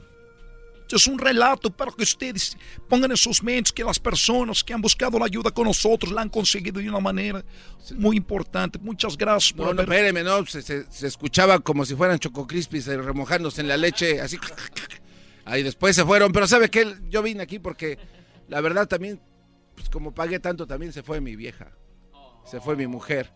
[0.95, 2.57] Es un relato para que ustedes
[2.87, 6.21] pongan en sus mentes que las personas que han buscado la ayuda con nosotros la
[6.21, 7.43] han conseguido de una manera
[7.95, 8.79] muy importante.
[8.79, 12.17] Muchas gracias por No, no, haber- espéreme, no, se, se- se escuchaba como si fueran
[12.19, 14.37] Choco Crispies eh, remojándose en la leche, así.
[15.45, 16.95] Ahí después se fueron, pero ¿sabe qué?
[17.09, 17.97] Yo vine aquí porque
[18.47, 19.21] la verdad también
[19.75, 21.71] pues como pagué tanto, también se fue mi vieja.
[22.45, 23.33] Se fue mi mujer.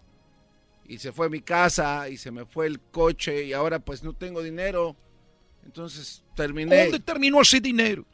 [0.86, 4.14] Y se fue mi casa y se me fue el coche y ahora pues no
[4.14, 4.98] tengo dinero.
[5.64, 6.84] Entonces terminé.
[6.84, 8.06] ¿Dónde terminó ese dinero?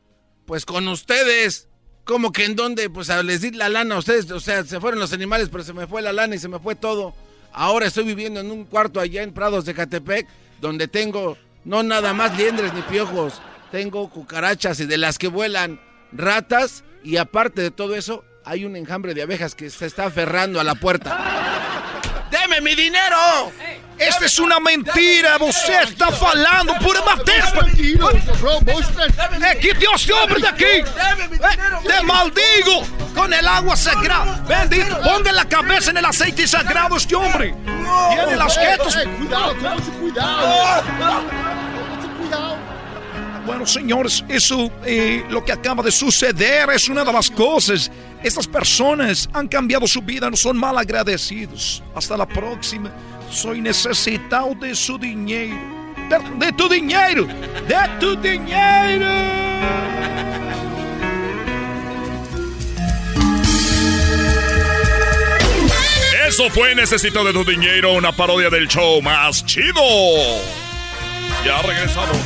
[0.45, 1.67] Pues con ustedes.
[2.05, 2.89] ¿Cómo que en dónde?
[2.89, 4.29] Pues a- les di la lana a ustedes.
[4.31, 6.59] O sea, se fueron los animales, pero se me fue la lana y se me
[6.59, 7.13] fue todo.
[7.51, 10.27] Ahora estoy viviendo en un cuarto allá en Prados de Catepec,
[10.61, 13.41] donde tengo no nada más liendres ni piojos.
[13.71, 15.79] Tengo cucarachas y de las que vuelan
[16.11, 16.83] ratas.
[17.03, 20.63] Y aparte de todo eso, hay un enjambre de abejas que se está aferrando a
[20.63, 22.27] la puerta.
[22.31, 23.51] ¡Deme mi dinero!
[23.99, 27.43] Esta es una mentira, você está falando pura matéria.
[29.41, 30.65] É que Dios te hombre de aquí.
[30.65, 30.84] Eh,
[31.85, 34.41] Te maldigo con el agua sagrada.
[34.47, 37.53] Bendito, ponga la cabeza en el aceite sagrado este hombre.
[38.13, 38.97] Tiene las jetas.
[39.17, 39.55] Cuidado,
[39.99, 40.84] cuidado.
[43.45, 47.91] Bueno, señores, eso, eh, lo que acaba de suceder es una de las cosas.
[48.23, 51.81] Estas personas han cambiado su vida, no son mal agradecidos.
[51.95, 52.91] Hasta la próxima.
[53.31, 55.56] Soy necesitado de su dinero.
[56.10, 57.26] De, de tu dinero.
[57.26, 59.07] De tu dinero.
[66.27, 69.81] Eso fue Necesito de tu dinero, una parodia del show más chido.
[71.43, 72.18] Ya regresamos.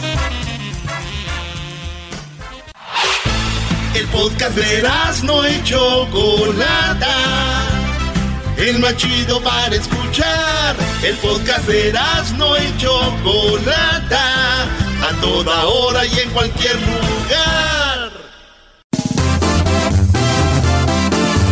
[3.96, 4.84] El podcast de
[5.24, 7.83] no y Chocolata.
[8.58, 10.76] El más chido para escuchar.
[11.04, 11.94] El podcast de
[12.38, 14.64] no y Chocolata.
[14.64, 18.12] A toda hora y en cualquier lugar.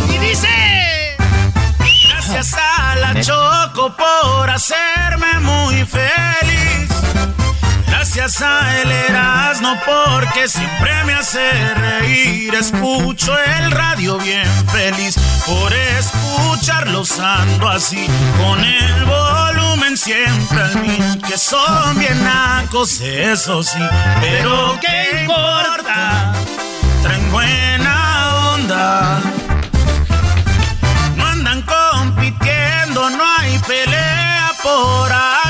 [0.08, 0.48] Y dice...
[2.08, 6.88] Gracias a la Choco por hacerme muy feliz.
[8.02, 12.52] Gracias a el Erasmo porque siempre me hace reír.
[12.52, 15.14] Escucho el radio bien feliz
[15.46, 18.08] por escucharlos ando así.
[18.38, 21.22] Con el volumen siempre al mil.
[21.28, 23.78] Que son bien nacos, eso sí.
[24.20, 26.32] Pero ¿qué importa?
[27.04, 29.20] Traen buena onda.
[31.14, 35.41] No andan compitiendo, no hay pelea por aquí.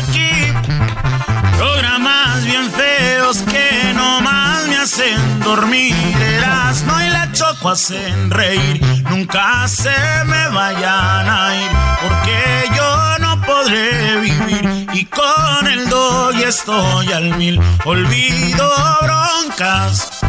[3.33, 5.95] Feos que nomás me hacen dormir.
[6.21, 8.81] Erasmo y la choco hacen reír.
[9.09, 9.91] Nunca se
[10.27, 11.71] me vayan a ir,
[12.03, 14.87] porque yo no podré vivir.
[14.93, 17.61] Y con el doy estoy al mil.
[17.85, 18.71] Olvido
[19.03, 20.21] broncas,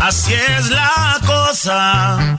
[0.00, 2.38] así es la cosa.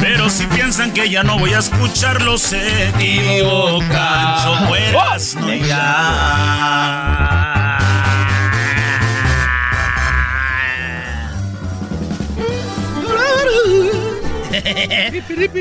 [0.00, 4.44] Pero si piensan que ya no voy a escucharlo, se equivocan.
[4.44, 7.47] Choco Erasmo y ya.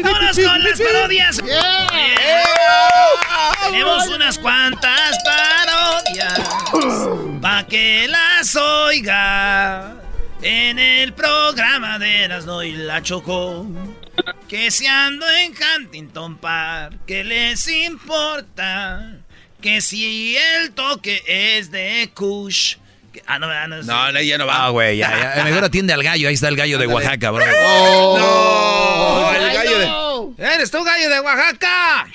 [0.03, 1.41] ¡Vámonos con las parodias!
[3.61, 6.39] Tenemos unas cuantas parodias
[7.41, 9.95] pa' que las oiga
[10.41, 13.65] en el programa de Erasmo y la Chocó.
[14.47, 19.17] Que si ando en Huntington Park, ¿qué les importa?
[19.61, 22.77] Que si el toque es de Kush.
[23.17, 24.65] Que- ah, no, ah, no, No, no, ya no va.
[24.65, 25.43] Ah, güey, ya, ya.
[25.43, 26.27] Mejor atiende al gallo.
[26.27, 27.45] Ahí está el gallo de Oaxaca, bro.
[27.45, 29.33] ¡No!
[29.33, 29.79] El gallo
[30.37, 30.43] de...
[30.55, 32.07] ¡Eres tú, gallo de Oaxaca!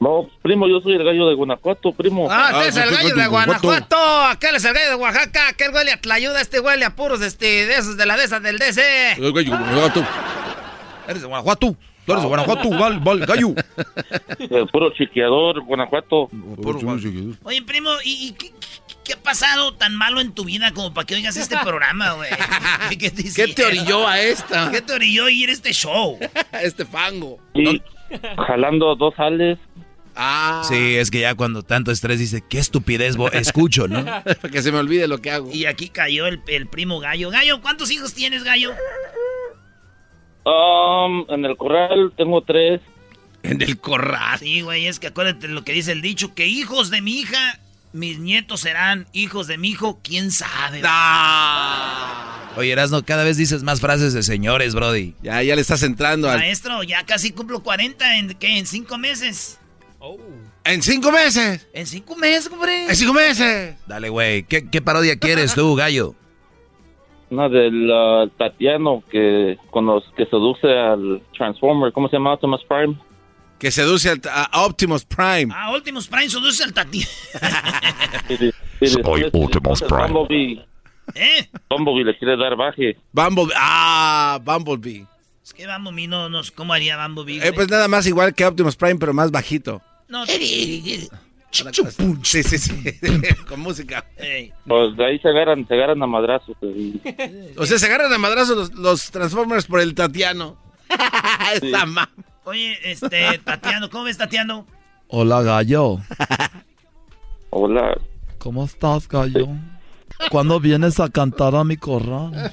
[0.00, 2.26] No, primo, yo soy el gallo de Guanajuato, primo.
[2.28, 3.96] Ah, es el gallo de Guanajuato.
[4.26, 5.48] Aquel es el gallo de Oaxaca.
[5.48, 6.40] Aquel huele a tlayuda.
[6.40, 9.12] Este huele a puros este, de esos de la de esas del DC.
[9.12, 10.04] El gallo de Guanajuato.
[11.06, 11.76] Eres de Guanajuato.
[12.04, 13.54] Tú eres de Guanajuato, val, val, gallo.
[14.50, 16.28] El puro chiqueador, Guanajuato.
[17.44, 18.50] Oye, primo, ¿y, y qué,
[19.04, 22.30] qué- ha pasado tan malo en tu vida como para que oigas este programa, güey?
[22.98, 24.70] ¿Qué, te ¿Qué te orilló a esta?
[24.70, 26.18] ¿Qué te orilló ir a este show?
[26.62, 27.38] este fango.
[28.46, 29.58] Jalando dos sales.
[30.14, 30.62] Ah.
[30.68, 34.04] Sí, es que ya cuando tanto estrés dice, qué estupidez bo- escucho, ¿no?
[34.24, 35.50] Para que se me olvide lo que hago.
[35.50, 37.30] Y aquí cayó el, el primo Gallo.
[37.30, 38.72] Gallo, ¿cuántos hijos tienes, Gallo?
[40.44, 42.80] Um, en el corral tengo tres.
[43.42, 44.38] En el corral.
[44.38, 47.58] Sí, güey, es que acuérdate lo que dice el dicho, que hijos de mi hija,
[47.92, 50.82] mis nietos serán hijos de mi hijo, quién sabe.
[52.56, 55.14] Oye, Erasno, cada vez dices más frases de señores, Brody.
[55.22, 56.38] Ya, ya le estás entrando al...
[56.38, 58.58] Maestro, ya casi cumplo 40 en, ¿qué?
[58.58, 59.58] ¿En cinco meses?
[60.64, 61.68] ¿En cinco meses?
[61.72, 62.86] ¿En cinco meses, hombre?
[62.86, 63.76] ¿En cinco meses?
[63.86, 64.44] Dale, güey.
[64.44, 66.14] ¿Qué, qué parodia quieres tú, gallo?
[67.30, 71.92] Una del uh, Tatiano que, con los, que seduce al Transformer.
[71.92, 72.34] ¿Cómo se llama?
[72.34, 72.96] Optimus Prime.
[73.62, 75.46] Que seduce al, a Optimus Prime.
[75.54, 77.06] Ah, Últimos Prime seduce al tati.
[78.28, 80.08] Y de- y después- Optimus Prime.
[80.08, 80.66] Bumblebee,
[81.14, 81.48] ¿Eh?
[81.70, 82.96] Bumblebee le quiere dar baje.
[83.12, 83.54] Bumblebee.
[83.56, 85.06] Ah, Bumblebee.
[85.44, 87.46] Es que Bumblebee no, no, ¿cómo haría Bumblebee?
[87.46, 89.80] Eh, pues nada más igual que Optimus Prime, pero más bajito.
[90.08, 91.08] No, Sí,
[92.42, 92.72] sí, sí.
[93.48, 94.04] Con música.
[94.66, 96.56] Pues de ahí se agarran, se agarran a madrazos.
[96.58, 96.74] pues,
[97.56, 100.56] O sea, se agarran a madrazos los, los Transformers por el Tatiano.
[101.62, 102.08] Esa ma-
[102.44, 104.66] Oye, este, Tatiano, ¿cómo ves, Tatiano?
[105.08, 105.98] Hola, gallo.
[107.50, 107.96] Hola.
[108.38, 109.48] ¿Cómo estás, gallo?
[110.30, 112.52] ¿Cuándo vienes a cantar a mi corral?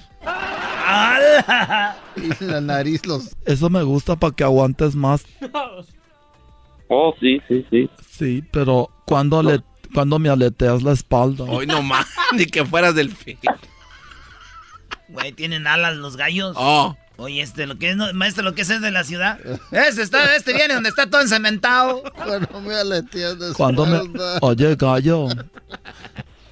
[2.15, 3.35] Y la nariz los...
[3.45, 5.25] Eso me gusta para que aguantes más.
[6.89, 7.89] Oh, sí, sí, sí.
[8.07, 9.61] Sí, pero ¿cuándo, le,
[9.93, 11.45] cuando me aleteas la espalda?
[11.45, 13.37] Hoy no más, ni que fueras del fin.
[15.07, 16.55] Güey, tienen alas los gallos.
[16.59, 16.95] Oh.
[17.19, 19.37] Oye, este, lo que es, no- maestro, lo que es, es de la ciudad.
[19.71, 22.01] Este está, este viene donde está todo encementado.
[22.15, 23.99] Cuando me aleteas de Cuando me...
[24.41, 25.27] Oye, gallo.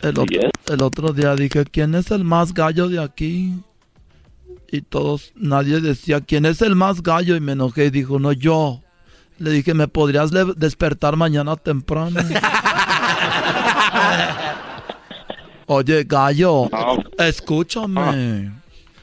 [0.02, 3.53] El otro, el otro día dije, ¿quién es el más gallo de aquí?
[4.69, 7.38] Y todos, nadie decía, ¿quién es el más gallo?
[7.38, 8.81] Y me enojé y dijo, no, yo.
[9.39, 12.19] Le dije, ¿me podrías despertar mañana temprano?
[15.68, 16.69] Oye, gallo,
[17.18, 18.52] escúchame.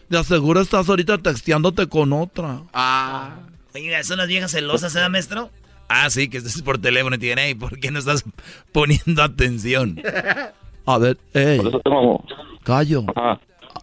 [0.09, 2.63] De aseguro estás ahorita texteándote con otra.
[2.73, 3.37] Ah.
[3.75, 5.51] Oiga, son las viejas celosas, ¿eh, maestro?
[5.89, 8.25] Ah, sí, que estés por teléfono y te hey, ¿por qué no estás
[8.73, 10.01] poniendo atención?
[10.87, 12.25] A ver, ey, Por eso tengo...
[12.65, 13.05] gallo,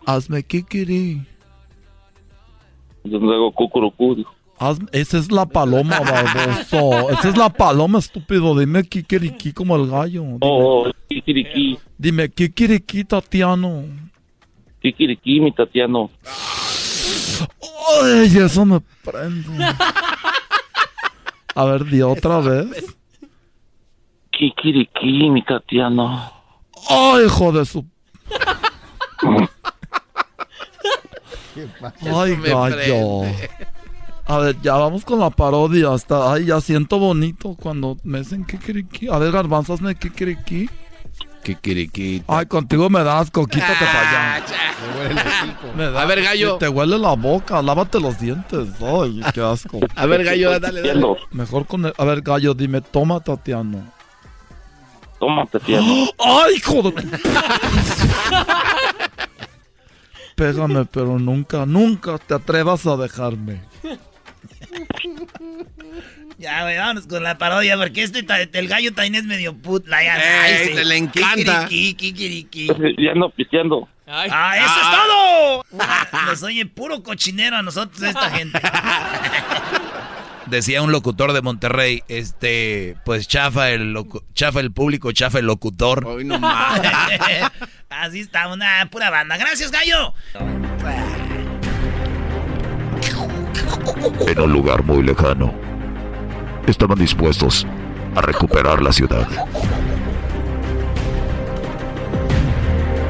[0.05, 1.25] hazme kikiri.
[3.03, 4.33] Yo luego cucurucú, dijo.
[4.59, 7.09] Haz- esa es la paloma, baboso.
[7.09, 8.57] Esa es la paloma, estúpido.
[8.59, 10.21] Dime kikiriki como el gallo.
[10.21, 11.79] Dime, Oh, oh, kikiriki.
[11.97, 13.83] dime kikiriki, Tatiano.
[14.81, 16.09] Kikiriki, mi Tatiano.
[18.03, 19.75] Ay, eso me prende.
[21.53, 22.95] A ver, di otra vez.
[24.31, 26.31] Kikiriki, mi Tatiano.
[26.89, 27.85] Ay, hijo de su.
[32.01, 33.21] Ay, me gallo.
[34.25, 35.93] A ver, ya vamos con la parodia.
[35.93, 39.09] Hasta, ay, ya siento bonito cuando me dicen kikiriki.
[39.09, 40.69] A ver, garbanzos, hazme kikiriki.
[41.43, 42.23] Kikiriki.
[42.27, 44.45] Ay, contigo me das asco, quítate para allá.
[45.75, 46.57] Me da- A ver, gallo.
[46.57, 48.69] Te huele la boca, lávate los dientes.
[48.81, 49.79] Ay, qué asco.
[49.95, 51.03] A ver, gallo, dale, dale.
[51.31, 51.93] Mejor con el...
[51.97, 53.91] A ver, gallo, dime, toma, Tatiano.
[55.19, 56.07] Toma, Tatiano.
[56.19, 57.19] ¡Ay, hijo de...
[60.35, 63.61] Pégame, pero nunca, nunca te atrevas a dejarme.
[66.37, 69.87] Ya, güey, vámonos con la parodia, porque este, el gallo también es medio put.
[69.87, 70.15] La, ya,
[70.47, 70.73] Ey, ay, sí.
[70.75, 71.67] te le encanta.
[71.67, 72.67] Kikiriki, kikiriki.
[72.97, 73.87] Ya ando pisteando.
[74.07, 76.25] ¡Ah, eso es todo!
[76.25, 78.59] Nos oye puro cochinero a nosotros esta gente.
[80.47, 85.45] Decía un locutor de Monterrey, este, pues chafa el locu- chafa el público, chafa el
[85.45, 86.05] locutor.
[86.05, 86.81] Hoy no más.
[87.89, 89.37] Así está, una pura banda.
[89.37, 90.13] Gracias, gallo.
[94.27, 95.53] En un lugar muy lejano,
[96.67, 97.65] estaban dispuestos
[98.15, 99.27] a recuperar la ciudad.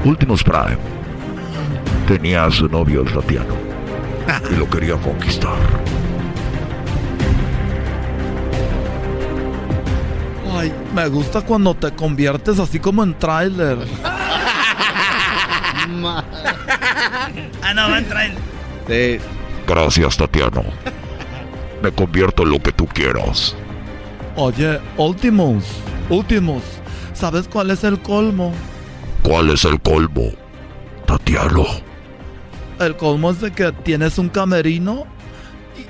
[0.03, 0.77] Últimos Prime
[2.07, 3.55] tenía a su novio el Tatiano
[4.49, 5.57] y lo quería conquistar.
[10.53, 13.77] Ay, me gusta cuando te conviertes así como en tráiler.
[17.63, 18.31] Ah, no, va a entrar.
[18.87, 19.19] Sí.
[19.67, 20.63] Gracias, Tatiano.
[21.81, 23.55] Me convierto en lo que tú quieras.
[24.35, 25.63] Oye, Ultimus,
[26.09, 26.63] Ultimus,
[27.13, 28.53] ¿sabes cuál es el colmo?
[29.23, 30.31] ¿Cuál es el colmo,
[31.05, 31.65] Tatiano?
[32.79, 35.05] El colmo es de que tienes un camerino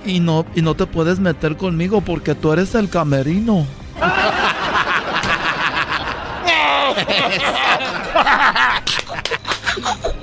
[0.06, 3.66] y, y no, y no te puedes meter conmigo porque tú eres el camerino.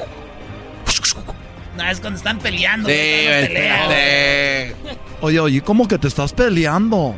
[1.79, 2.89] No, es cuando están peleando.
[2.89, 2.95] Sí.
[5.21, 7.15] Oye, oye, como que te estás peleando.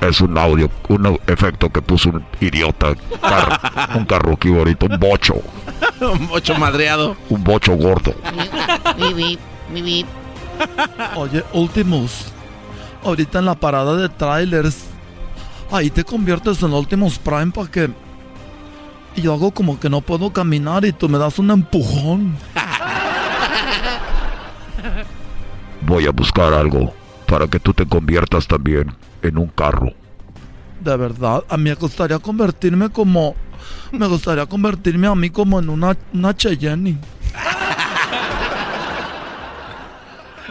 [0.00, 2.94] Es un audio, un efecto que puso un idiota.
[3.20, 5.34] car- un carruquí ahorita, un bocho.
[6.00, 7.16] Un bocho madreado.
[7.30, 8.14] Un bocho gordo.
[11.16, 12.26] Oye, Ultimus,
[13.04, 14.84] ahorita en la parada de trailers,
[15.70, 17.90] ahí te conviertes en Ultimus Prime para que...
[19.16, 22.36] Y yo hago como que no puedo caminar y tú me das un empujón.
[25.86, 26.94] Voy a buscar algo
[27.26, 29.92] para que tú te conviertas también en un carro.
[30.80, 33.34] De verdad, a mí me gustaría convertirme como...
[33.92, 36.98] Me gustaría convertirme a mí como en una, una Cheyenne.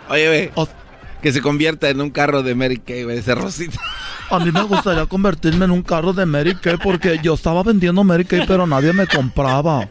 [0.09, 0.51] Oye, ve.
[1.21, 3.79] Que se convierta en un carro de Mary Kay, ese rosita.
[4.29, 8.03] A mí me gustaría convertirme en un carro de Mary Kay porque yo estaba vendiendo
[8.03, 9.87] Mary Kay pero nadie me compraba.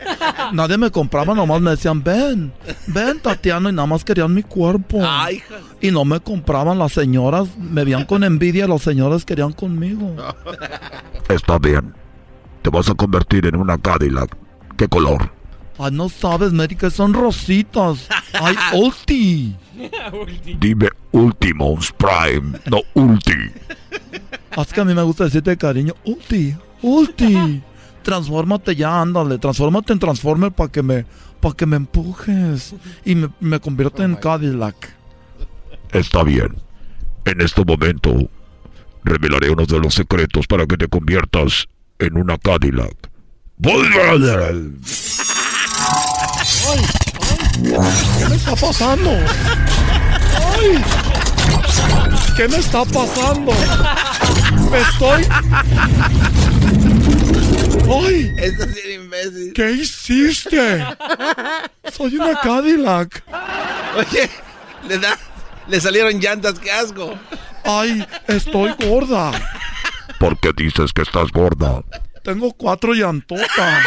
[0.52, 2.52] nadie me compraba, nomás me decían, ven,
[2.88, 5.00] ven Tatiana, y nada más querían mi cuerpo.
[5.02, 5.54] Ay, hija.
[5.80, 10.14] Y no me compraban las señoras, me veían con envidia, las señoras querían conmigo.
[11.28, 11.94] Está bien.
[12.62, 14.36] Te vas a convertir en una Cadillac.
[14.76, 15.32] ¿Qué color?
[15.82, 18.06] Ay, no sabes, Mary, que son rositas.
[18.34, 19.56] Ay, ulti.
[20.60, 23.50] Dime Ultimos Prime, no Ulti.
[24.56, 27.60] Es que a mí me gusta decirte cariño, ulti, ulti.
[28.04, 31.04] Transfórmate ya, ándale, transfórmate en Transformer para que me,
[31.40, 34.94] para que me empujes y me, me convierta en Cadillac.
[35.90, 36.54] Está bien.
[37.24, 38.28] En este momento
[39.02, 41.66] revelaré uno de los secretos para que te conviertas
[41.98, 43.10] en una Cadillac.
[48.18, 49.10] ¿Qué me está pasando?
[50.54, 50.84] ¡Ay!
[52.36, 53.52] ¿Qué me está pasando?
[54.70, 55.26] Me estoy.
[57.90, 58.34] ¡Ay!
[58.38, 59.52] Esto es imbécil.
[59.54, 60.86] ¿Qué hiciste?
[61.92, 63.22] Soy una Cadillac.
[63.96, 64.30] Oye,
[64.88, 65.18] le da,
[65.68, 67.18] le salieron llantas, qué asco.
[67.64, 69.32] Ay, estoy gorda.
[70.18, 71.82] ¿Por qué dices que estás gorda?
[72.22, 73.84] Tengo cuatro llantotas.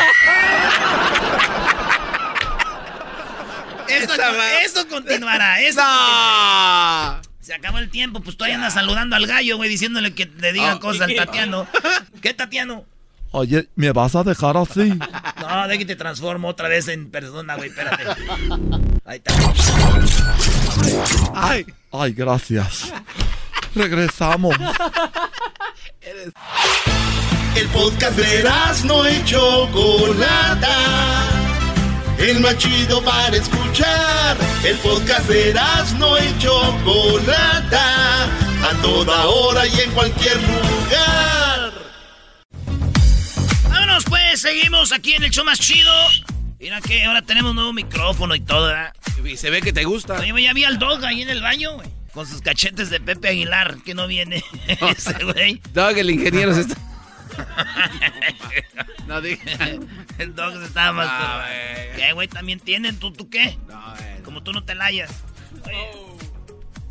[4.12, 4.24] Esto,
[4.64, 5.60] esto continuará.
[5.62, 7.22] Esto continuará.
[7.46, 10.80] Se acabó el tiempo, pues todavía andas saludando al gallo, güey, diciéndole que le diga
[10.80, 11.68] cosas al Tatiano.
[12.20, 12.86] ¿Qué, Tatiano?
[13.32, 14.98] Oye, ¿me vas a dejar así?
[15.42, 18.04] No, de que te transformo otra vez en persona, güey, espérate.
[19.06, 19.36] Ahí está.
[21.36, 21.66] Ay.
[21.92, 22.92] Ay, gracias.
[23.76, 24.56] Regresamos.
[27.56, 28.44] El podcast de
[28.86, 30.72] no y Chocolata.
[32.18, 34.38] El más chido para escuchar.
[34.64, 35.54] El podcast de
[36.00, 38.26] no y Chocolata.
[38.26, 41.74] A toda hora y en cualquier lugar.
[43.70, 45.92] Vámonos, pues, seguimos aquí en el show más chido.
[46.60, 48.94] Mira que ahora tenemos nuevo micrófono y todo, ¿verdad?
[49.24, 50.20] Y se ve que te gusta.
[50.20, 51.90] Oye, ya vi al dog ahí en el baño, güey.
[52.14, 55.62] Con sus cachetes de Pepe Aguilar, que no viene ese güey.
[55.74, 56.76] Dog, el ingeniero se está.
[59.08, 59.70] No digas.
[60.18, 61.08] El dog se estaba más.
[61.08, 62.28] No, ¿Qué, güey?
[62.28, 63.00] ¿También tienen?
[63.00, 63.58] ¿Tú, tú qué?
[64.24, 65.24] Como tú no te layas.
[65.66, 65.90] Oye,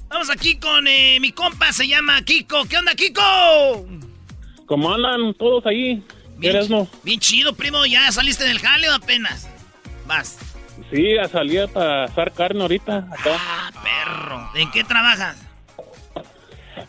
[0.09, 2.65] Vamos aquí con eh, mi compa, se llama Kiko.
[2.67, 3.87] ¿Qué onda, Kiko?
[4.67, 6.03] ¿Cómo andan todos ahí?
[6.37, 6.87] Bien, ¿Eres no?
[7.03, 7.85] bien chido, primo.
[7.87, 9.49] ¿Ya saliste del jale o apenas?
[10.07, 10.39] Vas.
[10.93, 12.99] Sí, a salir para asar carne ahorita.
[13.11, 13.37] Acá.
[13.39, 14.51] Ah, perro.
[14.55, 15.37] ¿En qué trabajas?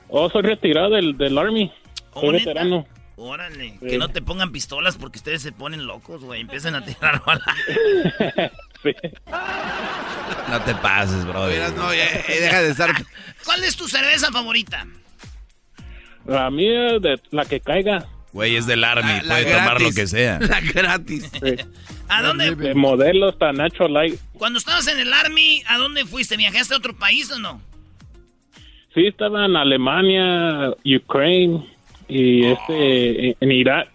[0.08, 1.72] Oh, soy retirado del, del Army.
[2.14, 2.46] Soy ¿Oh, neta?
[2.50, 2.86] veterano.
[3.18, 3.78] Órale.
[3.82, 3.88] Sí.
[3.88, 6.42] Que no te pongan pistolas porque ustedes se ponen locos, güey.
[6.42, 7.46] Empiezan a tirar balas.
[10.50, 11.48] No te pases, bro.
[11.48, 12.92] Mira, no, ya, eh, deja de estar.
[13.46, 14.86] ¿Cuál es tu cerveza favorita?
[16.26, 18.06] La mía, de la que caiga.
[18.34, 20.40] Güey, es del Army, La- la puede tomar lo que sea.
[20.42, 21.32] La gratis.
[22.10, 22.54] ¿A dónde?
[22.56, 24.20] De modelo hasta Nacho Light.
[24.34, 26.36] Cuando estabas en el Army, ¿a dónde fuiste?
[26.36, 27.62] ¿Viajaste a otro país o no?
[28.94, 31.66] Sí, estaba en Alemania, Ukraine
[32.08, 33.90] y este en- en Irak.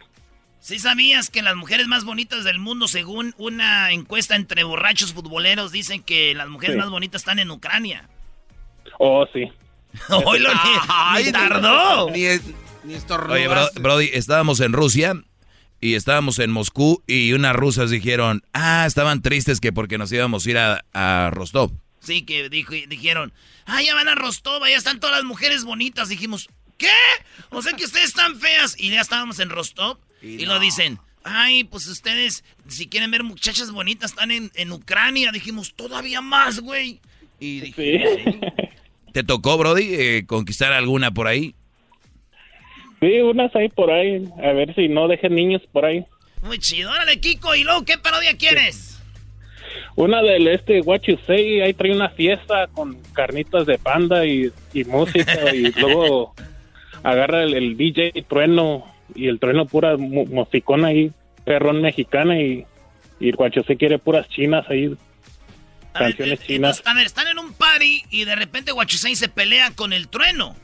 [0.60, 5.72] ¿Sí sabías que las mujeres más bonitas del mundo, según una encuesta entre borrachos futboleros,
[5.72, 6.80] dicen que las mujeres Sí.
[6.80, 8.08] más bonitas están en Ucrania?
[8.98, 9.44] Oh, sí.
[10.26, 12.10] Oílo, ni, ni tardó.
[12.10, 12.20] Ni,
[12.84, 12.94] ni.
[13.28, 15.14] Oye, bro- Brody, estábamos en Rusia
[15.80, 20.46] y estábamos en Moscú y unas rusas dijeron, ah, estaban tristes que porque nos íbamos
[20.46, 21.72] a ir a, a Rostov.
[22.00, 23.32] Sí, que dijo, dijeron,
[23.66, 26.08] ah, ya van a Rostov, ya están todas las mujeres bonitas.
[26.08, 26.48] Dijimos,
[26.80, 26.88] ¿qué?
[27.50, 28.74] O sea que ustedes están feas.
[28.78, 33.70] Y ya estábamos en Rostov y, lo dicen, ay, pues ustedes, si quieren ver muchachas
[33.70, 35.30] bonitas, están en, en Ucrania.
[35.30, 37.00] Dijimos, todavía más, güey.
[37.38, 38.40] Y dije, sí.
[39.12, 41.54] ¿Te tocó, Brody, eh, conquistar alguna por ahí?
[43.00, 44.24] Sí, unas ahí por ahí.
[44.42, 46.04] A ver si no dejen niños por ahí.
[46.42, 46.90] Muy chido.
[46.90, 49.02] Órale, Kiko, ¿y luego qué parodia quieres?
[49.96, 54.50] Una del este What You Say, ahí trae una fiesta con carnitas de panda y,
[54.72, 56.34] y música y luego
[57.02, 61.10] agarra el, el DJ Trueno y el Trueno pura musicona ahí,
[61.44, 62.64] perrón mexicana y,
[63.18, 64.94] y el You Say quiere puras chinas ahí,
[65.92, 66.78] canciones chinas.
[66.78, 70.08] Entonces, a ver, están en un party y de repente Guachusei se pelea con el
[70.08, 70.54] trueno.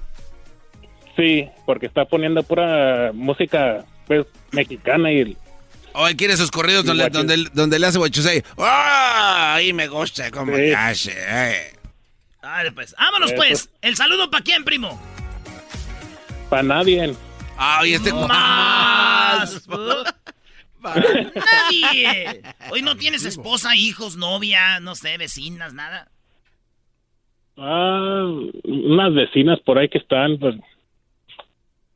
[1.17, 5.37] Sí, porque está poniendo pura música pues mexicana y el-
[5.95, 8.43] Oye, quiere esos corridos donde, donde, donde le hace guachusei.
[8.59, 9.55] ¡Ah!
[9.55, 10.71] Ahí me gusta como Sí.
[10.77, 11.15] hace.
[11.17, 11.73] eh.
[12.43, 12.95] Dale, pues.
[12.99, 13.37] Vámonos, Eso.
[13.39, 13.71] pues.
[13.81, 15.01] El saludo para quién, primo.
[16.49, 17.15] Para nadie.
[17.57, 19.67] Ay, este Más.
[20.83, 22.43] Para nadie.
[22.71, 26.09] Hoy no tienes esposa, hijos, novia, no sé, vecinas, nada.
[27.57, 28.25] Ah,
[28.65, 30.55] unas vecinas por ahí que están, pues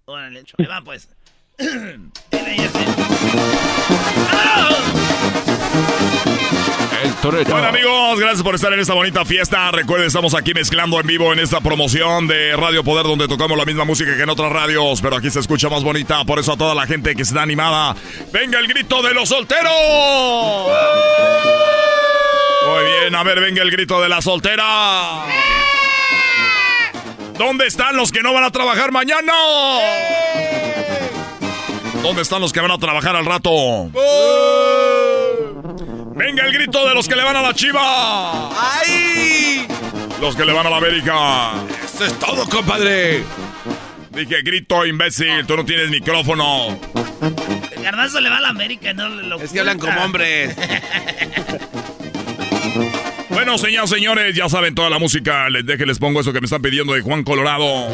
[0.07, 1.09] Órale, ahí va, pues.
[7.23, 9.71] Bueno amigos, gracias por estar en esta bonita fiesta.
[9.71, 13.65] Recuerden, estamos aquí mezclando en vivo en esta promoción de Radio Poder donde tocamos la
[13.65, 16.25] misma música que en otras radios, pero aquí se escucha más bonita.
[16.25, 17.97] Por eso a toda la gente que está animada,
[18.33, 19.73] venga el grito de los solteros.
[22.67, 25.25] Muy bien, a ver, venga el grito de la soltera.
[27.39, 29.33] ¿Dónde están los que no van a trabajar mañana?
[32.03, 33.91] ¿Dónde están los que van a trabajar al rato?
[36.21, 38.51] Venga el grito de los que le van a la chiva.
[38.53, 39.67] ¡Ay!
[40.21, 41.53] Los que le van a la América.
[41.83, 43.25] Eso es todo, compadre.
[44.11, 46.79] Dije grito, imbécil, tú no tienes micrófono.
[47.75, 50.55] El garbanzo le va a la América, no lo Es que hablan como hombres.
[53.31, 55.49] Bueno, señoras señores, ya saben toda la música.
[55.49, 57.89] Les deje, les pongo eso que me están pidiendo de Juan Colorado.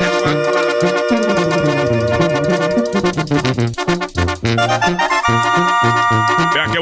[0.00, 1.05] Vean qué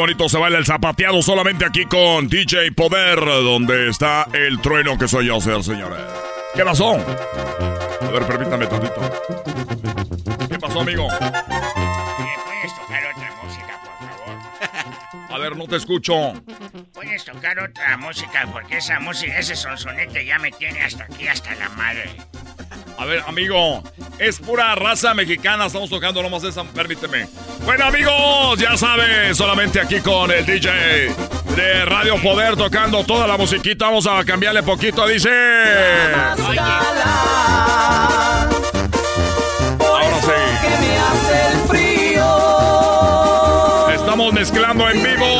[0.04, 5.08] bonito se baila el zapateado solamente aquí con DJ Poder, donde está el trueno que
[5.08, 5.98] soy yo, señores.
[6.54, 6.96] ¿Qué pasó?
[6.96, 9.00] A ver, permítame tantito.
[10.46, 11.08] ¿Qué pasó, amigo?
[11.08, 15.32] ¿Puedes tocar otra música, por favor?
[15.32, 16.34] A ver, no te escucho.
[16.92, 18.46] ¿Puedes tocar otra música?
[18.52, 22.10] Porque esa música, ese sonsonete ya me tiene hasta aquí, hasta la madre.
[22.96, 23.82] A ver, amigo,
[24.18, 25.66] es pura raza mexicana.
[25.66, 26.64] Estamos tocando nomás esa.
[26.64, 27.28] Permíteme.
[27.64, 30.70] Bueno, amigos, ya sabes, solamente aquí con el DJ
[31.56, 33.86] de Radio Poder tocando toda la musiquita.
[33.86, 35.06] Vamos a cambiarle poquito.
[35.06, 35.30] Dice.
[39.80, 40.32] Ahora sí.
[43.94, 45.33] Estamos mezclando en vivo.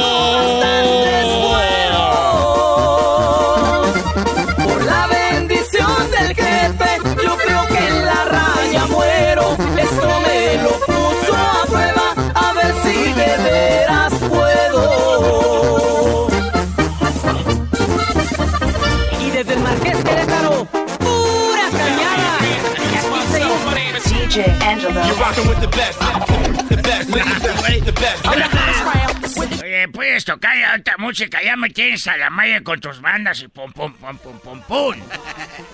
[29.63, 31.43] Oye, ¿puedes tocar otra música?
[31.43, 34.61] Ya me tienes a la malla con tus bandas y pum, pum, pum, pum, pum,
[34.63, 34.95] pum.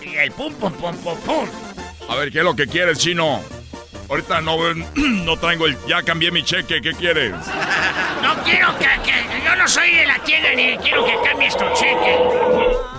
[0.03, 1.49] Y el pum, pum, pum, pum, pum.
[2.09, 3.41] A ver, ¿qué es lo que quieres, chino?
[4.09, 4.57] Ahorita no,
[4.95, 5.77] no traigo el.
[5.87, 7.33] Ya cambié mi cheque, ¿qué quieres?
[8.23, 11.65] No quiero que, que- Yo no soy de la tienda ni quiero que cambies tu
[11.75, 12.19] cheque.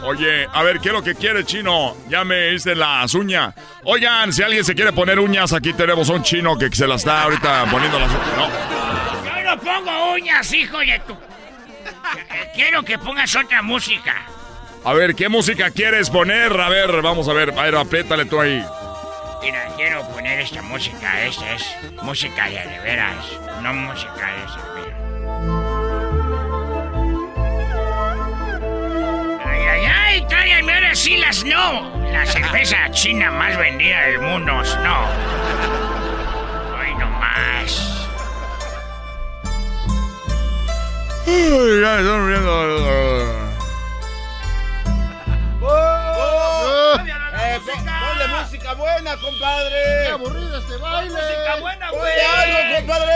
[0.03, 1.95] Oye, a ver, ¿qué es lo que quiere, chino?
[2.09, 3.53] Ya me hice las uñas.
[3.83, 7.23] Oigan, si alguien se quiere poner uñas, aquí tenemos un chino que se las está
[7.23, 8.37] ahorita poniendo las uñas.
[8.37, 8.80] No.
[9.73, 11.17] Pongo uñas, hijo de tu.
[12.53, 14.13] Quiero que pongas otra música.
[14.83, 16.51] A ver, ¿qué música quieres poner?
[16.59, 17.51] A ver, vamos a ver.
[17.57, 18.63] A ver, apriétale tú ahí.
[19.41, 21.23] Mira, quiero poner esta música.
[21.25, 21.63] Esta es
[22.03, 23.25] música de de veras,
[23.61, 24.45] no música de.
[24.75, 24.97] Mira.
[29.45, 32.11] Ay, ay, ay, tráiganme ahora sí las no.
[32.11, 34.51] La cerveza china más vendida del mundo,
[34.83, 35.07] no.
[36.77, 37.07] Hoy no
[41.27, 42.51] Ay, ya me estoy muriendo.
[47.43, 49.81] Eh, pon- ponle música buena, compadre.
[50.05, 51.11] ¡Qué aburrido este baile!
[51.11, 53.11] música buena, Ponle algo, compadre.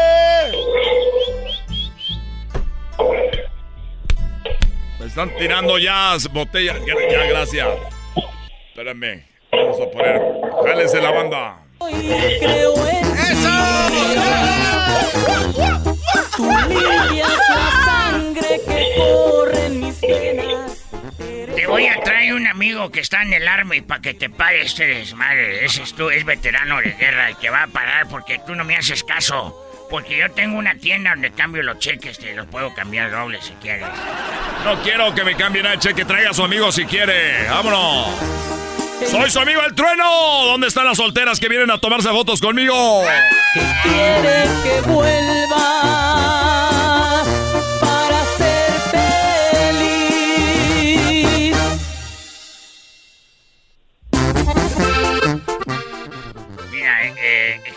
[4.99, 6.77] Me están tirando ya botellas.
[6.85, 7.67] Ya, ya, gracias.
[8.69, 9.25] Espérame.
[9.51, 10.21] Vamos a poner.
[10.65, 11.57] Jálense la banda.
[11.79, 13.05] Creo en
[16.35, 17.84] Tu limpia es la
[18.45, 20.85] sangre que corre en mis venas.
[21.55, 24.61] Te voy a traer un amigo que está en el Army para que te pare
[24.61, 25.65] este desmadre.
[25.65, 28.63] Ese es tú, es veterano de guerra y te va a parar porque tú no
[28.63, 29.61] me haces caso.
[29.89, 33.53] Porque yo tengo una tienda donde cambio los cheques, te los puedo cambiar dobles si
[33.53, 33.87] quieres.
[34.63, 36.05] No quiero que me cambien el cheque.
[36.05, 37.47] Traiga a su amigo si quiere.
[37.47, 38.07] ¡Vámonos!
[39.09, 40.45] Soy su amigo el trueno.
[40.47, 43.03] ¿Dónde están las solteras que vienen a tomarse fotos conmigo?
[43.83, 46.34] Quiere que vuelva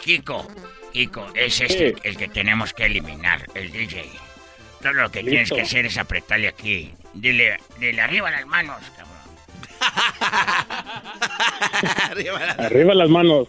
[0.09, 0.41] Kiko,
[0.91, 4.11] Kiko, es este el que tenemos que eliminar, el DJ.
[4.81, 6.95] Todo lo que tienes que hacer es apretarle aquí.
[7.13, 9.19] Dile, dile arriba las manos, cabrón.
[12.59, 13.49] Arriba las manos.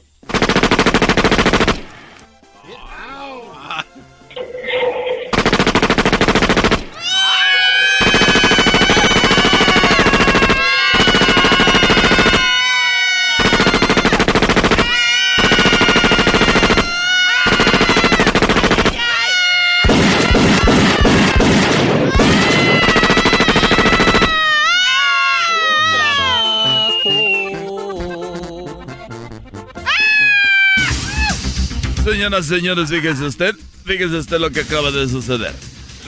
[32.19, 33.55] Señoras y señores, fíjese usted,
[33.85, 35.53] fíjese usted lo que acaba de suceder.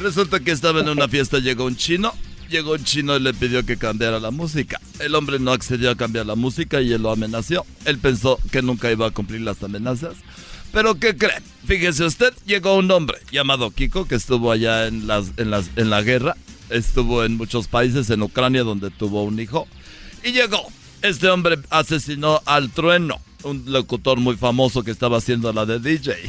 [0.02, 2.14] Resulta que estaba en una fiesta, llegó un chino,
[2.50, 4.82] llegó un chino y le pidió que cambiara la música.
[5.00, 7.66] El hombre no accedió a cambiar la música y él lo amenazó.
[7.86, 10.16] Él pensó que nunca iba a cumplir las amenazas.
[10.74, 11.42] Pero ¿qué cree?
[11.66, 15.90] Fíjese usted, llegó un hombre llamado Kiko que estuvo allá en, las, en, las, en
[15.90, 16.36] la guerra,
[16.70, 19.66] estuvo en muchos países, en Ucrania donde tuvo un hijo.
[20.26, 20.62] Y llegó,
[21.04, 26.16] este hombre asesinó al trueno, un locutor muy famoso que estaba haciendo la de DJ.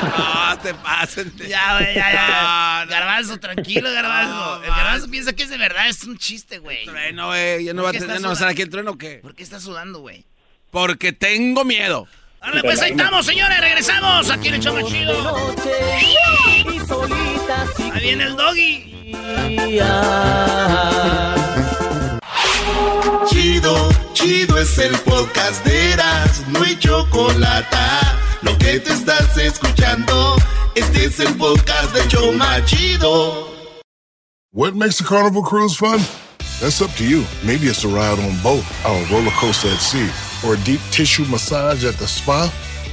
[0.00, 1.32] No, te pasen.
[1.48, 2.86] Ya, güey, ya, ya.
[2.88, 4.62] Garbanzo, tranquilo, Garbanzo.
[4.62, 6.84] el Garbanzo piensa que es de verdad, es un chiste, güey.
[6.84, 7.64] Trueno, güey.
[7.64, 9.16] Ya no va a tener, no va a estar aquí el trueno, o ¿qué?
[9.16, 10.24] ¿Por qué estás sudando, güey?
[10.70, 12.06] Porque tengo miedo.
[12.40, 14.30] Ahora pues ahí estamos, señores, regresamos.
[14.30, 15.46] Aquí en el más chido.
[17.92, 18.94] Ahí viene el doggy.
[23.26, 27.76] Chido, chido es el podcast de Eras, no hay chocolate.
[28.42, 30.36] Lo que te estás escuchando,
[30.74, 33.48] este es el podcast de Choma Chido.
[34.52, 36.00] What makes a carnival cruise fun?
[36.60, 37.24] That's up to you.
[37.44, 40.08] Maybe it's a ride on boat, a roller coaster at sea,
[40.44, 42.52] or a deep tissue massage at the spa.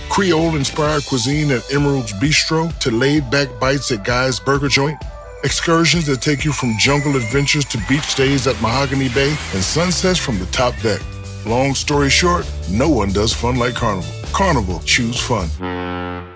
[0.09, 4.97] Creole inspired cuisine at Emerald's Bistro to laid back bites at Guy's Burger Joint.
[5.43, 10.17] Excursions that take you from jungle adventures to beach days at Mahogany Bay and sunsets
[10.17, 11.01] from the top deck.
[11.45, 14.09] Long story short, no one does fun like Carnival.
[14.33, 15.47] Carnival, choose fun.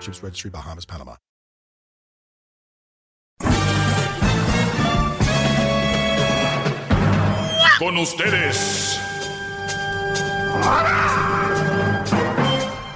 [0.00, 1.16] Ships Registry, Bahamas, Panama.
[7.78, 9.00] Con ustedes.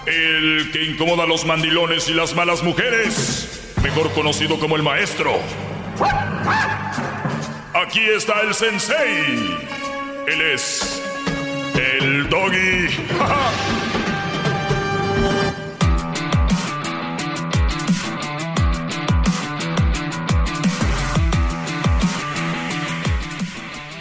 [0.06, 3.72] El que incomoda a los mandilones y las malas mujeres.
[3.82, 5.32] Mejor conocido como el maestro.
[7.74, 9.58] Aquí está el sensei.
[10.26, 11.02] Él es
[11.74, 12.88] el doggy.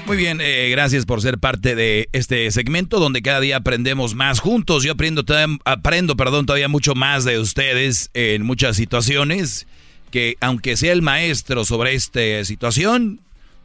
[0.05, 4.39] Muy bien, eh, gracias por ser parte de este segmento donde cada día aprendemos más
[4.39, 4.83] juntos.
[4.83, 5.23] Yo aprendo,
[5.65, 9.65] aprendo perdón, todavía mucho más de ustedes en muchas situaciones
[10.13, 13.19] que aunque sea el maestro sobre esta situación,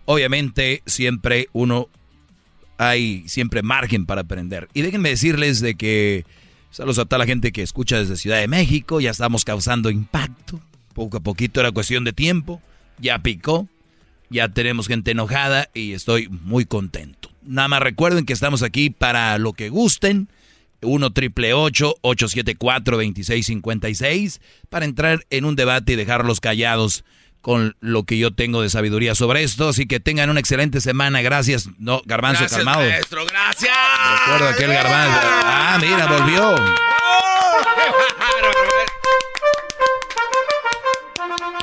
[0.07, 1.91] obviamente siempre uno
[2.79, 4.67] hay siempre margen para aprender.
[4.73, 6.25] Y déjenme decirles de que
[6.71, 10.59] saludos a toda la gente que escucha desde Ciudad de México, ya estamos causando impacto.
[10.95, 12.63] Poco a poquito era cuestión de tiempo,
[12.99, 13.69] ya picó.
[14.31, 17.31] Ya tenemos gente enojada y estoy muy contento.
[17.43, 20.31] Nada más recuerden que estamos aquí para lo que gusten.
[20.83, 27.05] 1 triple 874 2656 para entrar en un debate y dejarlos callados
[27.41, 29.69] con lo que yo tengo de sabiduría sobre esto.
[29.69, 31.23] Así que tengan una excelente semana.
[31.23, 31.69] Gracias.
[31.79, 32.89] No, Garbanzo Gracias, calmado.
[32.89, 33.77] maestro, gracias.
[34.27, 35.19] Recuerda que el Garbanzo.
[35.23, 36.55] Ah, mira, volvió.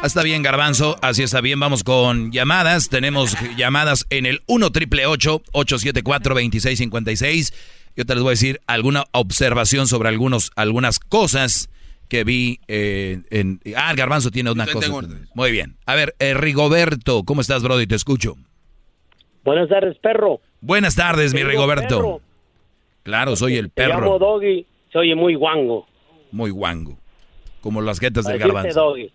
[0.04, 0.98] Está bien, Garbanzo.
[1.02, 1.60] Así está bien.
[1.60, 2.90] Vamos con llamadas.
[2.90, 7.54] Tenemos llamadas en el 1 triple 874 2656
[7.96, 11.70] Yo te les voy a decir alguna observación sobre algunos, algunas cosas
[12.10, 13.62] que vi eh, en...
[13.76, 14.92] Ah, el Garbanzo tiene una cosa.
[15.34, 15.78] Muy bien.
[15.86, 17.88] A ver, eh, Rigoberto, ¿cómo estás, Brody?
[17.88, 18.36] Te escucho.
[19.44, 20.42] Buenas tardes, perro.
[20.60, 21.98] Buenas tardes, mi Rigoberto.
[21.98, 22.22] perro.
[23.04, 24.20] Claro, soy el llamo perro.
[24.20, 25.88] Doggy, se oye muy guango.
[26.32, 26.98] Muy guango.
[27.62, 28.80] Como las jetas del garbanzo.
[28.80, 29.12] Doggy.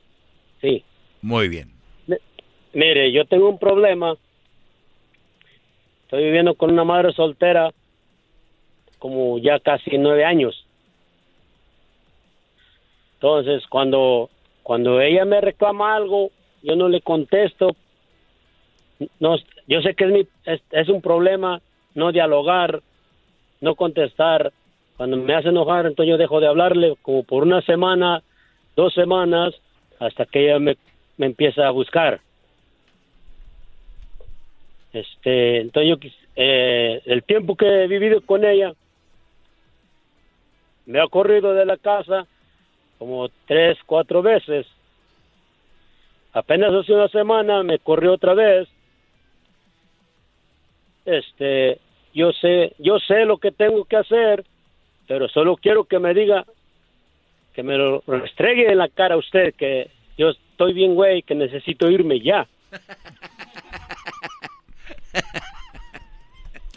[0.61, 0.85] Sí.
[1.23, 1.73] Muy bien.
[2.73, 4.15] Mire, yo tengo un problema.
[6.05, 7.73] Estoy viviendo con una madre soltera
[9.01, 10.65] como ya casi nueve años.
[13.15, 14.31] Entonces, cuando,
[14.63, 16.31] cuando ella me reclama algo,
[16.63, 17.75] yo no le contesto.
[19.19, 19.37] No,
[19.67, 20.27] yo sé que es, mi,
[20.71, 21.61] es, un problema
[21.95, 22.81] no dialogar,
[23.61, 24.53] no contestar.
[24.97, 28.23] Cuando me hace enojar, entonces yo dejo de hablarle como por una semana,
[28.77, 29.55] dos semanas,
[29.99, 30.77] hasta que ella me,
[31.17, 32.21] me empieza a buscar.
[34.93, 38.73] Este, entonces eh, el tiempo que he vivido con ella
[40.91, 42.27] me ha corrido de la casa
[42.99, 44.67] como tres, cuatro veces.
[46.33, 48.69] Apenas hace una semana me corrió otra vez.
[51.05, 51.79] Este,
[52.13, 54.45] yo sé, yo sé lo que tengo que hacer,
[55.07, 56.45] pero solo quiero que me diga,
[57.55, 61.37] que me lo restregue en la cara a usted, que yo estoy bien, güey, que
[61.37, 62.49] necesito irme ya.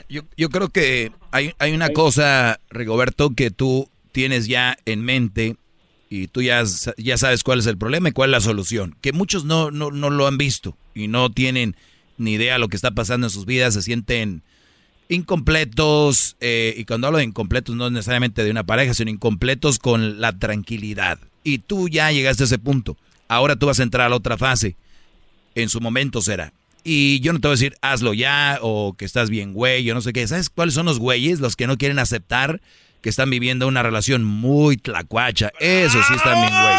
[0.10, 5.58] Yo, yo creo que hay, hay una cosa, Rigoberto, que tú tienes ya en mente
[6.10, 6.64] y tú ya,
[6.98, 8.96] ya sabes cuál es el problema y cuál es la solución.
[9.02, 11.76] Que muchos no, no, no lo han visto y no tienen
[12.18, 14.44] ni idea de lo que está pasando en sus vidas, se sienten
[15.10, 20.22] incompletos, eh, y cuando hablo de incompletos no necesariamente de una pareja, sino incompletos con
[20.22, 21.20] la tranquilidad.
[21.44, 22.96] Y tú ya llegaste a ese punto.
[23.28, 24.76] Ahora tú vas a entrar a la otra fase.
[25.56, 26.54] En su momento será.
[26.84, 29.94] Y yo no te voy a decir, hazlo ya, o que estás bien, güey, yo
[29.94, 30.28] no sé qué.
[30.28, 31.40] ¿Sabes cuáles son los güeyes?
[31.40, 32.62] Los que no quieren aceptar
[33.04, 35.52] que están viviendo una relación muy tlacuacha.
[35.60, 36.76] Eso sí están bien, güey.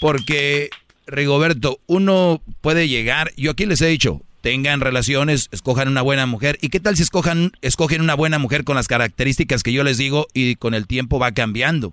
[0.00, 0.70] Porque,
[1.06, 6.58] Rigoberto, uno puede llegar, yo aquí les he dicho, tengan relaciones, escojan una buena mujer.
[6.62, 9.98] ¿Y qué tal si escojan, escogen una buena mujer con las características que yo les
[9.98, 11.92] digo y con el tiempo va cambiando?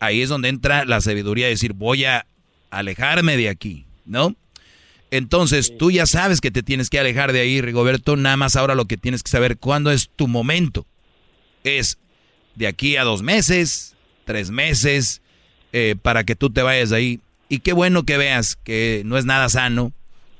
[0.00, 2.26] Ahí es donde entra la sabiduría de decir, voy a
[2.70, 4.34] alejarme de aquí, ¿no?
[5.10, 8.16] Entonces, tú ya sabes que te tienes que alejar de ahí, Rigoberto.
[8.16, 10.86] Nada más ahora lo que tienes que saber cuándo es tu momento.
[11.64, 11.98] Es
[12.54, 15.22] de aquí a dos meses, tres meses,
[15.72, 17.20] eh, para que tú te vayas de ahí.
[17.48, 19.92] Y qué bueno que veas que no es nada sano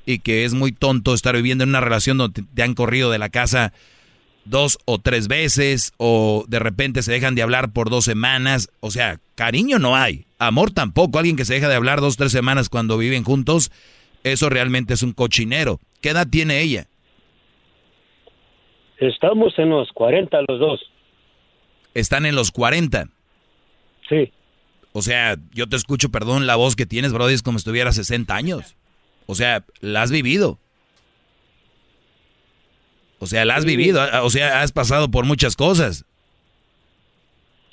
[0.05, 3.19] y que es muy tonto estar viviendo en una relación donde te han corrido de
[3.19, 3.73] la casa
[4.45, 8.69] dos o tres veces o de repente se dejan de hablar por dos semanas.
[8.79, 11.19] O sea, cariño no hay, amor tampoco.
[11.19, 13.71] Alguien que se deja de hablar dos o tres semanas cuando viven juntos,
[14.23, 15.79] eso realmente es un cochinero.
[16.01, 16.87] ¿Qué edad tiene ella?
[18.97, 20.81] Estamos en los 40 los dos.
[21.93, 23.09] Están en los 40.
[24.09, 24.31] Sí.
[24.93, 27.91] O sea, yo te escucho, perdón, la voz que tienes, Brody, es como si tuviera
[27.91, 28.75] 60 años.
[29.27, 30.57] O sea, la has vivido.
[33.19, 36.05] O sea, la has vivido, o sea, has pasado por muchas cosas.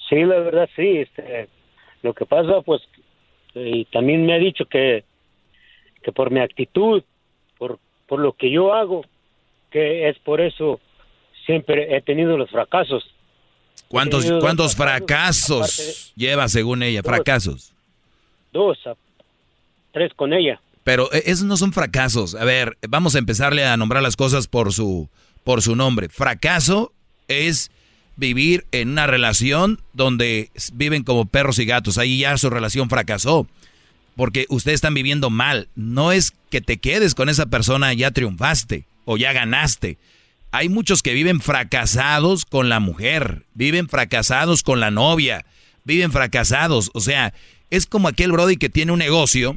[0.08, 0.98] Sí, la verdad, sí.
[0.98, 1.48] Este,
[2.02, 2.82] lo que pasa, pues,
[3.54, 5.04] y también me ha dicho que,
[6.04, 7.02] que por mi actitud,
[7.58, 9.04] por, por lo que yo hago,
[9.70, 10.80] que es por eso
[11.46, 13.04] siempre he tenido los fracasos.
[13.88, 17.02] ¿Cuántos, cuántos fracasos, lleva según ella?
[17.02, 17.72] Fracasos.
[18.52, 18.94] Dos, a-
[19.92, 20.60] tres con ella.
[20.84, 22.34] Pero eh, esos no son fracasos.
[22.34, 25.08] A ver, vamos a empezarle a nombrar las cosas por su,
[25.42, 26.08] por su nombre.
[26.08, 26.92] Fracaso
[27.28, 27.70] es
[28.16, 31.98] vivir en una relación donde viven como perros y gatos.
[31.98, 33.46] Ahí ya su relación fracasó.
[34.16, 35.68] Porque ustedes están viviendo mal.
[35.74, 39.98] No es que te quedes con esa persona, ya triunfaste o ya ganaste.
[40.52, 45.44] Hay muchos que viven fracasados con la mujer, viven fracasados con la novia,
[45.84, 46.90] viven fracasados.
[46.94, 47.34] O sea,
[47.70, 49.56] es como aquel Brody que tiene un negocio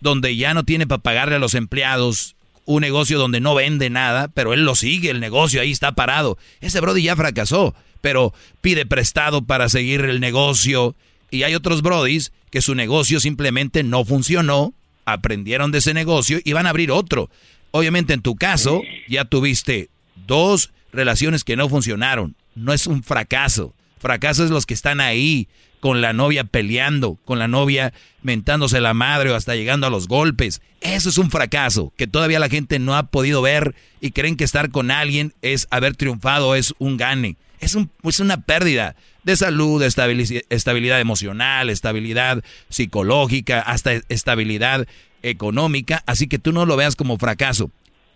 [0.00, 2.36] donde ya no tiene para pagarle a los empleados,
[2.66, 6.36] un negocio donde no vende nada, pero él lo sigue, el negocio ahí está parado.
[6.60, 10.94] Ese Brody ya fracasó, pero pide prestado para seguir el negocio.
[11.30, 14.74] Y hay otros Brodis que su negocio simplemente no funcionó,
[15.06, 17.28] aprendieron de ese negocio y van a abrir otro.
[17.72, 19.90] Obviamente en tu caso ya tuviste
[20.28, 22.36] dos relaciones que no funcionaron.
[22.54, 23.74] No es un fracaso.
[23.98, 25.48] Fracaso es los que están ahí
[25.80, 30.06] con la novia peleando, con la novia mentándose la madre o hasta llegando a los
[30.06, 30.62] golpes.
[30.80, 34.44] Eso es un fracaso que todavía la gente no ha podido ver y creen que
[34.44, 37.36] estar con alguien es haber triunfado, es un gane.
[37.58, 38.94] Es, un- es una pérdida
[39.24, 44.86] de salud, estabilidad emocional, estabilidad psicológica, hasta estabilidad
[45.22, 46.02] económica.
[46.06, 47.70] Así que tú no lo veas como fracaso.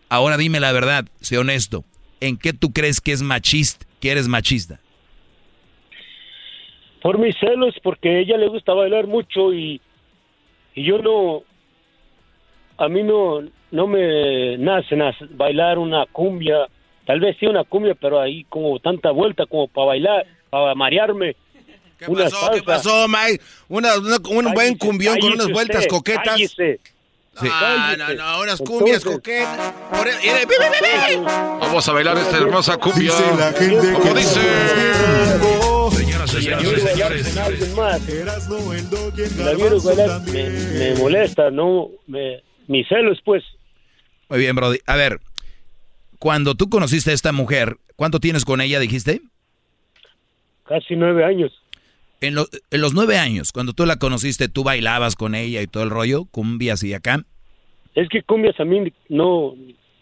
[0.09, 1.85] Ahora dime la verdad, sé honesto.
[2.21, 4.81] ¿En qué tú crees que es machista, que eres machista?
[7.03, 9.81] Por mis celos, porque ella le gusta bailar mucho y,
[10.75, 11.43] y yo no,
[12.77, 13.41] a mí no,
[13.71, 16.67] no me nace nas- bailar una cumbia,
[17.07, 21.37] tal vez sí una cumbia, pero ahí como tanta vuelta como para bailar, para marearme.
[21.99, 22.51] ¿Qué Una pasó?
[22.55, 23.43] ¿Qué pasó, Mike?
[23.69, 26.25] Una, una- un buen Cállese, cumbión con unas vueltas usted, coquetas.
[26.25, 26.81] cállese.
[27.41, 29.75] Ah, no, no, unas cumbias coquetas.
[30.03, 31.21] Ve.
[31.25, 33.11] Vamos a bailar esta hermosa cumbia.
[33.13, 34.41] Dice la gente Como dice.
[35.97, 36.35] Señoras
[36.97, 38.01] Y alguien más.
[39.39, 39.55] La
[40.33, 43.43] me, me molesta, no, me, mis celos, pues.
[44.29, 44.79] Muy bien, Brody.
[44.87, 45.21] A ver,
[46.19, 49.23] cuando tú conociste a esta mujer, ¿cuánto tienes con ella, dijiste?
[50.69, 51.53] Casi nueve años.
[52.21, 55.67] En, lo- en los nueve años, cuando tú la conociste, ¿tú bailabas con ella y
[55.67, 56.25] todo el rollo?
[56.31, 57.25] ¿Cumbias y acá?
[57.95, 59.55] Es que cumbias a mí no,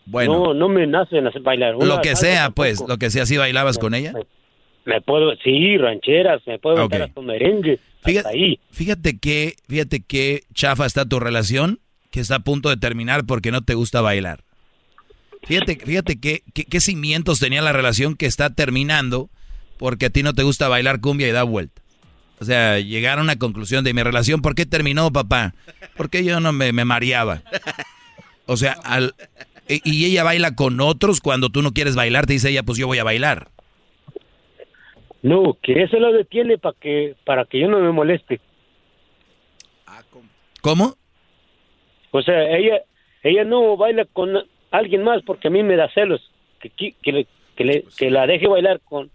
[0.07, 0.45] Bueno.
[0.47, 1.75] no, no me nacen hacer bailar.
[1.75, 2.55] Lo que sea, tampoco.
[2.57, 4.13] pues, lo que sea, ¿sí bailabas con ella?
[4.85, 6.93] Me puedo, sí, rancheras, me puedo Ok.
[6.93, 7.79] meter un merengue.
[8.03, 8.61] Fíjate, ahí.
[8.71, 11.81] fíjate que, fíjate que chafa está tu relación,
[12.11, 14.45] que está a punto de terminar porque no te gusta bailar.
[15.43, 19.29] Fíjate, fíjate qué, qué, qué cimientos tenía la relación que está terminando
[19.79, 21.83] porque a ti no te gusta bailar cumbia y da vuelta.
[22.39, 25.55] O sea, llegar a una conclusión de mi relación, ¿por qué terminó, papá?
[25.97, 27.43] Porque yo no me, me mareaba.
[28.47, 29.15] O sea, al,
[29.69, 32.87] y ella baila con otros cuando tú no quieres bailar, te dice ella, pues yo
[32.87, 33.49] voy a bailar.
[35.23, 38.41] No, que eso lo detiene para que, para que yo no me moleste.
[40.61, 40.97] ¿Cómo?
[42.11, 42.81] O sea, ella,
[43.23, 44.33] ella no baila con
[44.71, 46.21] alguien más porque a mí me da celos.
[46.61, 46.71] que,
[47.03, 47.27] que, le-
[47.57, 49.11] que, le- que la deje bailar con,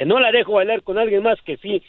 [0.00, 1.82] que no la dejo bailar con alguien más que sí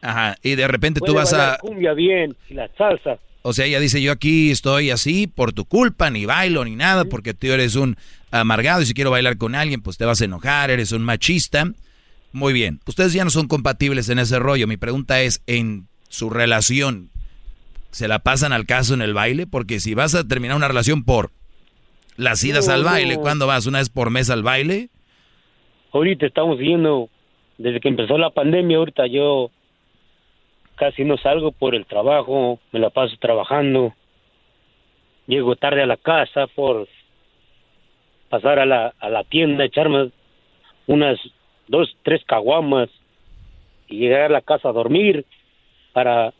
[0.00, 1.58] Ajá, y de repente tú vas a...
[1.58, 3.18] cumbia bien y la salsa.
[3.42, 7.04] O sea, ella dice, yo aquí estoy así por tu culpa, ni bailo ni nada,
[7.04, 7.96] porque tú eres un
[8.30, 11.70] amargado y si quiero bailar con alguien, pues te vas a enojar, eres un machista.
[12.32, 14.66] Muy bien, ustedes ya no son compatibles en ese rollo.
[14.66, 17.10] Mi pregunta es, en su relación,
[17.92, 19.46] ¿se la pasan al caso en el baile?
[19.46, 21.30] Porque si vas a terminar una relación por
[22.16, 23.20] las idas No, al baile, no.
[23.20, 23.66] ¿cuándo vas?
[23.66, 24.88] ¿Una vez por mes al baile?
[25.92, 27.08] Ahorita estamos yendo,
[27.58, 29.50] desde que empezó la pandemia, ahorita yo
[30.76, 33.94] casi no salgo por el trabajo, me la paso trabajando.
[35.26, 36.88] Llego tarde a la casa por
[38.28, 40.10] pasar a la, tienda, echarme
[40.86, 41.18] unas
[41.68, 42.88] dos, tres caguamas
[43.88, 45.26] y llegar a la casa a dormir
[45.92, 46.32] para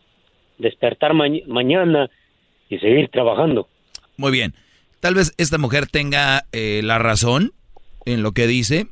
[0.58, 2.10] despertar mañ- mañana
[2.70, 3.68] y seguir trabajando.
[4.16, 4.54] Muy bien.
[5.00, 7.52] Tal vez esta mujer tenga eh, la razón
[8.06, 8.86] en lo que dice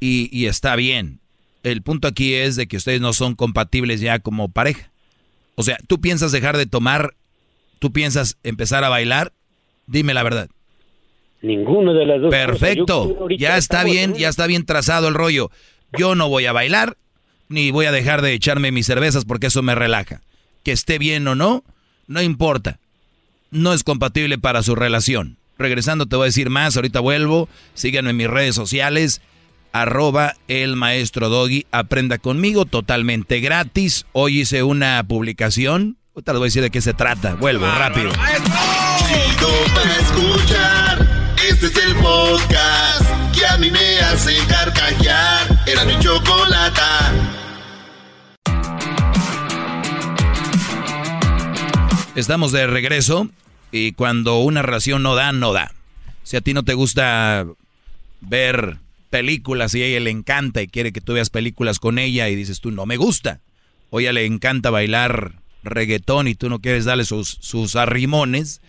[0.00, 1.20] y, y está bien.
[1.62, 4.90] El punto aquí es de que ustedes no son compatibles ya como pareja.
[5.56, 7.14] O sea, tú piensas dejar de tomar,
[7.78, 9.32] tú piensas empezar a bailar,
[9.86, 10.48] dime la verdad.
[11.42, 12.30] Ninguno de las dos.
[12.30, 15.50] Perfecto, ya está bien, en- ya está bien trazado el rollo.
[15.96, 16.96] Yo no voy a bailar,
[17.48, 20.22] ni voy a dejar de echarme mis cervezas porque eso me relaja.
[20.62, 21.62] Que esté bien o no,
[22.06, 22.78] no importa.
[23.50, 25.36] No es compatible para su relación.
[25.58, 27.48] Regresando te voy a decir más, ahorita vuelvo.
[27.74, 29.20] Síganme en mis redes sociales,
[29.82, 31.66] arroba el maestro Doggy.
[31.70, 34.06] Aprenda conmigo totalmente gratis.
[34.12, 35.98] Hoy hice una publicación.
[36.14, 37.34] Ahorita les voy a decir de qué se trata.
[37.34, 38.10] Vuelvo rápido.
[38.10, 41.34] Chido para escuchar.
[41.48, 45.62] Este es el podcast que a mí me hace carcajear.
[45.66, 47.12] Era mi chocolata.
[52.14, 53.28] Estamos de regreso
[53.70, 55.72] y cuando una relación no da, no da.
[56.22, 57.44] Si a ti no te gusta
[58.22, 62.28] ver películas y a ella le encanta y quiere que tú veas películas con ella
[62.28, 63.40] y dices tú no me gusta.
[63.90, 68.60] O ella le encanta bailar reggaetón y tú no quieres darle sus, sus arrimones,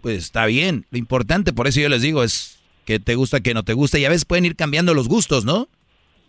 [0.00, 0.86] pues está bien.
[0.90, 3.98] Lo importante, por eso yo les digo, es que te gusta, que no te gusta.
[3.98, 5.68] Y a veces pueden ir cambiando los gustos, ¿no?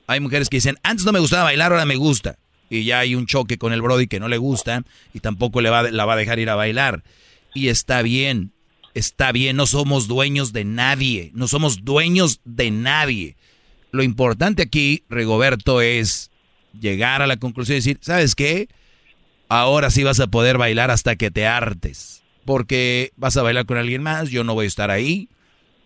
[0.07, 2.37] Hay mujeres que dicen, antes no me gustaba bailar, ahora me gusta.
[2.69, 5.69] Y ya hay un choque con el Brody que no le gusta y tampoco le
[5.69, 7.03] va, la va a dejar ir a bailar.
[7.53, 8.51] Y está bien,
[8.93, 13.36] está bien, no somos dueños de nadie, no somos dueños de nadie.
[13.97, 16.29] Lo importante aquí, Rigoberto, es
[16.79, 18.67] llegar a la conclusión y decir, ¿sabes qué?
[19.49, 22.23] Ahora sí vas a poder bailar hasta que te hartes.
[22.45, 25.29] Porque vas a bailar con alguien más, yo no voy a estar ahí.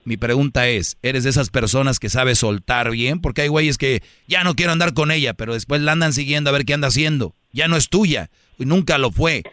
[0.04, 3.22] Mi pregunta es, ¿eres de esas personas que sabes soltar bien?
[3.22, 6.50] Porque hay güeyes que ya no quiero andar con ella, pero después la andan siguiendo
[6.50, 7.34] a ver qué anda haciendo.
[7.54, 8.30] Ya no es tuya,
[8.60, 9.44] y nunca lo fue.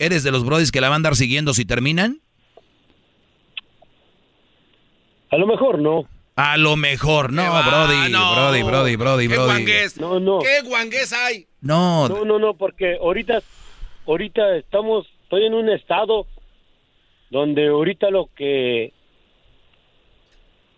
[0.00, 2.20] ¿Eres de los brodis que la van a andar siguiendo si terminan?
[5.30, 6.17] A lo mejor no.
[6.40, 7.62] A lo mejor, no, va?
[7.62, 8.32] brody, No.
[8.32, 9.46] brody, brody, brody, ¿Qué brody.
[9.50, 9.96] guangués?
[10.00, 10.38] No, no.
[10.38, 11.46] ¿Qué guangués hay?
[11.60, 13.42] No, No, no, no, porque ahorita,
[14.06, 16.28] ahorita estamos, estoy en un estado
[17.30, 18.92] donde ahorita lo que,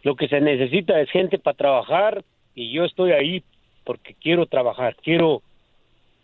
[0.03, 2.25] lo que se necesita es gente para trabajar
[2.55, 3.45] y yo estoy ahí
[3.85, 5.43] porque quiero trabajar, quiero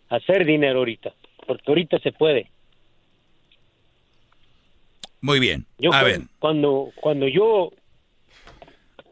[0.09, 1.13] hacer dinero ahorita,
[1.45, 2.49] porque ahorita se puede.
[5.21, 5.67] muy bien.
[5.77, 7.71] Yo a ver, cuando cuando yo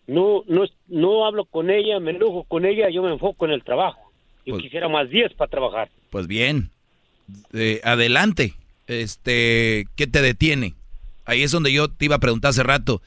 [0.08, 3.64] no no no hablo con ella, me enojo con ella, yo me enfoco en el
[3.64, 4.00] trabajo.
[4.46, 5.90] Yo Pues- quisiera más días para trabajar.
[6.12, 6.70] pues bien.
[7.54, 8.54] Eh, adelante.
[8.88, 10.74] Este, ¿qué te detiene?
[11.26, 13.02] Ahí es donde yo te iba a preguntar hace rato.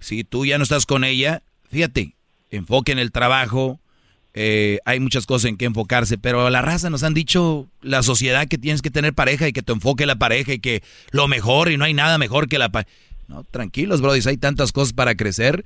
[0.00, 2.12] Si tú ya no estás con ella, fíjate,
[2.50, 3.78] enfoque en el trabajo.
[4.36, 8.02] eh, hay muchas cosas en que enfocarse, pero a la raza nos han dicho la
[8.02, 10.82] sociedad que tienes que tener pareja y que te enfoque la pareja y que
[11.12, 12.90] lo mejor y no hay nada mejor que la pareja.
[13.28, 15.64] No, tranquilos, brodis, hay tantas cosas para crecer.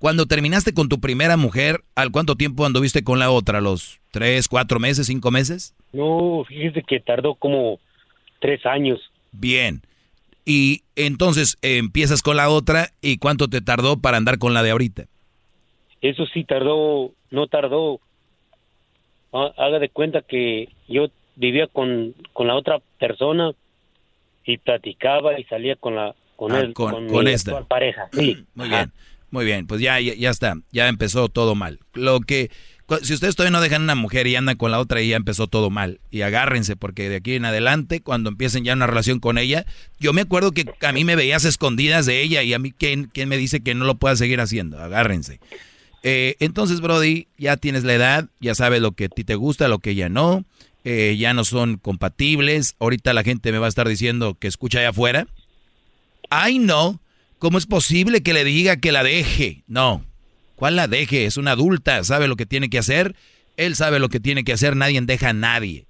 [0.00, 3.60] Cuando terminaste con tu primera mujer, ¿al cuánto tiempo anduviste con la otra?
[3.60, 5.74] ¿Los tres, cuatro meses, cinco meses?
[5.92, 7.78] No, fíjese que tardó como
[8.40, 8.98] tres años.
[9.30, 9.82] Bien.
[10.46, 14.62] Y entonces eh, empiezas con la otra y cuánto te tardó para andar con la
[14.62, 15.04] de ahorita.
[16.00, 18.00] Eso sí tardó, no tardó.
[19.34, 23.52] Ha- Haga de cuenta que yo vivía con, con la otra persona
[24.46, 27.62] y platicaba y salía con la con Ah, él, con- con, con esta.
[27.64, 28.08] pareja.
[28.14, 28.46] Sí.
[28.54, 28.90] Muy bien,
[29.30, 29.66] muy bien.
[29.66, 31.80] Pues ya, ya, ya está, ya empezó todo mal.
[31.94, 32.50] Lo que,
[33.02, 35.46] si ustedes todavía no dejan una mujer y andan con la otra, y ya empezó
[35.46, 36.00] todo mal.
[36.10, 39.66] Y agárrense, porque de aquí en adelante, cuando empiecen ya una relación con ella,
[39.98, 43.10] yo me acuerdo que a mí me veías escondidas de ella y a mí, ¿quién,
[43.12, 44.80] quién me dice que no lo pueda seguir haciendo?
[44.82, 45.40] Agárrense.
[46.02, 49.68] Eh, entonces, Brody, ya tienes la edad, ya sabes lo que a ti te gusta,
[49.68, 50.44] lo que ya no,
[50.84, 52.74] eh, ya no son compatibles.
[52.80, 55.26] Ahorita la gente me va a estar diciendo que escucha allá afuera.
[56.30, 57.00] Ay, no,
[57.40, 59.64] ¿cómo es posible que le diga que la deje?
[59.66, 60.04] No.
[60.54, 61.24] ¿Cuál la deje?
[61.24, 63.16] Es una adulta, sabe lo que tiene que hacer.
[63.56, 65.86] Él sabe lo que tiene que hacer, nadie deja a nadie.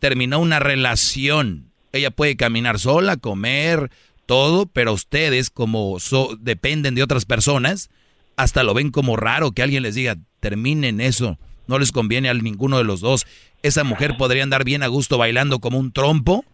[0.00, 1.70] Terminó una relación.
[1.92, 3.90] Ella puede caminar sola, comer,
[4.26, 7.90] todo, pero ustedes como so- dependen de otras personas,
[8.36, 12.34] hasta lo ven como raro que alguien les diga, terminen eso, no les conviene a
[12.34, 13.26] ninguno de los dos.
[13.62, 16.44] Esa mujer podría andar bien a gusto bailando como un trompo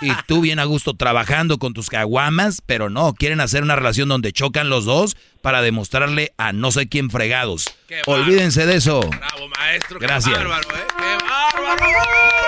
[0.00, 4.08] y tú bien a gusto trabajando con tus caguamas, pero no, quieren hacer una relación
[4.08, 7.76] donde chocan los dos para demostrarle a no sé quién fregados.
[8.06, 9.00] Olvídense de eso.
[9.00, 9.98] Bravo, maestro.
[10.00, 10.36] Gracias.
[10.36, 10.86] Qué bárbaro, ¿eh?
[10.96, 11.98] ¡Qué bárbaro!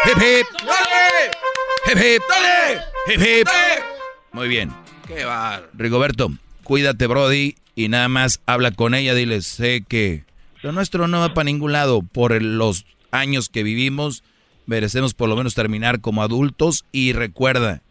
[0.05, 0.47] Hip, hip.
[0.67, 1.31] ¡Dale!
[1.87, 2.23] Hip, hip.
[2.29, 2.81] ¡Dale!
[3.07, 3.47] Hip, hip.
[3.47, 3.85] ¡Dale!
[4.33, 4.73] Muy bien.
[5.07, 5.69] ¡Qué bárbaro!
[5.75, 6.33] Rigoberto,
[6.63, 10.25] cuídate, Brody, y nada más habla con ella, dile, sé que
[10.63, 12.03] lo nuestro no va para ningún lado.
[12.03, 14.23] Por los años que vivimos,
[14.67, 17.83] merecemos por lo menos terminar como adultos y recuerda,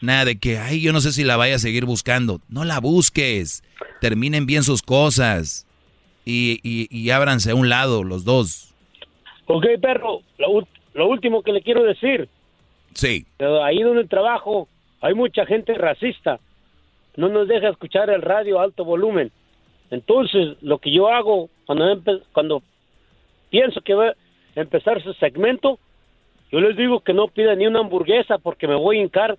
[0.00, 2.40] nada de que, ay, yo no sé si la vaya a seguir buscando.
[2.48, 3.62] No la busques.
[4.00, 5.66] Terminen bien sus cosas
[6.24, 8.74] y, y, y ábranse a un lado los dos.
[9.46, 12.28] Ok, perro, lo, último que le quiero decir,
[12.94, 13.26] Sí.
[13.64, 14.68] ahí donde trabajo
[15.00, 16.38] hay mucha gente racista,
[17.16, 19.32] no nos deja escuchar el radio a alto volumen.
[19.92, 22.62] Entonces, lo que yo hago cuando, empe- cuando
[23.50, 24.14] pienso que va a
[24.56, 25.78] empezar su segmento,
[26.50, 29.38] yo les digo que no pidan ni una hamburguesa porque me voy a hincar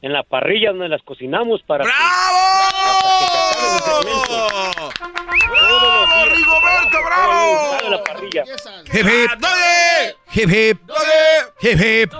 [0.00, 3.08] en la parrilla donde las cocinamos para que- hasta
[3.58, 4.94] que se acabe el días.
[6.32, 7.90] ¡Rigoberto, bravo!
[7.90, 8.44] La parrilla.
[8.92, 9.30] Hip, hip.
[10.34, 10.78] Hip, hip.
[11.62, 12.12] Hip, hip.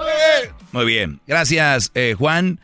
[0.73, 1.21] Muy bien.
[1.27, 2.59] Gracias, eh, Juan.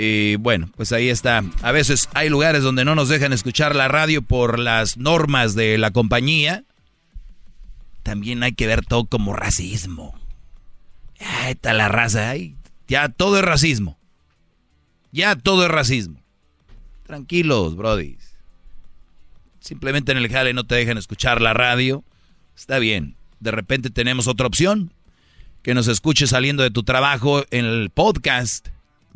[0.00, 1.42] Y bueno, pues ahí está.
[1.60, 5.76] A veces hay lugares donde no nos dejan escuchar la radio por las normas de
[5.76, 6.62] la compañía.
[8.04, 10.16] También hay que ver todo como racismo.
[11.18, 12.30] Ahí está la raza.
[12.30, 12.54] Ahí.
[12.86, 13.98] Ya todo es racismo.
[15.10, 16.22] Ya todo es racismo.
[17.04, 18.18] Tranquilos, Brody.
[19.58, 22.04] Simplemente en el jale no te dejan escuchar la radio.
[22.56, 23.16] Está bien.
[23.40, 24.92] De repente tenemos otra opción.
[25.64, 28.68] Que nos escuches saliendo de tu trabajo en el podcast,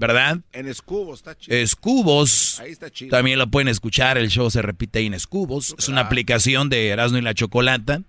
[0.07, 0.41] ¿verdad?
[0.53, 1.57] En Escubo está chido.
[1.57, 2.59] Escubos.
[2.61, 3.11] Ahí está chido.
[3.11, 4.19] También lo pueden escuchar.
[4.19, 5.75] El show se repite ahí en Escubos.
[5.79, 8.03] Es una aplicación de Erasmo y la Chocolata.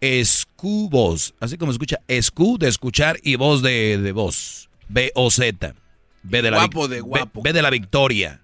[0.00, 1.34] Escubos.
[1.40, 1.98] Así como escucha.
[2.08, 4.68] Escu de escuchar y voz de, de voz.
[4.88, 5.74] B-O-Z.
[6.22, 7.42] B de la Guapo de B- guapo.
[7.42, 8.40] B de la victoria.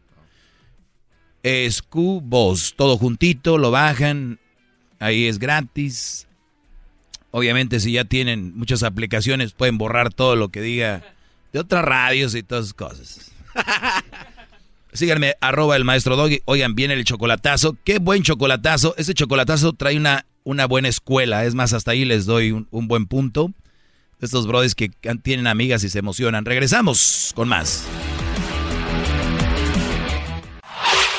[1.42, 2.74] Escubos.
[2.76, 3.58] Todo juntito.
[3.58, 4.38] Lo bajan.
[4.98, 6.26] Ahí es gratis.
[7.30, 11.02] Obviamente, si ya tienen muchas aplicaciones, pueden borrar todo lo que diga
[11.54, 13.30] de otras radios y todas esas cosas.
[14.92, 16.42] Síganme, arroba el maestro Doggy.
[16.46, 17.76] Oigan, viene el chocolatazo.
[17.84, 18.94] Qué buen chocolatazo.
[18.98, 21.44] Ese chocolatazo trae una, una buena escuela.
[21.44, 23.52] Es más, hasta ahí les doy un, un buen punto.
[24.20, 24.90] Estos brothers que
[25.22, 26.44] tienen amigas y se emocionan.
[26.44, 27.84] Regresamos con más.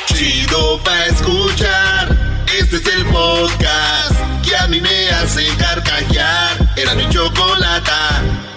[0.07, 2.43] Chido pa' escuchar.
[2.59, 6.73] Este es el podcast que a mí me hace carcajear.
[6.75, 8.54] Era mi chocolata.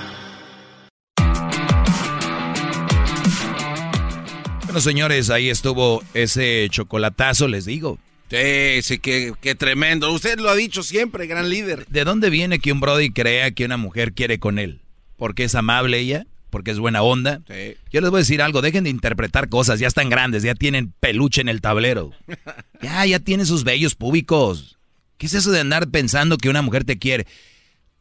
[4.78, 7.98] Bueno, señores, ahí estuvo ese chocolatazo, les digo.
[8.30, 10.12] Sí, sí, qué, qué tremendo.
[10.12, 11.84] Usted lo ha dicho siempre, gran líder.
[11.88, 14.80] ¿De dónde viene que un brody crea que una mujer quiere con él?
[15.16, 16.28] ¿Porque es amable ella?
[16.48, 17.40] ¿Porque es buena onda?
[17.48, 17.74] Sí.
[17.90, 20.94] Yo les voy a decir algo, dejen de interpretar cosas, ya están grandes, ya tienen
[21.00, 22.12] peluche en el tablero.
[22.80, 24.78] Ya, ya tienen sus vellos públicos.
[25.16, 27.26] ¿Qué es eso de andar pensando que una mujer te quiere?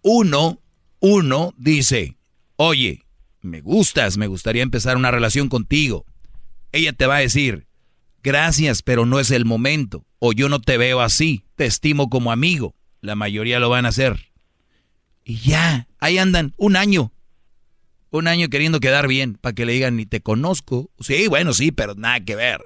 [0.03, 0.61] Uno,
[0.99, 2.17] uno dice,
[2.55, 3.01] oye,
[3.41, 6.05] me gustas, me gustaría empezar una relación contigo.
[6.71, 7.67] Ella te va a decir,
[8.23, 10.05] gracias, pero no es el momento.
[10.19, 12.75] O yo no te veo así, te estimo como amigo.
[13.01, 14.31] La mayoría lo van a hacer.
[15.23, 17.11] Y ya, ahí andan, un año.
[18.09, 20.89] Un año queriendo quedar bien, para que le digan, ni te conozco.
[20.99, 22.61] Sí, bueno, sí, pero nada que ver.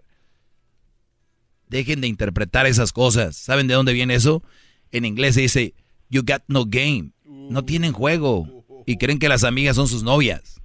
[1.68, 3.36] Dejen de interpretar esas cosas.
[3.36, 4.44] ¿Saben de dónde viene eso?
[4.92, 5.74] En inglés se dice,
[6.10, 7.12] you got no game.
[7.26, 8.66] No tienen juego.
[8.86, 10.62] Y creen que las amigas son sus novias.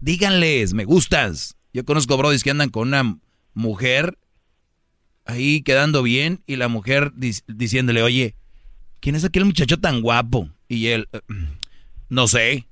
[0.00, 1.55] Díganles, me gustas.
[1.76, 3.18] Yo conozco brodis que andan con una
[3.52, 4.16] mujer
[5.26, 8.34] ahí quedando bien y la mujer dic- diciéndole, oye,
[9.00, 10.48] ¿quién es aquel muchacho tan guapo?
[10.68, 11.20] Y él, "Eh,
[12.08, 12.66] no sé,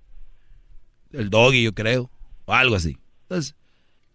[1.12, 2.10] el doggy yo creo,
[2.46, 2.96] o algo así.
[3.24, 3.54] Entonces,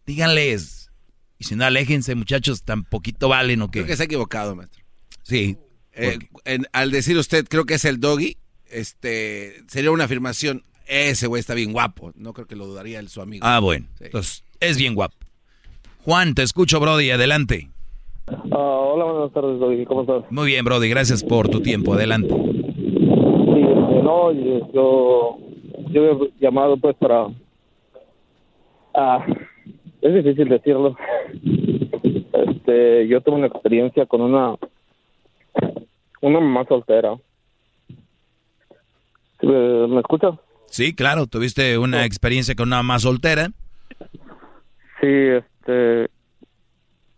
[0.07, 0.89] díganles,
[1.37, 3.81] y si no, aléjense muchachos, tan poquito valen o qué.
[3.81, 4.83] Creo que se ha equivocado, maestro.
[5.21, 5.55] Sí.
[5.93, 8.37] Eh, en- al decir usted, creo que es el doggy,
[8.71, 10.63] este, sería una afirmación.
[10.87, 12.11] Ese güey está bien guapo.
[12.15, 13.45] No creo que lo dudaría el, su amigo.
[13.45, 13.87] Ah, bueno.
[13.99, 15.15] Entonces, es bien guapo.
[16.05, 17.69] Juan, te escucho, Brody, adelante.
[18.27, 19.85] Ah, hola, buenas tardes, Doggy.
[19.85, 20.23] ¿Cómo estás?
[20.31, 22.33] Muy bien, Brody, gracias por tu tiempo, adelante.
[22.33, 25.37] Sí, este, no, y- yo,
[25.91, 27.27] yo he llamado pues para...
[28.93, 29.25] Ah,
[30.01, 30.95] es difícil decirlo.
[32.33, 34.55] Este, yo tuve una experiencia con una
[36.21, 37.15] una mamá soltera.
[39.41, 40.31] ¿Me, me escucha?
[40.67, 43.49] Sí, claro, tuviste una experiencia con una mamá soltera.
[45.01, 46.09] Sí, este,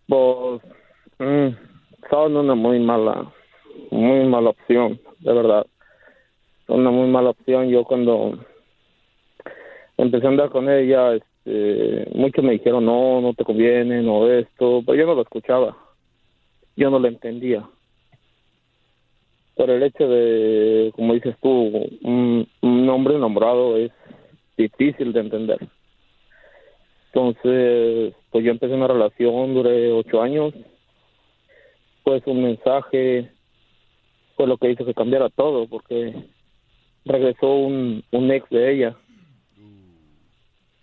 [0.07, 0.61] pues,
[1.17, 1.47] mm,
[2.09, 3.31] son una muy mala,
[3.89, 5.65] muy mala opción, de verdad.
[6.67, 7.69] Una muy mala opción.
[7.69, 8.37] Yo cuando
[9.97, 14.83] empecé a andar con ella, este, muchos me dijeron, no, no te conviene, no esto,
[14.85, 15.75] pero yo no lo escuchaba.
[16.75, 17.67] Yo no lo entendía.
[19.55, 21.49] Por el hecho de, como dices tú,
[22.03, 23.91] un, un hombre nombrado es
[24.55, 25.59] difícil de entender.
[27.13, 30.53] Entonces, pues yo empecé una relación, duré ocho años.
[32.03, 33.31] Pues un mensaje
[34.35, 36.13] fue lo que hizo que cambiara todo, porque
[37.05, 38.95] regresó un, un ex de ella.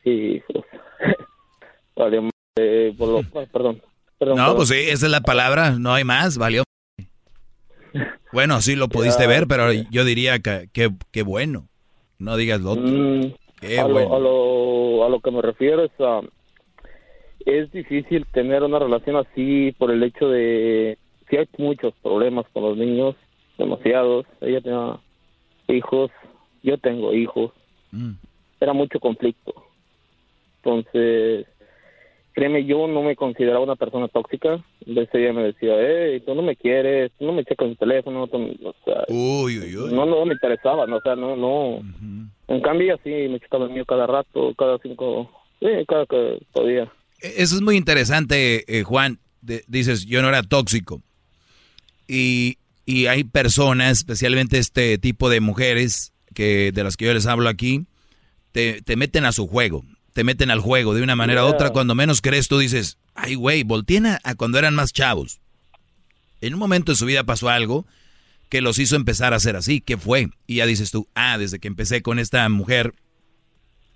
[0.04, 0.64] Y pues,
[1.96, 3.80] vale, eh, por lo- perdón.
[4.18, 4.56] perdón No, perdón.
[4.56, 6.62] pues sí, esa es la palabra, no hay más, valió.
[8.32, 9.28] Bueno, sí lo pudiste Ya.
[9.28, 11.68] ver, pero yo diría que que- qué bueno.
[12.18, 12.84] No digas lo otro.
[13.62, 14.08] A, bueno.
[14.10, 16.20] lo, a, lo, a lo que me refiero es a...
[17.46, 20.98] Es difícil tener una relación así por el hecho de...
[21.30, 23.14] Si hay muchos problemas con los niños,
[23.58, 24.26] demasiados.
[24.40, 24.98] Ella tenía
[25.68, 26.10] hijos,
[26.62, 27.52] yo tengo hijos.
[27.92, 28.12] Mm.
[28.60, 29.54] Era mucho conflicto.
[30.62, 31.46] Entonces,
[32.32, 34.62] créeme, yo no me consideraba una persona tóxica.
[34.86, 38.26] Entonces ella me decía, hey, tú no me quieres, tú no me checas mi teléfono.
[38.26, 39.92] tú- o sea, Uy, uy, uy.
[39.94, 41.80] no, no me interesaba, no, o sea, no, no.
[42.48, 45.30] En cambio, sí me checaba el mío cada rato, cada cinco,
[45.86, 46.84] cada que podía.
[47.20, 49.18] E-, Eso es muy interesante, eh, Juan.
[49.40, 51.02] De- dices, yo no era tóxico.
[52.06, 57.26] Y, y hay personas, especialmente este tipo de mujeres, que de las que yo les
[57.26, 57.84] hablo aquí,
[58.52, 61.70] te, te meten a su juego, te meten al juego de una manera u otra.
[61.70, 65.40] Cuando menos crees, tú dices, ay, güey, volteen a, a cuando eran más chavos.
[66.40, 67.84] En un momento de su vida pasó algo
[68.48, 69.80] que los hizo empezar a ser así.
[69.80, 70.30] ¿Qué fue?
[70.46, 72.94] Y ya dices tú, ah, desde que empecé con esta mujer,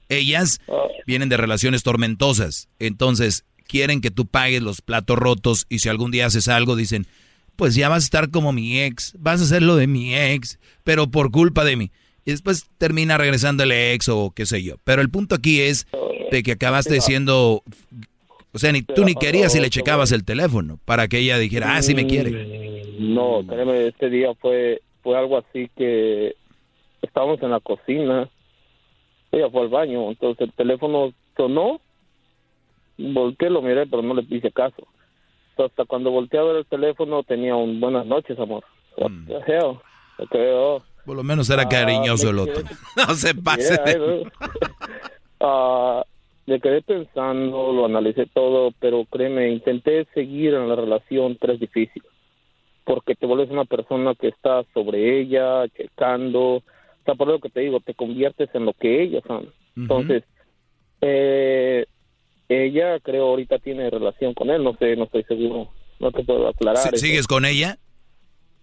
[0.09, 0.61] ellas
[1.07, 2.69] vienen de relaciones tormentosas.
[2.79, 7.07] Entonces, quieren que tú pagues los platos rotos y si algún día haces algo, dicen,
[7.57, 10.59] pues ya vas a estar como mi ex, vas a hacer lo de mi ex,
[10.85, 11.93] pero por culpa de mí.
[12.25, 14.77] Y después termina regresando el ex o qué sé yo.
[14.85, 15.87] Pero el punto aquí es
[16.31, 17.65] de que acabaste siendo...
[18.55, 21.75] O sea, ni tú ni querías y le checabas el teléfono para que ella dijera,
[21.75, 22.85] ah, sí me quiere.
[22.99, 26.37] No, créeme, este día fue, fue algo así que
[27.01, 28.29] estábamos en la cocina,
[29.33, 31.81] ella fue al baño, entonces el teléfono sonó,
[32.99, 34.87] volteé, lo miré, pero no le hice caso.
[35.51, 38.65] Entonces, hasta cuando volteé a ver el teléfono tenía un buenas noches, amor.
[38.97, 39.09] Oh.
[41.05, 42.63] Por lo menos era cariñoso el otro.
[42.97, 43.79] No se pase.
[45.41, 46.05] Yeah.
[46.47, 51.61] Me quedé pensando, lo analicé todo, pero créeme, intenté seguir en la relación, pero es
[51.61, 52.03] difícil.
[52.85, 56.57] Porque te vuelves una persona que está sobre ella, checando.
[56.57, 56.63] O
[57.05, 59.53] sea, por lo que te digo, te conviertes en lo que ellos son.
[59.77, 60.25] Entonces,
[61.01, 61.87] eh,
[62.49, 65.69] ella creo ahorita tiene relación con él, no sé, no estoy seguro.
[66.01, 66.83] No te puedo aclarar.
[66.83, 66.97] ¿Sí- eso.
[67.07, 67.79] ¿Sigues con ella?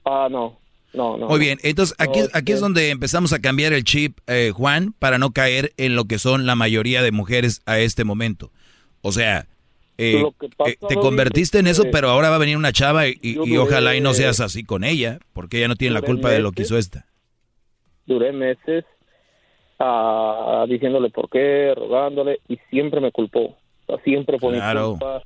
[0.03, 0.57] Ah, no,
[0.93, 1.27] no, no.
[1.27, 2.63] Muy bien, entonces aquí, No, aquí es sí.
[2.63, 6.45] donde empezamos a cambiar el chip, eh, Juan, para no caer en lo que son
[6.45, 8.51] la mayoría de mujeres a este momento.
[9.01, 9.45] O sea,
[9.97, 10.23] eh,
[10.57, 13.17] pasa, eh, te convertiste en es eso, pero ahora va a venir una chava y,
[13.21, 16.01] y- yo y ojalá y no seas así con ella, porque ella no tiene la
[16.01, 17.05] culpa de lo que hizo esta.
[18.05, 18.85] duré meses
[19.79, 23.57] ah, diciéndole por qué, rogándole, y siempre me culpó.
[23.85, 24.91] O sea, siempre fue Claro.
[24.91, 25.21] culpa.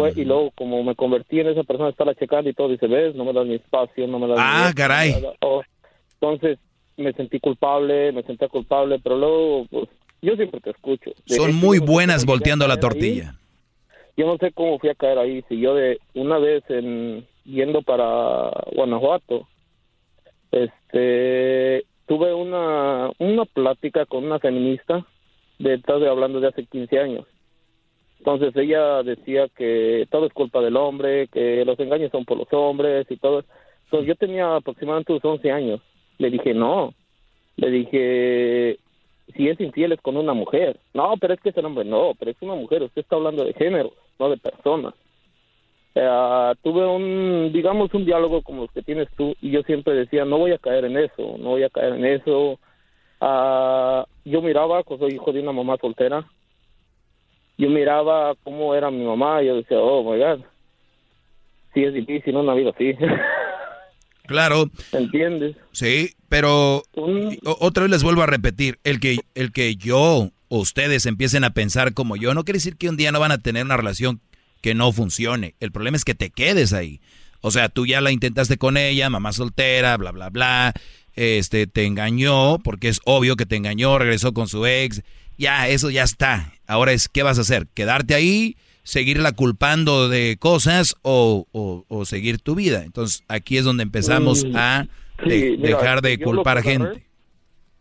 [0.00, 3.14] Fue, Y luego, como me convertí en esa persona, estarla checando y todo, dice, ves,
[3.14, 5.10] no me das mi espacio, no me das mi Ah, esto, caray.
[5.12, 5.62] no me das- oh.
[6.20, 6.58] Entonces,
[6.96, 9.88] me sentí culpable, me sentía culpable, pero luego, pues,
[10.22, 11.10] yo siempre te escucho.
[11.26, 12.80] De Son hecho, muy buenas volteando la ahí.
[12.80, 13.34] tortilla.
[14.16, 15.44] Yo no sé cómo fui a caer ahí.
[15.48, 19.46] Si yo de una vez en yendo para Guanajuato,
[20.50, 25.06] este, tuve una una plática con una feminista
[25.58, 27.26] de estoy hablando de hace 15 años.
[28.18, 32.52] Entonces ella decía que todo es culpa del hombre, que los engaños son por los
[32.52, 33.44] hombres y todo.
[33.84, 35.80] Entonces yo tenía aproximadamente unos 11 años.
[36.18, 36.94] Le dije, no.
[37.56, 38.78] Le dije,
[39.34, 40.78] si es infiel es con una mujer.
[40.94, 41.84] No, pero es que es el hombre.
[41.84, 42.82] No, pero es una mujer.
[42.82, 44.94] Usted está hablando de género, no de personas.
[45.94, 50.24] Eh, tuve un, digamos, un diálogo como los que tienes tú y yo siempre decía,
[50.24, 52.60] no voy a caer en eso, no voy a caer en eso.
[53.20, 56.24] Ah, yo miraba, pues soy hijo de una mamá soltera,
[57.58, 60.44] yo miraba cómo era mi mamá y yo decía, oh, my God,
[61.74, 62.94] sí es difícil una vida así.
[64.28, 64.70] Claro.
[64.92, 65.56] ¿Entiendes?
[65.72, 66.82] Sí, pero
[67.60, 71.54] otra vez les vuelvo a repetir, el que, el que yo o ustedes empiecen a
[71.54, 74.20] pensar como yo, no quiere decir que un día no van a tener una relación
[74.60, 75.54] que no funcione.
[75.60, 77.00] El problema es que te quedes ahí.
[77.40, 80.74] O sea, tú ya la intentaste con ella, mamá soltera, bla, bla, bla.
[81.14, 85.02] Este, te engañó, porque es obvio que te engañó, regresó con su ex.
[85.38, 86.52] Ya, eso ya está.
[86.66, 87.66] Ahora es, ¿qué vas a hacer?
[87.74, 88.56] ¿Quedarte ahí?
[88.82, 92.82] ¿Seguirla culpando de cosas o, o, seguir tu vida?
[92.84, 94.86] Entonces, aquí es donde empezamos Mm, a
[95.22, 97.06] sí, de- mira, dejar de culpar a agarré- gente.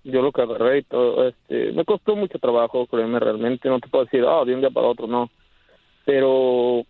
[0.03, 3.67] Yo lo que agarré y todo, este, me costó mucho trabajo, créeme, realmente.
[3.67, 5.29] No te puedo decir, ah, de un día para otro, no.
[6.05, 6.83] Pero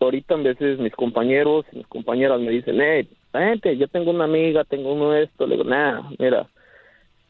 [0.00, 4.24] ahorita en veces mis compañeros y mis compañeras me dicen, hey, gente, yo tengo una
[4.24, 5.46] amiga, tengo uno esto.
[5.46, 6.46] Le digo, nah, mira,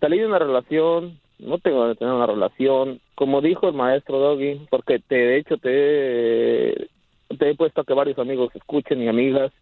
[0.01, 3.01] salí de una relación, no tengo que tener una relación.
[3.15, 6.89] Como dijo el maestro Doggy, porque te, de hecho te,
[7.37, 9.53] te he puesto a que varios amigos escuchen y amigas.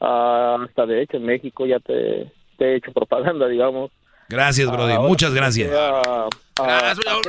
[0.00, 3.90] Ah, hasta de hecho en México ya te, te he hecho propaganda, digamos.
[4.28, 4.92] Gracias, Brody.
[4.92, 5.70] Ahora Muchas gracias.
[5.74, 7.20] ah, Gracias, bravo.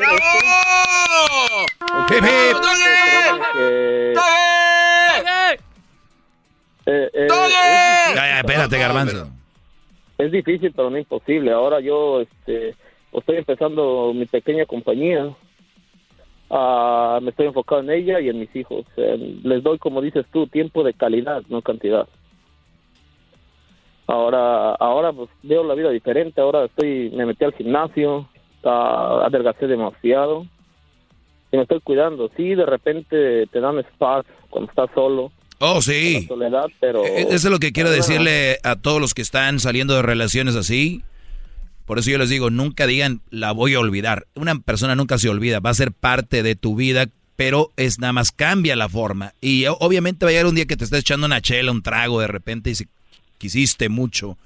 [2.10, 2.58] Hip, hip.
[2.58, 4.14] créeme que-
[6.86, 9.28] Eh, eh, Ya, ya, espérate, Garbanzo.
[10.18, 11.52] Es difícil, pero no imposible.
[11.52, 12.76] Ahora yo este,
[13.14, 15.36] estoy empezando mi pequeña compañía.
[16.50, 18.86] Ah, me estoy enfocado en ella y en mis hijos.
[18.98, 22.08] Eh, les doy, como dices tú, tiempo de calidad, no cantidad.
[24.08, 26.42] Ahora, ahora pues veo la vida diferente.
[26.42, 28.28] Ahora estoy, me metí al gimnasio,
[28.64, 30.48] ah, adelgacé demasiado
[31.52, 32.30] y me estoy cuidando.
[32.36, 35.32] Sí, de repente te dan spots cuando estás solo.
[35.60, 36.22] Oh, sí.
[36.22, 39.60] la soledad, pero Eh, Eso es lo que quiero decirle a todos los que están
[39.60, 41.04] saliendo de relaciones así.
[41.90, 44.28] Por eso yo les digo, nunca digan la voy a olvidar.
[44.36, 48.14] Una persona nunca se olvida, va a ser parte de tu vida, pero es nada
[48.14, 49.34] más cambia la forma.
[49.42, 52.22] Y obviamente va a llegar un día que te estés echando una chela, un trago
[52.22, 52.88] de repente y si
[53.40, 54.38] quisiste mucho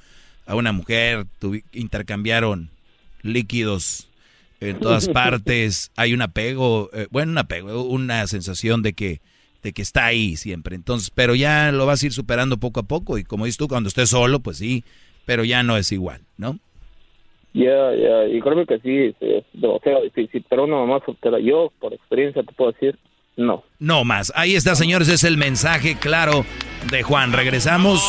[0.45, 1.27] a una mujer,
[1.73, 2.69] intercambiaron
[3.23, 4.07] líquidos
[4.61, 9.19] en todas partes, hay un apego, eh, bueno, un apego, una sensación de que
[9.63, 10.77] de que está ahí siempre.
[10.77, 13.67] Entonces, pero ya lo vas a ir superando poco a poco y como dices tú,
[13.67, 14.85] cuando estés solo, pues sí,
[15.25, 16.57] pero ya no es igual, ¿no?
[17.53, 21.71] Ya, ya, y creo que sí, sí, es demasiado difícil, pero una mamá soltera, yo
[21.79, 22.97] por experiencia te puedo decir,
[23.37, 23.63] no.
[23.79, 24.31] No más.
[24.35, 26.45] Ahí está, señores, es el mensaje claro
[26.91, 27.31] de Juan.
[27.33, 28.01] Regresamos.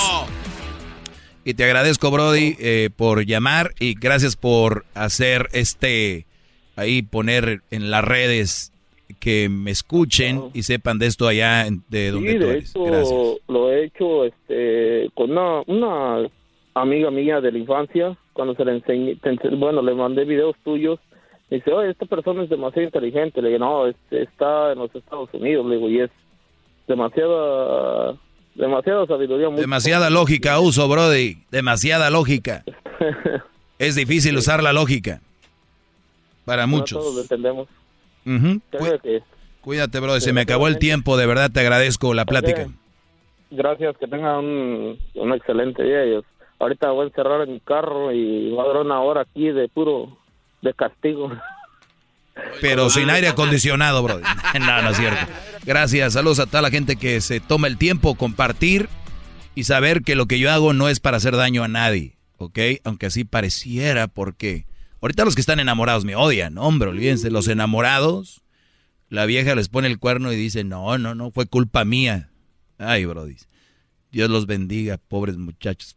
[1.44, 6.24] Y te agradezco, Brody, eh, por llamar y gracias por hacer este,
[6.76, 8.72] ahí poner en las redes
[9.20, 12.70] que me escuchen y sepan de esto allá de donde sí, tú de eres.
[12.70, 13.38] hecho, Gracias.
[13.48, 16.28] lo he hecho este, con una, una
[16.74, 19.18] amiga mía de la infancia, cuando se le enseñé,
[19.56, 20.98] bueno, le mandé videos tuyos,
[21.50, 25.28] me dice, oye, esta persona es demasiado inteligente, le digo, no, está en los Estados
[25.32, 26.10] Unidos, le digo, y es
[26.88, 28.16] demasiada,
[28.54, 29.48] demasiada sabiduría.
[29.50, 31.38] muy Demasiada lógica uso, Brody.
[31.50, 32.64] Demasiada lógica.
[33.78, 35.20] es difícil usar la lógica.
[36.44, 36.98] Para muchos.
[36.98, 37.68] todos lo entendemos.
[38.24, 39.22] Que-
[39.60, 40.20] Cuídate, Brody.
[40.20, 41.16] Se me acabó el tiempo.
[41.16, 42.68] De verdad te agradezco la plática.
[43.50, 46.04] Gracias, que tengan un, un excelente día.
[46.04, 46.22] Yo
[46.64, 49.68] ahorita voy a encerrar en mi carro y va a durar una hora aquí de
[49.68, 50.16] puro,
[50.62, 51.30] de castigo.
[52.60, 54.22] Pero sin aire acondicionado, Brody.
[54.60, 55.32] No, no es cierto.
[55.64, 56.14] Gracias.
[56.14, 58.88] Saludos a toda la gente que se toma el tiempo compartir
[59.54, 62.16] y saber que lo que yo hago no es para hacer daño a nadie.
[62.38, 62.58] ¿Ok?
[62.84, 64.66] Aunque así pareciera, porque
[65.00, 66.58] ahorita los que están enamorados me odian.
[66.58, 67.30] Hombre, olvídense.
[67.30, 68.42] Los enamorados,
[69.08, 72.30] la vieja les pone el cuerno y dice, no, no, no, fue culpa mía.
[72.78, 73.36] Ay, Brody.
[74.10, 75.96] Dios los bendiga, pobres muchachos.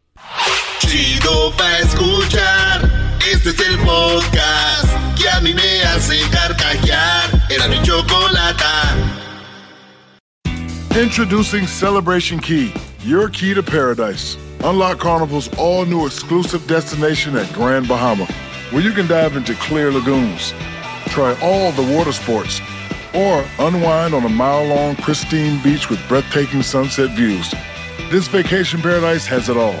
[0.80, 2.90] Chido pa' escuchar.
[3.30, 7.30] Este es el podcast que a mí me hace carcajear.
[7.50, 7.78] Era mi.
[10.98, 12.72] Introducing Celebration Key,
[13.04, 14.36] your key to paradise.
[14.64, 18.26] Unlock Carnival's all new exclusive destination at Grand Bahama,
[18.70, 20.52] where you can dive into clear lagoons,
[21.06, 22.60] try all the water sports,
[23.14, 27.54] or unwind on a mile long, pristine beach with breathtaking sunset views.
[28.10, 29.80] This vacation paradise has it all.